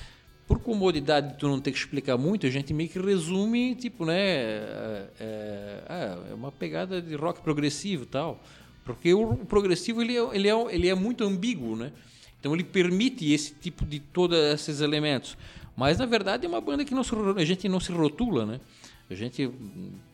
Por 0.46 0.60
comodidade 0.60 1.30
de 1.30 1.34
tu 1.34 1.48
não 1.48 1.60
ter 1.60 1.72
que 1.72 1.78
explicar 1.78 2.16
muito, 2.16 2.46
a 2.46 2.50
gente 2.50 2.72
meio 2.72 2.88
que 2.88 3.00
resume, 3.00 3.74
tipo, 3.74 4.04
né? 4.04 4.20
É, 4.20 5.08
é, 5.18 5.82
ah, 5.88 6.18
é 6.30 6.34
uma 6.34 6.52
pegada 6.52 7.02
de 7.02 7.16
rock 7.16 7.40
progressivo 7.40 8.06
tal. 8.06 8.40
Porque 8.84 9.14
o, 9.14 9.36
progressivo 9.36 10.02
ele 10.02 10.16
é, 10.16 10.28
ele, 10.32 10.48
é, 10.48 10.74
ele 10.74 10.88
é 10.88 10.94
muito 10.94 11.24
ambíguo, 11.24 11.76
né? 11.76 11.92
Então 12.40 12.54
ele 12.54 12.64
permite 12.64 13.32
esse 13.32 13.54
tipo 13.54 13.84
de 13.84 14.00
todos 14.00 14.36
esses 14.36 14.80
elementos. 14.80 15.36
Mas 15.76 15.98
na 15.98 16.06
verdade 16.06 16.44
é 16.44 16.48
uma 16.48 16.60
banda 16.60 16.84
que 16.84 16.94
não 16.94 17.04
se, 17.04 17.14
a 17.36 17.44
gente 17.44 17.68
não 17.68 17.80
se 17.80 17.92
rotula, 17.92 18.44
né? 18.44 18.60
A 19.08 19.14
gente 19.14 19.50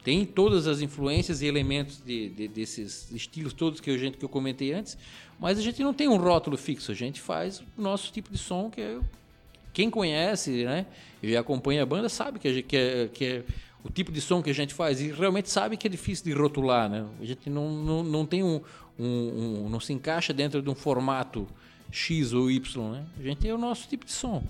tem 0.02 0.24
todas 0.24 0.66
as 0.66 0.80
influências 0.80 1.40
e 1.40 1.46
elementos 1.46 2.02
de, 2.04 2.30
de, 2.30 2.48
desses 2.48 3.10
estilos 3.12 3.52
todos 3.52 3.80
que, 3.80 3.90
a 3.90 3.96
gente, 3.96 4.18
que 4.18 4.24
eu 4.24 4.28
comentei 4.28 4.72
antes, 4.72 4.98
mas 5.38 5.58
a 5.58 5.62
gente 5.62 5.82
não 5.82 5.94
tem 5.94 6.08
um 6.08 6.16
rótulo 6.16 6.56
fixo. 6.56 6.90
A 6.90 6.94
gente 6.94 7.20
faz 7.20 7.60
o 7.60 7.80
nosso 7.80 8.12
tipo 8.12 8.30
de 8.30 8.38
som 8.38 8.68
que 8.68 8.80
é, 8.80 8.98
quem 9.72 9.88
conhece, 9.88 10.64
né? 10.64 10.84
E 11.22 11.36
acompanha 11.36 11.82
a 11.82 11.86
banda 11.86 12.08
sabe 12.08 12.38
que, 12.38 12.48
a 12.48 12.52
gente, 12.52 12.64
que, 12.64 12.76
é, 12.76 13.08
que 13.08 13.24
é 13.24 13.44
o 13.88 13.92
tipo 13.92 14.12
de 14.12 14.20
som 14.20 14.42
que 14.42 14.50
a 14.50 14.54
gente 14.54 14.74
faz 14.74 15.00
e 15.00 15.10
realmente 15.10 15.48
sabe 15.48 15.76
que 15.76 15.86
é 15.86 15.90
difícil 15.90 16.24
de 16.26 16.32
rotular, 16.32 16.88
né? 16.88 17.06
A 17.20 17.24
gente 17.24 17.48
não, 17.48 17.70
não, 17.70 18.02
não 18.04 18.26
tem 18.26 18.42
um, 18.42 18.60
um, 18.98 19.64
um 19.64 19.68
não 19.68 19.80
se 19.80 19.92
encaixa 19.92 20.32
dentro 20.32 20.60
de 20.60 20.68
um 20.68 20.74
formato 20.74 21.46
X 21.90 22.32
ou 22.32 22.50
Y, 22.50 22.90
né? 22.92 23.04
A 23.18 23.22
gente 23.22 23.38
tem 23.38 23.52
o 23.52 23.58
nosso 23.58 23.88
tipo 23.88 24.04
de 24.04 24.12
som. 24.12 24.42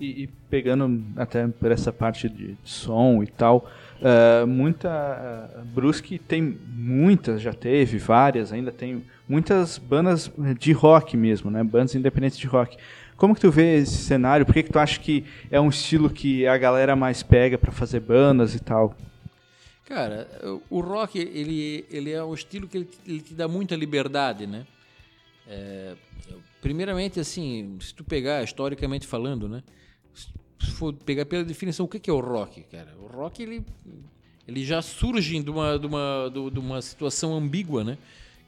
E, 0.00 0.24
e 0.24 0.26
pegando 0.50 1.04
até 1.16 1.46
por 1.46 1.70
essa 1.70 1.92
parte 1.92 2.28
de 2.28 2.56
som 2.64 3.22
e 3.22 3.28
tal, 3.28 3.70
uh, 4.00 4.44
muita 4.44 5.52
uh, 5.56 5.64
Brusque 5.66 6.18
tem 6.18 6.58
muitas, 6.68 7.40
já 7.40 7.52
teve 7.52 7.98
várias, 7.98 8.52
ainda 8.52 8.72
tem 8.72 9.04
muitas 9.28 9.78
bandas 9.78 10.32
de 10.58 10.72
rock 10.72 11.16
mesmo, 11.16 11.48
né? 11.48 11.62
Bandas 11.62 11.94
independentes 11.94 12.38
de 12.38 12.48
rock. 12.48 12.76
Como 13.16 13.34
que 13.34 13.40
tu 13.40 13.50
vê 13.50 13.78
esse 13.78 13.96
cenário? 13.96 14.44
Por 14.44 14.52
que, 14.52 14.62
que 14.64 14.72
tu 14.72 14.78
acha 14.78 14.98
que 14.98 15.24
é 15.50 15.60
um 15.60 15.68
estilo 15.68 16.10
que 16.10 16.46
a 16.46 16.58
galera 16.58 16.96
mais 16.96 17.22
pega 17.22 17.56
para 17.56 17.70
fazer 17.70 18.00
bandas 18.00 18.54
e 18.54 18.60
tal? 18.60 18.96
Cara, 19.84 20.28
o 20.70 20.80
rock 20.80 21.18
ele, 21.18 21.84
ele 21.90 22.10
é 22.10 22.24
um 22.24 22.34
estilo 22.34 22.66
que 22.66 22.78
ele, 22.78 22.88
ele 23.06 23.20
te 23.20 23.34
dá 23.34 23.46
muita 23.46 23.76
liberdade, 23.76 24.46
né? 24.46 24.66
É, 25.46 25.94
primeiramente, 26.60 27.20
assim, 27.20 27.76
se 27.80 27.94
tu 27.94 28.02
pegar 28.02 28.42
historicamente 28.42 29.06
falando, 29.06 29.48
né? 29.48 29.62
Se 30.58 30.70
for 30.72 30.92
pegar 30.92 31.26
pela 31.26 31.44
definição, 31.44 31.84
o 31.84 31.88
que 31.88 32.10
é 32.10 32.12
o 32.12 32.20
rock, 32.20 32.62
cara? 32.62 32.94
O 32.98 33.06
rock 33.06 33.42
ele, 33.42 33.64
ele 34.48 34.64
já 34.64 34.80
surge 34.80 35.40
de 35.42 35.50
uma, 35.50 35.78
de, 35.78 35.86
uma, 35.86 36.32
de 36.32 36.58
uma 36.58 36.82
situação 36.82 37.34
ambígua, 37.34 37.84
né? 37.84 37.98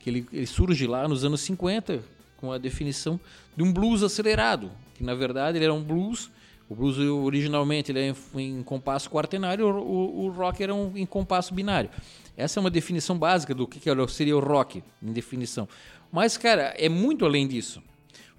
Que 0.01 0.11
ele, 0.11 0.27
ele 0.33 0.47
surge 0.47 0.87
lá 0.87 1.07
nos 1.07 1.25
anos 1.25 1.43
50 1.43 2.16
com 2.37 2.53
a 2.53 2.59
definição 2.59 3.19
de 3.57 3.63
um 3.63 3.73
blues 3.73 4.03
acelerado, 4.03 4.71
que 4.95 5.05
na 5.05 5.15
verdade 5.15 5.59
ele 5.59 5.65
era 5.65 5.75
um 5.75 5.83
blues. 5.83 6.31
O 6.69 6.75
blues 6.75 6.99
originalmente 6.99 7.93
ele 7.93 8.01
é 8.01 8.15
em, 8.35 8.59
em 8.59 8.63
compasso 8.63 9.09
quaternário, 9.09 9.67
o, 9.69 10.25
o, 10.25 10.31
rock 10.31 10.63
era 10.63 10.75
um 10.75 10.97
em 10.97 11.07
compasso 11.07 11.55
binário. 11.55 11.89
Essa 12.37 12.59
é 12.59 12.61
uma 12.61 12.71
definição 12.71 13.17
básica 13.17 13.55
do 13.55 13.67
que, 13.67 13.79
que 13.79 13.91
seria 14.09 14.37
o 14.37 14.41
rock, 14.41 14.83
em 15.03 15.13
definição. 15.13 15.69
Mas, 16.11 16.37
cara, 16.37 16.75
é 16.77 16.89
muito 16.89 17.25
além 17.25 17.47
disso. 17.47 17.83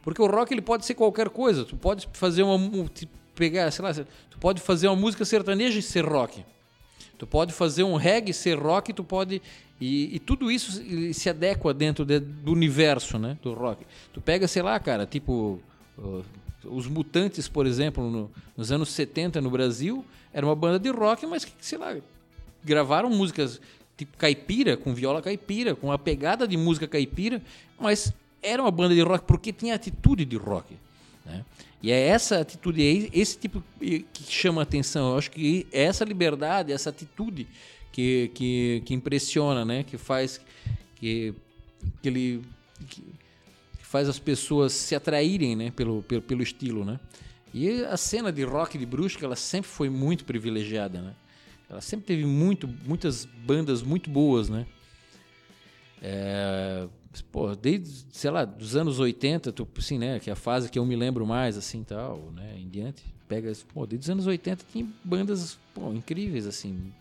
Porque 0.04 0.22
o 0.22 0.28
rock 0.28 0.54
ele 0.54 0.62
pode 0.62 0.86
ser 0.86 0.94
qualquer 0.94 1.30
coisa. 1.30 1.66
Tu 1.66 1.76
pode 1.76 2.08
fazer 2.14 2.44
uma. 2.44 2.90
pegar, 3.36 3.72
sei 3.72 3.84
lá, 3.84 3.94
tu 3.94 4.38
pode 4.40 4.62
fazer 4.62 4.88
uma 4.88 4.96
música 4.96 5.26
sertaneja 5.26 5.80
e 5.80 5.82
ser 5.82 6.06
rock. 6.06 6.46
Tu 7.18 7.26
pode 7.26 7.52
fazer 7.52 7.84
um 7.84 7.96
reggae 7.96 8.34
ser 8.34 8.58
rock, 8.58 8.94
tu 8.94 9.04
pode 9.04 9.42
e, 9.80 10.16
e, 10.16 10.20
tudo 10.20 10.52
isso 10.52 10.82
se 11.14 11.30
adequa 11.30 11.72
dentro 11.72 12.04
de, 12.04 12.20
do 12.20 12.52
universo 12.52 13.20
né, 13.20 13.38
do 13.44 13.54
rock. 13.54 13.86
Tu 14.12 14.20
pega, 14.20 14.48
sei 14.48 14.62
lá, 14.62 14.80
cara, 14.80 15.06
tipo. 15.06 15.60
Uh, 15.98 16.24
os 16.66 16.88
Mutantes, 16.88 17.48
por 17.48 17.66
exemplo, 17.66 18.10
no, 18.10 18.32
nos 18.58 18.72
anos 18.72 18.90
70 18.90 19.40
no 19.40 19.50
Brasil, 19.50 20.04
era 20.34 20.46
uma 20.46 20.56
banda 20.56 20.78
de 20.78 20.90
rock, 20.90 21.26
mas 21.26 21.46
que, 21.46 21.54
sei 21.62 21.78
lá, 21.78 21.96
gravaram 22.64 23.10
músicas 23.10 23.62
tipo 23.96 24.18
caipira, 24.18 24.76
com 24.76 24.94
viola 24.94 25.22
caipira, 25.22 25.76
com 25.76 25.92
a 25.92 25.98
pegada 25.98 26.48
de 26.48 26.58
música 26.58 26.88
caipira, 26.88 27.42
mas 27.80 28.14
era 28.42 28.62
uma 28.62 28.72
banda 28.72 28.94
de 28.94 29.02
rock 29.02 29.26
porque 29.26 29.54
tinha 29.54 29.76
atitude 29.76 30.26
de 30.26 30.36
rock. 30.36 30.76
Né? 31.28 31.46
E 31.84 31.92
é 31.92 32.08
essa 32.08 32.40
atitude, 32.40 32.82
é 32.82 33.10
esse 33.14 33.38
tipo 33.38 33.64
que 33.80 34.06
chama 34.28 34.62
atenção. 34.62 35.12
Eu 35.12 35.18
acho 35.18 35.30
que 35.30 35.68
é 35.72 35.84
essa 35.84 36.04
liberdade, 36.04 36.72
essa 36.72 36.90
atitude 36.90 37.48
que, 37.92 38.32
que, 38.34 38.82
que 38.86 38.94
impressiona, 38.94 39.64
né? 39.64 39.84
Que 39.84 39.98
faz 39.98 40.42
que, 40.96 41.34
que 42.02 42.08
ele 42.08 42.44
que 42.90 43.04
faz 43.82 44.10
as 44.10 44.20
pessoas 44.20 44.74
se 44.74 44.96
atraírem, 44.96 45.56
né? 45.56 45.72
Pelo, 45.72 46.02
pelo, 46.04 46.22
pelo 46.22 46.42
estilo, 46.42 46.84
né? 46.84 47.00
E 47.54 47.84
a 47.86 47.98
cena 47.98 48.32
de 48.32 48.44
rock 48.44 48.78
de 48.78 48.86
Brusque, 48.86 49.24
ela 49.24 49.36
sempre 49.36 49.70
foi 49.70 49.90
muito 49.90 50.26
privilegiada, 50.26 51.02
né? 51.02 51.14
Ela 51.70 51.82
sempre 51.82 52.06
teve 52.06 52.26
muito, 52.26 52.68
muitas 52.86 53.26
bandas 53.26 53.82
muito 53.82 54.10
boas, 54.10 54.50
né? 54.50 54.66
É, 56.02 56.88
pô, 57.22 57.56
desde, 57.56 58.06
sei 58.12 58.32
lá, 58.32 58.46
dos 58.46 58.76
anos 58.76 59.00
80, 59.00 59.52
tu, 59.52 59.68
assim, 59.78 59.98
né, 59.98 60.20
que 60.20 60.30
é 60.30 60.34
a 60.34 60.36
fase 60.36 60.70
que 60.70 60.78
eu 60.78 60.86
me 60.86 60.96
lembro 60.96 61.26
mais, 61.26 61.58
assim, 61.58 61.84
tal, 61.84 62.32
né, 62.36 62.56
em 62.58 62.68
diante, 62.68 63.04
pega, 63.28 63.52
pô, 63.74 63.86
desde 63.86 64.06
os 64.06 64.10
anos 64.10 64.28
80 64.28 64.66
tem 64.72 64.94
bandas, 65.04 65.58
pô, 65.74 65.94
incríveis, 65.94 66.46
assim, 66.46 66.92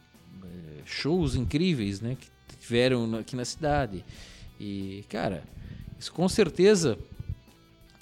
é, 0.42 0.82
shows 0.84 1.34
incríveis, 1.34 2.00
né, 2.00 2.16
que 2.18 2.28
tiveram 2.60 3.16
aqui 3.16 3.36
na 3.36 3.44
cidade. 3.44 4.04
E, 4.58 5.04
cara, 5.08 5.44
isso 5.98 6.12
com 6.12 6.28
certeza 6.28 6.98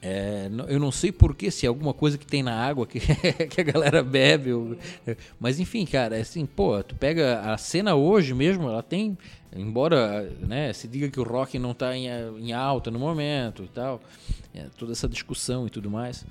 é, 0.06 0.50
eu 0.68 0.78
não 0.78 0.92
sei 0.92 1.10
porquê, 1.10 1.50
se 1.50 1.64
é 1.64 1.68
alguma 1.68 1.94
coisa 1.94 2.18
que 2.18 2.26
tem 2.26 2.42
na 2.42 2.54
água 2.54 2.86
que, 2.86 3.00
que 3.48 3.58
a 3.58 3.64
galera 3.64 4.02
bebe. 4.02 4.52
Ou, 4.52 4.76
mas 5.40 5.58
enfim, 5.58 5.86
cara, 5.86 6.18
é 6.18 6.20
assim, 6.20 6.44
pô, 6.44 6.82
tu 6.82 6.94
pega 6.94 7.40
a 7.40 7.56
cena 7.56 7.94
hoje 7.94 8.34
mesmo, 8.34 8.68
ela 8.68 8.82
tem. 8.82 9.16
Embora 9.56 10.30
né, 10.46 10.74
se 10.74 10.86
diga 10.86 11.08
que 11.08 11.18
o 11.18 11.22
rock 11.22 11.58
não 11.58 11.70
está 11.70 11.96
em, 11.96 12.06
em, 12.38 12.52
alta 12.52 12.90
no 12.90 12.98
momento 12.98 13.62
e 13.62 13.68
tal, 13.68 14.02
é, 14.54 14.66
toda 14.76 14.92
essa 14.92 15.08
discussão 15.08 15.66
e 15.66 15.70
tudo 15.70 15.90
mais. 15.90 16.26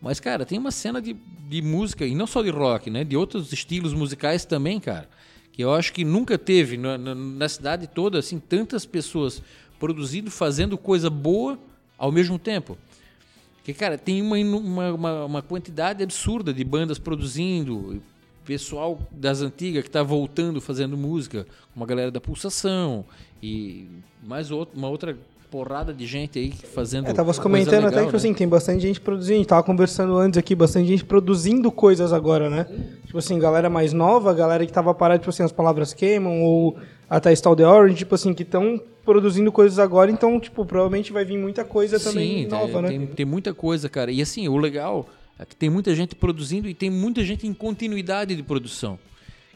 Mas, 0.00 0.20
cara, 0.20 0.46
tem 0.46 0.58
uma 0.58 0.70
cena 0.70 1.02
de, 1.02 1.14
de 1.50 1.60
música, 1.60 2.06
e 2.06 2.14
não 2.14 2.26
só 2.26 2.42
de 2.42 2.50
rock, 2.50 2.88
né? 2.88 3.04
De 3.04 3.14
outros 3.14 3.52
estilos 3.52 3.92
musicais 3.92 4.46
também, 4.46 4.80
cara. 4.80 5.06
Que 5.52 5.62
eu 5.62 5.74
acho 5.74 5.92
que 5.92 6.02
nunca 6.02 6.38
teve 6.38 6.78
na, 6.78 6.96
na, 6.96 7.14
na 7.14 7.48
cidade 7.48 7.88
toda, 7.88 8.20
assim, 8.20 8.38
tantas 8.38 8.86
pessoas 8.86 9.42
produzindo, 9.78 10.30
fazendo 10.30 10.78
coisa 10.78 11.10
boa 11.10 11.58
ao 11.98 12.10
mesmo 12.10 12.38
tempo. 12.38 12.78
Porque, 13.68 13.78
cara, 13.78 13.98
tem 13.98 14.22
uma, 14.22 14.38
uma, 14.38 15.24
uma, 15.26 15.42
quantidade 15.42 16.02
absurda 16.02 16.54
de 16.54 16.64
bandas 16.64 16.98
produzindo, 16.98 18.00
pessoal 18.42 18.98
das 19.10 19.42
antigas 19.42 19.82
que 19.82 19.90
está 19.90 20.02
voltando 20.02 20.58
fazendo 20.58 20.96
música, 20.96 21.46
uma 21.76 21.84
galera 21.84 22.10
da 22.10 22.18
Pulsação 22.18 23.04
e 23.42 23.86
mais 24.26 24.50
outro, 24.50 24.74
uma 24.74 24.88
outra 24.88 25.14
porrada 25.50 25.92
de 25.92 26.06
gente 26.06 26.38
aí 26.38 26.50
fazendo. 26.50 27.08
É, 27.08 27.12
tava 27.12 27.34
comentando 27.34 27.84
legal, 27.84 27.88
até 27.88 27.96
que 27.98 28.06
tipo 28.06 28.12
né? 28.12 28.16
assim, 28.16 28.32
tem 28.32 28.48
bastante 28.48 28.80
gente 28.80 29.02
produzindo. 29.02 29.34
A 29.34 29.38
gente 29.40 29.48
tava 29.48 29.62
conversando 29.62 30.16
antes 30.16 30.38
aqui, 30.38 30.54
bastante 30.54 30.88
gente 30.88 31.04
produzindo 31.04 31.70
coisas 31.70 32.10
agora, 32.10 32.48
né? 32.48 32.64
Tipo 33.04 33.18
assim, 33.18 33.38
galera 33.38 33.68
mais 33.68 33.92
nova, 33.92 34.32
galera 34.32 34.64
que 34.64 34.72
tava 34.72 34.94
parada, 34.94 35.18
tipo 35.18 35.28
assim, 35.28 35.42
as 35.42 35.52
palavras 35.52 35.92
queimam, 35.92 36.42
ou 36.42 36.78
até 37.08 37.32
Stall 37.32 37.56
the 37.56 37.66
Orange, 37.66 37.96
tipo 37.96 38.14
assim, 38.14 38.34
que 38.34 38.42
estão 38.42 38.80
produzindo 39.04 39.50
coisas 39.50 39.78
agora, 39.78 40.10
então, 40.10 40.38
tipo, 40.38 40.64
provavelmente 40.66 41.12
vai 41.12 41.24
vir 41.24 41.38
muita 41.38 41.64
coisa 41.64 41.98
também 41.98 42.44
Sim, 42.44 42.48
nova, 42.48 42.66
tem, 42.66 42.82
né? 42.82 42.88
Tem, 42.88 43.06
tem 43.06 43.26
muita 43.26 43.54
coisa, 43.54 43.88
cara. 43.88 44.10
E 44.10 44.20
assim, 44.20 44.46
o 44.48 44.56
legal 44.56 45.08
é 45.38 45.46
que 45.46 45.56
tem 45.56 45.70
muita 45.70 45.94
gente 45.94 46.14
produzindo 46.14 46.68
e 46.68 46.74
tem 46.74 46.90
muita 46.90 47.24
gente 47.24 47.46
em 47.46 47.54
continuidade 47.54 48.36
de 48.36 48.42
produção, 48.42 48.98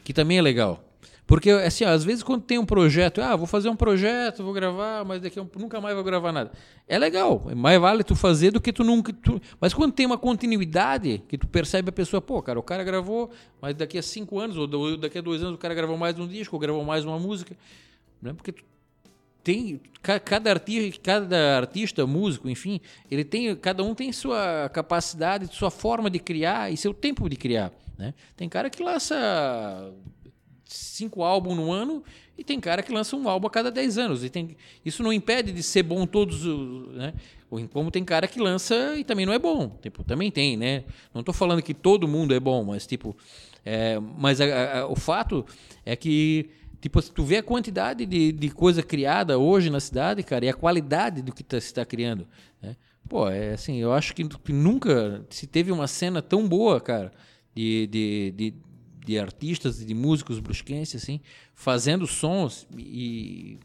que 0.03 0.13
também 0.13 0.39
é 0.39 0.41
legal. 0.41 0.83
Porque, 1.25 1.49
assim, 1.51 1.85
ó, 1.85 1.89
às 1.89 2.03
vezes 2.03 2.21
quando 2.21 2.41
tem 2.41 2.57
um 2.57 2.65
projeto, 2.65 3.21
ah, 3.21 3.35
vou 3.35 3.47
fazer 3.47 3.69
um 3.69 3.75
projeto, 3.75 4.43
vou 4.43 4.53
gravar, 4.53 5.05
mas 5.05 5.21
daqui 5.21 5.39
a 5.39 5.45
nunca 5.57 5.79
mais 5.79 5.95
vou 5.95 6.03
gravar 6.03 6.33
nada. 6.33 6.51
É 6.87 6.99
legal, 6.99 7.45
é 7.49 7.55
mais 7.55 7.79
vale 7.79 8.03
tu 8.03 8.15
fazer 8.15 8.51
do 8.51 8.59
que 8.59 8.73
tu 8.73 8.83
nunca. 8.83 9.13
Tu... 9.13 9.41
Mas 9.59 9.73
quando 9.73 9.93
tem 9.93 10.05
uma 10.05 10.17
continuidade, 10.17 11.23
que 11.27 11.37
tu 11.37 11.47
percebe 11.47 11.89
a 11.89 11.93
pessoa, 11.93 12.21
pô, 12.21 12.41
cara, 12.41 12.59
o 12.59 12.63
cara 12.63 12.83
gravou, 12.83 13.31
mas 13.61 13.73
daqui 13.73 13.97
a 13.97 14.03
cinco 14.03 14.37
anos, 14.37 14.57
ou 14.57 14.67
daqui 14.97 15.17
a 15.17 15.21
dois 15.21 15.41
anos, 15.41 15.55
o 15.55 15.57
cara 15.57 15.73
gravou 15.73 15.97
mais 15.97 16.19
um 16.19 16.27
disco, 16.27 16.55
ou 16.55 16.59
gravou 16.59 16.83
mais 16.83 17.05
uma 17.05 17.17
música. 17.17 17.55
Né? 18.21 18.33
Porque 18.33 18.51
tu 18.51 18.63
tem 19.43 19.81
cada 20.01 20.49
artista, 20.49 21.01
cada 21.01 21.57
artista, 21.57 22.07
músico, 22.07 22.49
enfim, 22.49 22.79
ele 23.11 23.23
tem, 23.23 23.53
cada 23.55 23.83
um 23.83 23.93
tem 23.93 24.11
sua 24.11 24.69
capacidade, 24.69 25.53
sua 25.53 25.69
forma 25.69 26.09
de 26.09 26.19
criar 26.19 26.71
e 26.71 26.77
seu 26.77 26.93
tempo 26.93 27.29
de 27.29 27.35
criar, 27.35 27.71
né? 27.97 28.13
Tem 28.37 28.47
cara 28.47 28.69
que 28.69 28.81
lança 28.81 29.93
cinco 30.65 31.23
álbuns 31.23 31.55
no 31.55 31.71
ano 31.71 32.03
e 32.37 32.43
tem 32.43 32.59
cara 32.59 32.81
que 32.81 32.91
lança 32.91 33.15
um 33.15 33.29
álbum 33.29 33.47
a 33.47 33.49
cada 33.49 33.69
dez 33.69 33.97
anos. 33.97 34.23
E 34.23 34.29
tem, 34.29 34.55
isso 34.83 35.03
não 35.03 35.13
impede 35.13 35.51
de 35.51 35.61
ser 35.61 35.83
bom 35.83 36.05
todos 36.05 36.45
os. 36.45 36.95
Né? 36.95 37.13
Como 37.71 37.91
tem 37.91 38.03
cara 38.03 38.27
que 38.27 38.39
lança 38.39 38.95
e 38.97 39.03
também 39.03 39.25
não 39.25 39.33
é 39.33 39.39
bom. 39.39 39.77
Tipo, 39.81 40.03
também 40.03 40.31
tem, 40.31 40.57
né? 40.57 40.83
Não 41.13 41.19
estou 41.19 41.33
falando 41.33 41.61
que 41.61 41.73
todo 41.73 42.07
mundo 42.07 42.33
é 42.33 42.39
bom, 42.39 42.63
mas 42.63 42.87
tipo. 42.87 43.15
É, 43.65 43.99
mas 44.17 44.41
a, 44.41 44.79
a, 44.79 44.87
o 44.87 44.95
fato 44.95 45.45
é 45.85 45.95
que. 45.95 46.49
Tipo, 46.81 47.01
tu 47.01 47.23
vê 47.23 47.37
a 47.37 47.43
quantidade 47.43 48.05
de, 48.05 48.33
de 48.33 48.49
coisa 48.49 48.83
criada 48.83 49.37
hoje 49.37 49.69
na 49.69 49.79
cidade, 49.79 50.21
cara, 50.21 50.43
e 50.43 50.49
a 50.49 50.53
qualidade 50.53 51.21
do 51.21 51.31
que 51.31 51.41
tá, 51.41 51.61
se 51.61 51.67
está 51.67 51.85
criando. 51.85 52.27
Né? 52.61 52.75
Pô, 53.07 53.29
é 53.29 53.53
assim, 53.53 53.77
eu 53.77 53.93
acho 53.93 54.13
que, 54.13 54.27
que 54.27 54.51
nunca 54.51 55.25
se 55.29 55.47
teve 55.47 55.71
uma 55.71 55.87
cena 55.87 56.21
tão 56.21 56.45
boa, 56.45 56.81
cara, 56.81 57.13
de, 57.55 57.87
de, 57.87 58.33
de 58.35 58.53
de 59.05 59.19
artistas 59.19 59.81
e 59.81 59.85
de 59.85 59.93
músicos 59.93 60.39
brusquenses, 60.39 61.03
assim, 61.03 61.19
fazendo 61.53 62.07
sons 62.07 62.67
e, 62.77 63.57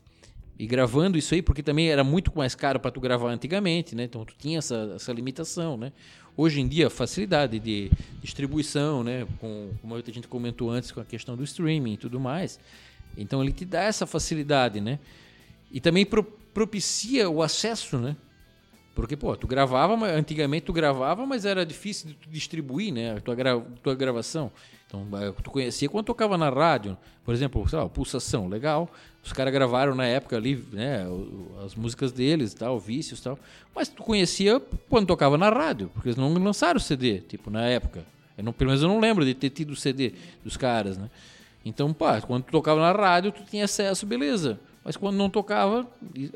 e 0.59 0.66
gravando 0.66 1.16
isso 1.16 1.34
aí, 1.34 1.43
porque 1.43 1.62
também 1.62 1.89
era 1.89 2.03
muito 2.03 2.32
mais 2.36 2.55
caro 2.55 2.80
para 2.80 2.91
tu 2.91 3.01
gravar 3.01 3.30
antigamente, 3.30 3.95
né? 3.95 4.05
Então 4.05 4.24
tu 4.24 4.34
tinha 4.36 4.59
essa, 4.59 4.93
essa 4.97 5.12
limitação, 5.12 5.76
né? 5.76 5.93
Hoje 6.36 6.61
em 6.61 6.68
dia, 6.68 6.89
facilidade 6.89 7.59
de 7.59 7.91
distribuição, 8.22 9.03
né? 9.03 9.26
Com, 9.41 9.70
como 9.80 9.95
a 9.95 10.01
gente 10.01 10.28
comentou 10.28 10.70
antes, 10.70 10.91
com 10.93 11.01
a 11.01 11.05
questão 11.05 11.36
do 11.36 11.45
streaming 11.45 11.95
e 11.95 11.97
tudo 11.97 12.20
mais. 12.20 12.59
Então 13.16 13.43
ele 13.43 13.53
te 13.53 13.64
dá 13.64 13.82
essa 13.82 14.07
facilidade, 14.07 14.80
né? 14.80 14.99
E 15.70 15.80
também 15.80 16.07
pro, 16.07 16.24
propicia 16.24 17.28
o 17.28 17.43
acesso, 17.43 17.99
né? 17.99 18.16
Porque, 18.95 19.16
pô, 19.16 19.36
tu 19.36 19.47
gravava, 19.47 19.95
antigamente 20.07 20.66
tu 20.66 20.72
gravava, 20.72 21.24
mas 21.24 21.45
era 21.45 21.64
difícil 21.64 22.09
de 22.09 22.14
tu 22.14 22.28
distribuir, 22.28 22.93
né? 22.93 23.16
A 23.16 23.20
tua, 23.20 23.34
gra, 23.34 23.61
tua 23.82 23.95
gravação. 23.95 24.51
Então, 24.86 25.07
tu 25.43 25.51
conhecia 25.51 25.89
quando 25.89 26.07
tocava 26.07 26.39
na 26.39 26.49
rádio, 26.49 26.97
por 27.22 27.34
exemplo, 27.34 27.68
sei 27.68 27.78
lá, 27.78 27.89
Pulsação, 27.89 28.49
legal. 28.49 28.91
Os 29.22 29.32
caras 29.34 29.53
gravaram 29.53 29.95
na 29.95 30.07
época 30.07 30.36
ali, 30.36 30.64
né, 30.72 31.07
as 31.64 31.74
músicas 31.74 32.11
deles, 32.11 32.55
tal, 32.55 32.80
vícios, 32.80 33.20
tal. 33.20 33.39
Mas 33.74 33.89
tu 33.89 34.03
conhecia 34.03 34.61
quando 34.89 35.07
tocava 35.07 35.36
na 35.36 35.51
rádio, 35.51 35.91
porque 35.93 36.09
eles 36.09 36.16
não 36.16 36.32
lançaram 36.32 36.80
CD, 36.80 37.20
tipo, 37.20 37.51
na 37.51 37.66
época. 37.66 38.05
Eu 38.39 38.45
não, 38.45 38.53
pelo 38.53 38.70
menos 38.70 38.82
eu 38.82 38.89
não 38.89 38.99
lembro 38.99 39.26
de 39.26 39.34
ter 39.34 39.51
tido 39.51 39.76
CD 39.76 40.14
dos 40.43 40.57
caras, 40.57 40.97
né? 40.97 41.11
Então, 41.64 41.93
pá, 41.93 42.20
quando 42.22 42.45
tu 42.45 42.53
tocava 42.53 42.80
na 42.80 42.93
rádio, 42.93 43.30
tu 43.30 43.43
tinha 43.45 43.66
acesso, 43.66 44.07
beleza. 44.07 44.59
Mas 44.82 44.97
quando 44.97 45.16
não 45.16 45.28
tocava, 45.28 45.86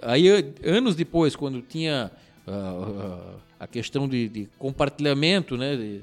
aí 0.03 0.29
anos 0.63 0.95
depois, 0.95 1.35
quando 1.35 1.63
tinha 1.63 2.11
uh, 2.47 2.51
uh, 2.51 3.40
a 3.59 3.66
questão 3.66 4.09
de, 4.09 4.28
de 4.28 4.49
compartilhamento, 4.59 5.57
né? 5.57 5.76
De, 5.76 6.03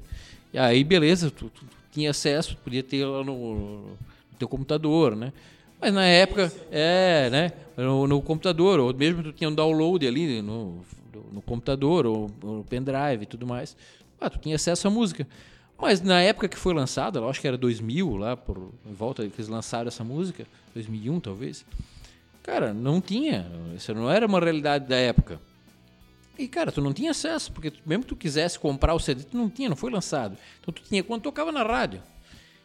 e 0.54 0.58
aí, 0.58 0.84
beleza, 0.84 1.30
tu, 1.30 1.50
tu 1.50 1.66
tinha 1.92 2.12
acesso, 2.12 2.58
podia 2.64 2.84
ter 2.84 3.06
lá 3.06 3.24
no, 3.24 3.56
no 3.56 3.98
teu 4.38 4.48
computador, 4.48 5.16
né? 5.16 5.34
Mas 5.80 5.94
na 5.94 6.06
época, 6.06 6.52
é, 6.72 7.30
né? 7.30 7.52
No, 7.78 8.08
no, 8.08 8.22
computador, 8.22 8.80
ou 8.80 8.94
mesmo 8.94 9.24
tu 9.24 9.32
tinha 9.32 9.50
um 9.50 9.56
download 9.56 10.06
ali 10.06 10.42
no, 10.42 10.80
no 11.32 11.42
computador, 11.42 12.06
ou 12.06 12.30
no 12.44 12.66
pendrive 12.66 13.24
e 13.24 13.26
tudo 13.26 13.48
mais. 13.48 13.78
Ah, 14.20 14.30
tu 14.30 14.40
tinha 14.40 14.56
acesso 14.56 14.88
à 14.88 14.92
música. 14.92 15.26
Mas 15.82 16.02
na 16.02 16.22
época 16.22 16.50
que 16.50 16.58
foi 16.58 16.74
lançada, 16.74 17.24
acho 17.24 17.40
que 17.40 17.48
era 17.48 17.58
2000, 17.58 18.18
lá 18.18 18.36
por 18.36 18.58
em 18.86 18.94
volta 18.94 19.26
que 19.26 19.36
eles 19.38 19.48
lançaram 19.48 19.88
essa 19.88 20.04
música, 20.04 20.46
2001 20.74 21.20
talvez. 21.22 21.66
Cara, 22.44 22.74
não 22.74 23.00
tinha. 23.00 23.50
Isso 23.76 23.94
não 23.94 24.12
era 24.12 24.26
uma 24.26 24.40
realidade 24.40 24.88
da 24.88 24.98
época. 24.98 25.40
E, 26.40 26.48
cara, 26.48 26.72
tu 26.72 26.80
não 26.80 26.94
tinha 26.94 27.12
acesso, 27.12 27.52
porque 27.52 27.74
mesmo 27.86 28.04
que 28.04 28.10
tu 28.10 28.16
quisesse 28.16 28.58
comprar 28.58 28.94
o 28.94 29.00
CD, 29.00 29.24
tu 29.26 29.36
não 29.36 29.50
tinha, 29.50 29.68
não 29.68 29.76
foi 29.76 29.92
lançado. 29.92 30.38
Então 30.62 30.74
tu 30.74 30.82
tinha 30.82 31.04
quando 31.04 31.22
tocava 31.22 31.52
na 31.52 31.64
rádio. 31.64 32.02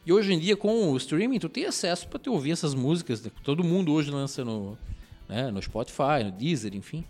E 0.06 0.12
hoje 0.12 0.32
em 0.32 0.38
dia, 0.38 0.56
com 0.56 0.92
o 0.92 0.96
streaming, 0.96 1.40
tu 1.40 1.48
tem 1.48 1.66
acesso 1.66 2.06
para 2.06 2.20
te 2.20 2.30
ouvir 2.30 2.52
essas 2.52 2.72
músicas. 2.72 3.20
Né? 3.20 3.32
Todo 3.42 3.64
mundo 3.64 3.92
hoje 3.92 4.12
lança 4.12 4.44
no, 4.44 4.78
né, 5.28 5.50
no 5.50 5.60
Spotify, 5.60 6.22
no 6.24 6.30
Deezer, 6.30 6.72
enfim. 6.76 7.04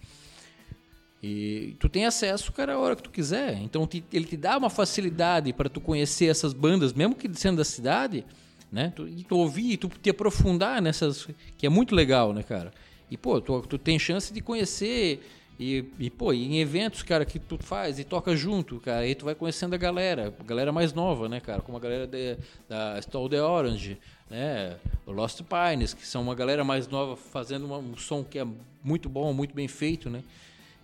E 1.23 1.77
tu 1.79 1.87
tem 1.87 2.07
acesso, 2.07 2.51
cara, 2.51 2.75
a 2.75 2.79
hora 2.79 2.97
que 2.97 3.03
tu 3.03 3.11
quiser. 3.11 3.61
Então 3.61 3.87
te, 3.87 4.03
ele 4.11 4.25
te 4.25 4.37
dá 4.37 4.57
uma 4.57 4.71
facilidade 4.71 5.53
para 5.53 5.69
tu 5.69 5.83
conhecer 5.83 6.27
essas 6.27 6.55
bandas, 6.55 6.95
mesmo 6.95 7.15
que 7.15 7.29
sendo 7.35 7.59
da 7.59 7.65
cidade, 7.65 8.25
né? 8.73 8.91
Tu, 8.97 9.07
e 9.07 9.23
tu 9.23 9.37
ouvir, 9.37 9.73
e 9.73 9.77
tu 9.77 9.91
te 10.01 10.09
aprofundar 10.09 10.81
nessas, 10.81 11.29
que 11.59 11.67
é 11.67 11.69
muito 11.69 11.95
legal, 11.95 12.33
né, 12.33 12.43
cara? 12.43 12.73
E 13.11 13.19
pô, 13.19 13.39
tu, 13.39 13.61
tu 13.63 13.77
tem 13.77 13.99
chance 13.99 14.33
de 14.33 14.41
conhecer 14.41 15.21
e, 15.65 15.93
e, 15.99 16.11
pô, 16.11 16.33
em 16.33 16.59
eventos, 16.61 17.03
cara, 17.03 17.25
que 17.25 17.39
tu 17.39 17.57
faz 17.59 17.99
e 17.99 18.05
toca 18.05 18.37
junto, 18.37 18.79
cara, 18.81 19.01
aí 19.01 19.15
tu 19.15 19.25
vai 19.25 19.35
conhecendo 19.35 19.75
a 19.75 19.79
galera, 19.79 20.35
galera 20.45 20.73
mais 20.73 20.93
nova, 20.93 21.29
né, 21.29 21.41
cara, 21.41 21.63
como 21.63 21.79
a 21.79 21.81
galera 21.81 22.07
de, 22.07 22.37
da 22.69 22.99
Stall 23.01 23.29
the 23.29 23.41
Orange, 23.41 23.99
né, 24.29 24.77
Lost 25.07 25.41
Pines, 25.43 25.95
que 25.95 26.07
são 26.07 26.23
uma 26.23 26.35
galera 26.35 26.65
mais 26.65 26.87
nova 26.89 27.17
fazendo 27.17 27.67
uma, 27.67 27.79
um 27.79 27.97
som 27.97 28.23
que 28.23 28.39
é 28.39 28.47
muito 28.83 29.09
bom, 29.09 29.33
muito 29.33 29.55
bem 29.55 29.67
feito, 29.67 30.11
né. 30.11 30.23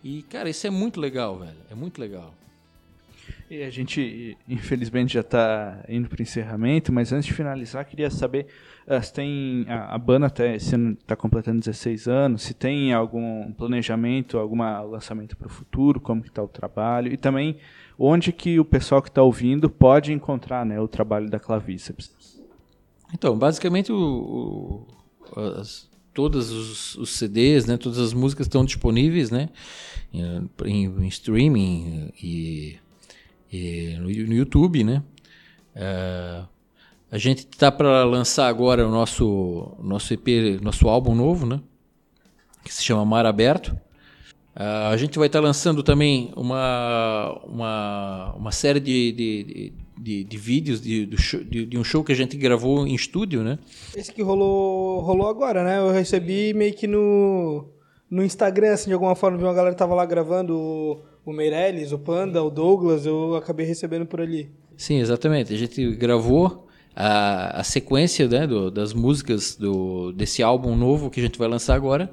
E, 0.02 0.22
cara, 0.22 0.48
isso 0.48 0.66
é 0.66 0.70
muito 0.70 0.98
legal, 0.98 1.38
velho, 1.38 1.58
é 1.70 1.74
muito 1.74 2.00
legal. 2.00 2.34
E 3.50 3.64
a 3.64 3.70
gente, 3.70 4.38
infelizmente, 4.48 5.14
já 5.14 5.22
está 5.22 5.84
indo 5.88 6.08
para 6.08 6.20
o 6.20 6.22
encerramento, 6.22 6.92
mas 6.92 7.12
antes 7.12 7.26
de 7.26 7.32
finalizar, 7.34 7.84
queria 7.84 8.08
saber 8.08 8.46
uh, 8.86 9.02
se 9.02 9.12
tem. 9.12 9.66
A, 9.68 9.96
a 9.96 10.12
ano 10.12 10.26
está 11.00 11.16
completando 11.16 11.58
16 11.58 12.06
anos, 12.06 12.42
se 12.42 12.54
tem 12.54 12.92
algum 12.92 13.50
planejamento, 13.52 14.38
algum 14.38 14.62
lançamento 14.88 15.36
para 15.36 15.48
o 15.48 15.50
futuro, 15.50 15.98
como 15.98 16.24
está 16.24 16.40
o 16.40 16.46
trabalho, 16.46 17.12
e 17.12 17.16
também 17.16 17.56
onde 17.98 18.32
que 18.32 18.60
o 18.60 18.64
pessoal 18.64 19.02
que 19.02 19.08
está 19.08 19.20
ouvindo 19.20 19.68
pode 19.68 20.12
encontrar 20.12 20.64
né, 20.64 20.80
o 20.80 20.86
trabalho 20.86 21.28
da 21.28 21.40
Clavíceps. 21.40 22.40
Então, 23.12 23.36
basicamente, 23.36 23.90
o, 23.90 24.86
o 25.36 25.40
as, 25.58 25.90
todos 26.14 26.52
os, 26.52 26.94
os, 26.94 27.10
CDs, 27.10 27.66
né, 27.66 27.76
todas 27.76 27.98
as 27.98 28.12
músicas 28.12 28.46
estão 28.46 28.64
disponíveis 28.64 29.28
né, 29.28 29.48
em, 30.12 30.84
em 30.84 31.08
streaming 31.08 32.12
e 32.22 32.78
e 33.52 33.96
no, 33.98 34.04
no 34.04 34.34
YouTube, 34.34 34.84
né? 34.84 35.02
É, 35.74 36.42
a 37.10 37.18
gente 37.18 37.40
está 37.40 37.72
para 37.72 38.04
lançar 38.04 38.46
agora 38.46 38.86
o 38.86 38.90
nosso 38.90 39.76
nosso 39.82 40.14
EP, 40.14 40.60
nosso 40.62 40.88
álbum 40.88 41.14
novo, 41.14 41.44
né? 41.44 41.60
Que 42.64 42.72
se 42.72 42.84
chama 42.84 43.04
Mar 43.04 43.26
Aberto. 43.26 43.76
Uh, 44.54 44.90
a 44.90 44.96
gente 44.96 45.18
vai 45.18 45.26
estar 45.26 45.40
tá 45.40 45.44
lançando 45.44 45.82
também 45.82 46.32
uma, 46.36 47.40
uma, 47.44 48.34
uma 48.36 48.52
série 48.52 48.80
de, 48.80 49.12
de, 49.12 49.72
de, 49.96 50.24
de 50.24 50.38
vídeos 50.38 50.80
de, 50.80 51.06
de, 51.06 51.66
de, 51.66 51.78
um 51.78 51.84
show 51.84 52.02
que 52.02 52.12
a 52.12 52.16
gente 52.16 52.36
gravou 52.36 52.86
em 52.86 52.94
estúdio, 52.94 53.42
né? 53.42 53.58
Esse 53.96 54.12
que 54.12 54.22
rolou, 54.22 55.00
rolou 55.00 55.28
agora, 55.28 55.64
né? 55.64 55.78
Eu 55.78 55.90
recebi 55.90 56.52
meio 56.52 56.74
que 56.74 56.86
no, 56.86 57.68
no 58.10 58.24
Instagram, 58.24 58.72
assim, 58.72 58.88
de 58.88 58.92
alguma 58.92 59.14
forma, 59.14 59.38
vi 59.38 59.44
uma 59.44 59.54
galera 59.54 59.74
que 59.74 59.78
tava 59.78 59.94
lá 59.94 60.04
gravando 60.04 61.00
o 61.24 61.32
Meirelles, 61.32 61.92
o 61.92 61.98
Panda, 61.98 62.42
o 62.42 62.50
Douglas, 62.50 63.06
eu 63.06 63.36
acabei 63.36 63.66
recebendo 63.66 64.06
por 64.06 64.20
ali. 64.20 64.50
Sim, 64.76 64.98
exatamente. 64.98 65.52
A 65.52 65.56
gente 65.56 65.94
gravou 65.94 66.66
a, 66.94 67.60
a 67.60 67.64
sequência 67.64 68.26
né, 68.26 68.46
do, 68.46 68.70
das 68.70 68.92
músicas 68.92 69.54
do, 69.54 70.12
desse 70.12 70.42
álbum 70.42 70.74
novo 70.74 71.10
que 71.10 71.20
a 71.20 71.22
gente 71.22 71.38
vai 71.38 71.48
lançar 71.48 71.74
agora. 71.74 72.12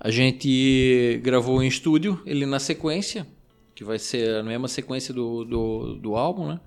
A 0.00 0.10
gente 0.10 1.20
gravou 1.22 1.62
em 1.62 1.66
estúdio, 1.66 2.20
ele 2.24 2.46
na 2.46 2.60
sequência, 2.60 3.26
que 3.74 3.82
vai 3.82 3.98
ser 3.98 4.36
a 4.36 4.42
mesma 4.42 4.68
sequência 4.68 5.12
do, 5.12 5.44
do, 5.44 5.94
do 5.94 6.16
álbum, 6.16 6.46
né? 6.46 6.60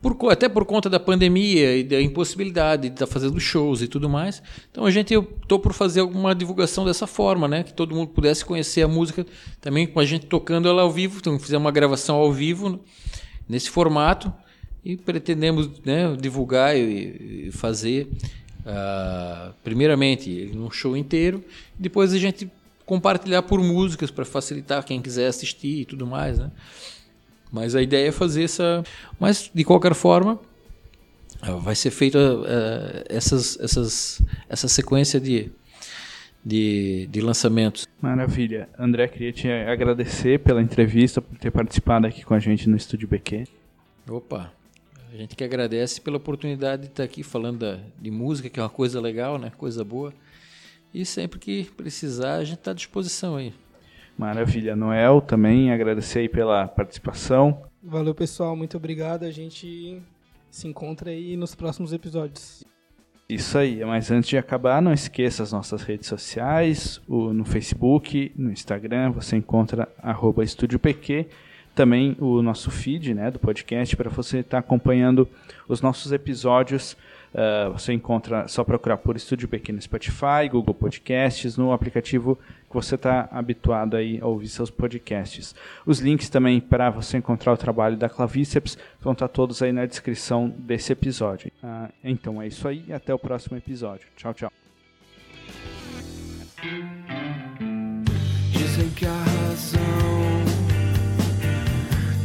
Por, 0.00 0.16
até 0.32 0.48
por 0.48 0.64
conta 0.64 0.88
da 0.88 0.98
pandemia 0.98 1.76
e 1.76 1.84
da 1.84 2.00
impossibilidade 2.00 2.88
de 2.88 2.94
estar 2.94 3.06
tá 3.06 3.12
fazendo 3.12 3.38
shows 3.38 3.82
e 3.82 3.88
tudo 3.88 4.08
mais. 4.08 4.42
Então 4.70 4.86
a 4.86 4.90
gente 4.90 5.14
optou 5.14 5.58
por 5.58 5.74
fazer 5.74 6.00
alguma 6.00 6.34
divulgação 6.34 6.86
dessa 6.86 7.06
forma, 7.06 7.46
né? 7.46 7.62
Que 7.62 7.72
todo 7.74 7.94
mundo 7.94 8.08
pudesse 8.08 8.44
conhecer 8.44 8.82
a 8.82 8.88
música 8.88 9.26
também 9.60 9.86
com 9.86 10.00
a 10.00 10.04
gente 10.06 10.24
tocando 10.24 10.68
ela 10.68 10.82
ao 10.82 10.90
vivo. 10.90 11.18
Então 11.18 11.38
fizemos 11.38 11.64
uma 11.64 11.70
gravação 11.70 12.16
ao 12.16 12.32
vivo 12.32 12.80
nesse 13.46 13.68
formato 13.68 14.32
e 14.84 14.96
pretendemos 14.96 15.70
né, 15.84 16.16
divulgar 16.18 16.76
e, 16.76 17.48
e 17.48 17.52
fazer 17.52 18.08
uh, 18.60 19.52
primeiramente 19.62 20.50
um 20.54 20.70
show 20.70 20.96
inteiro, 20.96 21.44
depois 21.78 22.12
a 22.12 22.18
gente 22.18 22.50
compartilhar 22.86 23.42
por 23.42 23.62
músicas 23.62 24.10
para 24.10 24.24
facilitar 24.24 24.84
quem 24.84 25.00
quiser 25.00 25.28
assistir 25.28 25.82
e 25.82 25.84
tudo 25.84 26.06
mais, 26.06 26.38
né? 26.38 26.50
Mas 27.50 27.74
a 27.74 27.82
ideia 27.82 28.08
é 28.08 28.12
fazer 28.12 28.44
essa. 28.44 28.82
Mas, 29.18 29.50
de 29.52 29.64
qualquer 29.64 29.94
forma, 29.94 30.38
ah, 31.42 31.52
vai 31.52 31.74
ser 31.74 31.90
feita 31.90 32.18
uh, 32.18 33.04
essas, 33.08 33.58
essas, 33.60 34.22
essa 34.48 34.68
sequência 34.68 35.18
de, 35.20 35.50
de, 36.44 37.08
de 37.10 37.20
lançamentos. 37.20 37.88
Maravilha. 38.00 38.68
André, 38.78 39.08
queria 39.08 39.32
te 39.32 39.48
agradecer 39.48 40.40
pela 40.40 40.62
entrevista, 40.62 41.20
por 41.20 41.38
ter 41.38 41.50
participado 41.50 42.06
aqui 42.06 42.24
com 42.24 42.34
a 42.34 42.38
gente 42.38 42.68
no 42.68 42.76
Estúdio 42.76 43.08
BQ. 43.08 43.44
Opa, 44.08 44.52
a 45.12 45.16
gente 45.16 45.34
que 45.34 45.42
agradece 45.42 46.00
pela 46.00 46.18
oportunidade 46.18 46.82
de 46.82 46.88
estar 46.88 47.04
aqui 47.04 47.22
falando 47.22 47.58
da, 47.58 47.78
de 48.00 48.10
música, 48.10 48.48
que 48.48 48.60
é 48.60 48.62
uma 48.62 48.70
coisa 48.70 49.00
legal, 49.00 49.38
né? 49.38 49.50
Coisa 49.56 49.82
boa. 49.82 50.12
E 50.92 51.04
sempre 51.04 51.38
que 51.38 51.64
precisar, 51.76 52.36
a 52.36 52.44
gente 52.44 52.58
está 52.58 52.72
à 52.72 52.74
disposição 52.74 53.36
aí. 53.36 53.52
Maravilha. 54.20 54.76
Noel, 54.76 55.22
também 55.22 55.72
agradecer 55.72 56.18
aí 56.18 56.28
pela 56.28 56.68
participação. 56.68 57.62
Valeu, 57.82 58.14
pessoal. 58.14 58.54
Muito 58.54 58.76
obrigado. 58.76 59.24
A 59.24 59.30
gente 59.30 60.02
se 60.50 60.68
encontra 60.68 61.10
aí 61.10 61.38
nos 61.38 61.54
próximos 61.54 61.94
episódios. 61.94 62.62
Isso 63.26 63.56
aí, 63.56 63.82
mas 63.82 64.10
antes 64.10 64.28
de 64.28 64.36
acabar, 64.36 64.82
não 64.82 64.92
esqueça 64.92 65.42
as 65.42 65.52
nossas 65.52 65.82
redes 65.82 66.06
sociais, 66.06 67.00
o, 67.08 67.32
no 67.32 67.46
Facebook, 67.46 68.30
no 68.36 68.52
Instagram, 68.52 69.10
você 69.12 69.36
encontra 69.36 69.88
arroba 70.02 70.44
EstúdioPQ, 70.44 71.26
também 71.74 72.14
o 72.20 72.42
nosso 72.42 72.70
feed 72.70 73.14
né, 73.14 73.30
do 73.30 73.38
podcast 73.38 73.96
para 73.96 74.10
você 74.10 74.40
estar 74.40 74.50
tá 74.50 74.58
acompanhando 74.58 75.26
os 75.66 75.80
nossos 75.80 76.12
episódios 76.12 76.94
Uh, 77.32 77.72
você 77.72 77.92
encontra, 77.92 78.48
só 78.48 78.64
procurar 78.64 78.96
por 78.96 79.14
Estúdio 79.14 79.46
Pequeno 79.46 79.76
no 79.76 79.82
Spotify, 79.82 80.48
Google 80.50 80.74
Podcasts, 80.74 81.56
no 81.56 81.72
aplicativo 81.72 82.36
que 82.70 82.74
você 82.76 82.94
está 82.94 83.28
habituado 83.32 83.96
aí 83.96 84.20
a 84.22 84.26
ouvir 84.26 84.48
seus 84.48 84.70
podcasts. 84.70 85.56
Os 85.84 85.98
links 85.98 86.30
também 86.30 86.60
para 86.60 86.88
você 86.88 87.18
encontrar 87.18 87.52
o 87.52 87.56
trabalho 87.56 87.96
da 87.96 88.08
Clavíceps 88.08 88.78
vão 89.00 89.12
estar 89.12 89.26
tá 89.26 89.34
todos 89.34 89.60
aí 89.60 89.72
na 89.72 89.84
descrição 89.84 90.48
desse 90.48 90.92
episódio. 90.92 91.50
Uh, 91.62 91.92
então 92.04 92.40
é 92.40 92.46
isso 92.46 92.68
aí, 92.68 92.92
até 92.92 93.12
o 93.12 93.18
próximo 93.18 93.56
episódio. 93.56 94.06
Tchau, 94.16 94.32
tchau. 94.32 94.52
Dizem 98.52 98.88
que 98.90 99.06
a 99.06 99.12
razão 99.12 99.80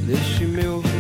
deixe 0.06 0.46
meu 0.46 0.95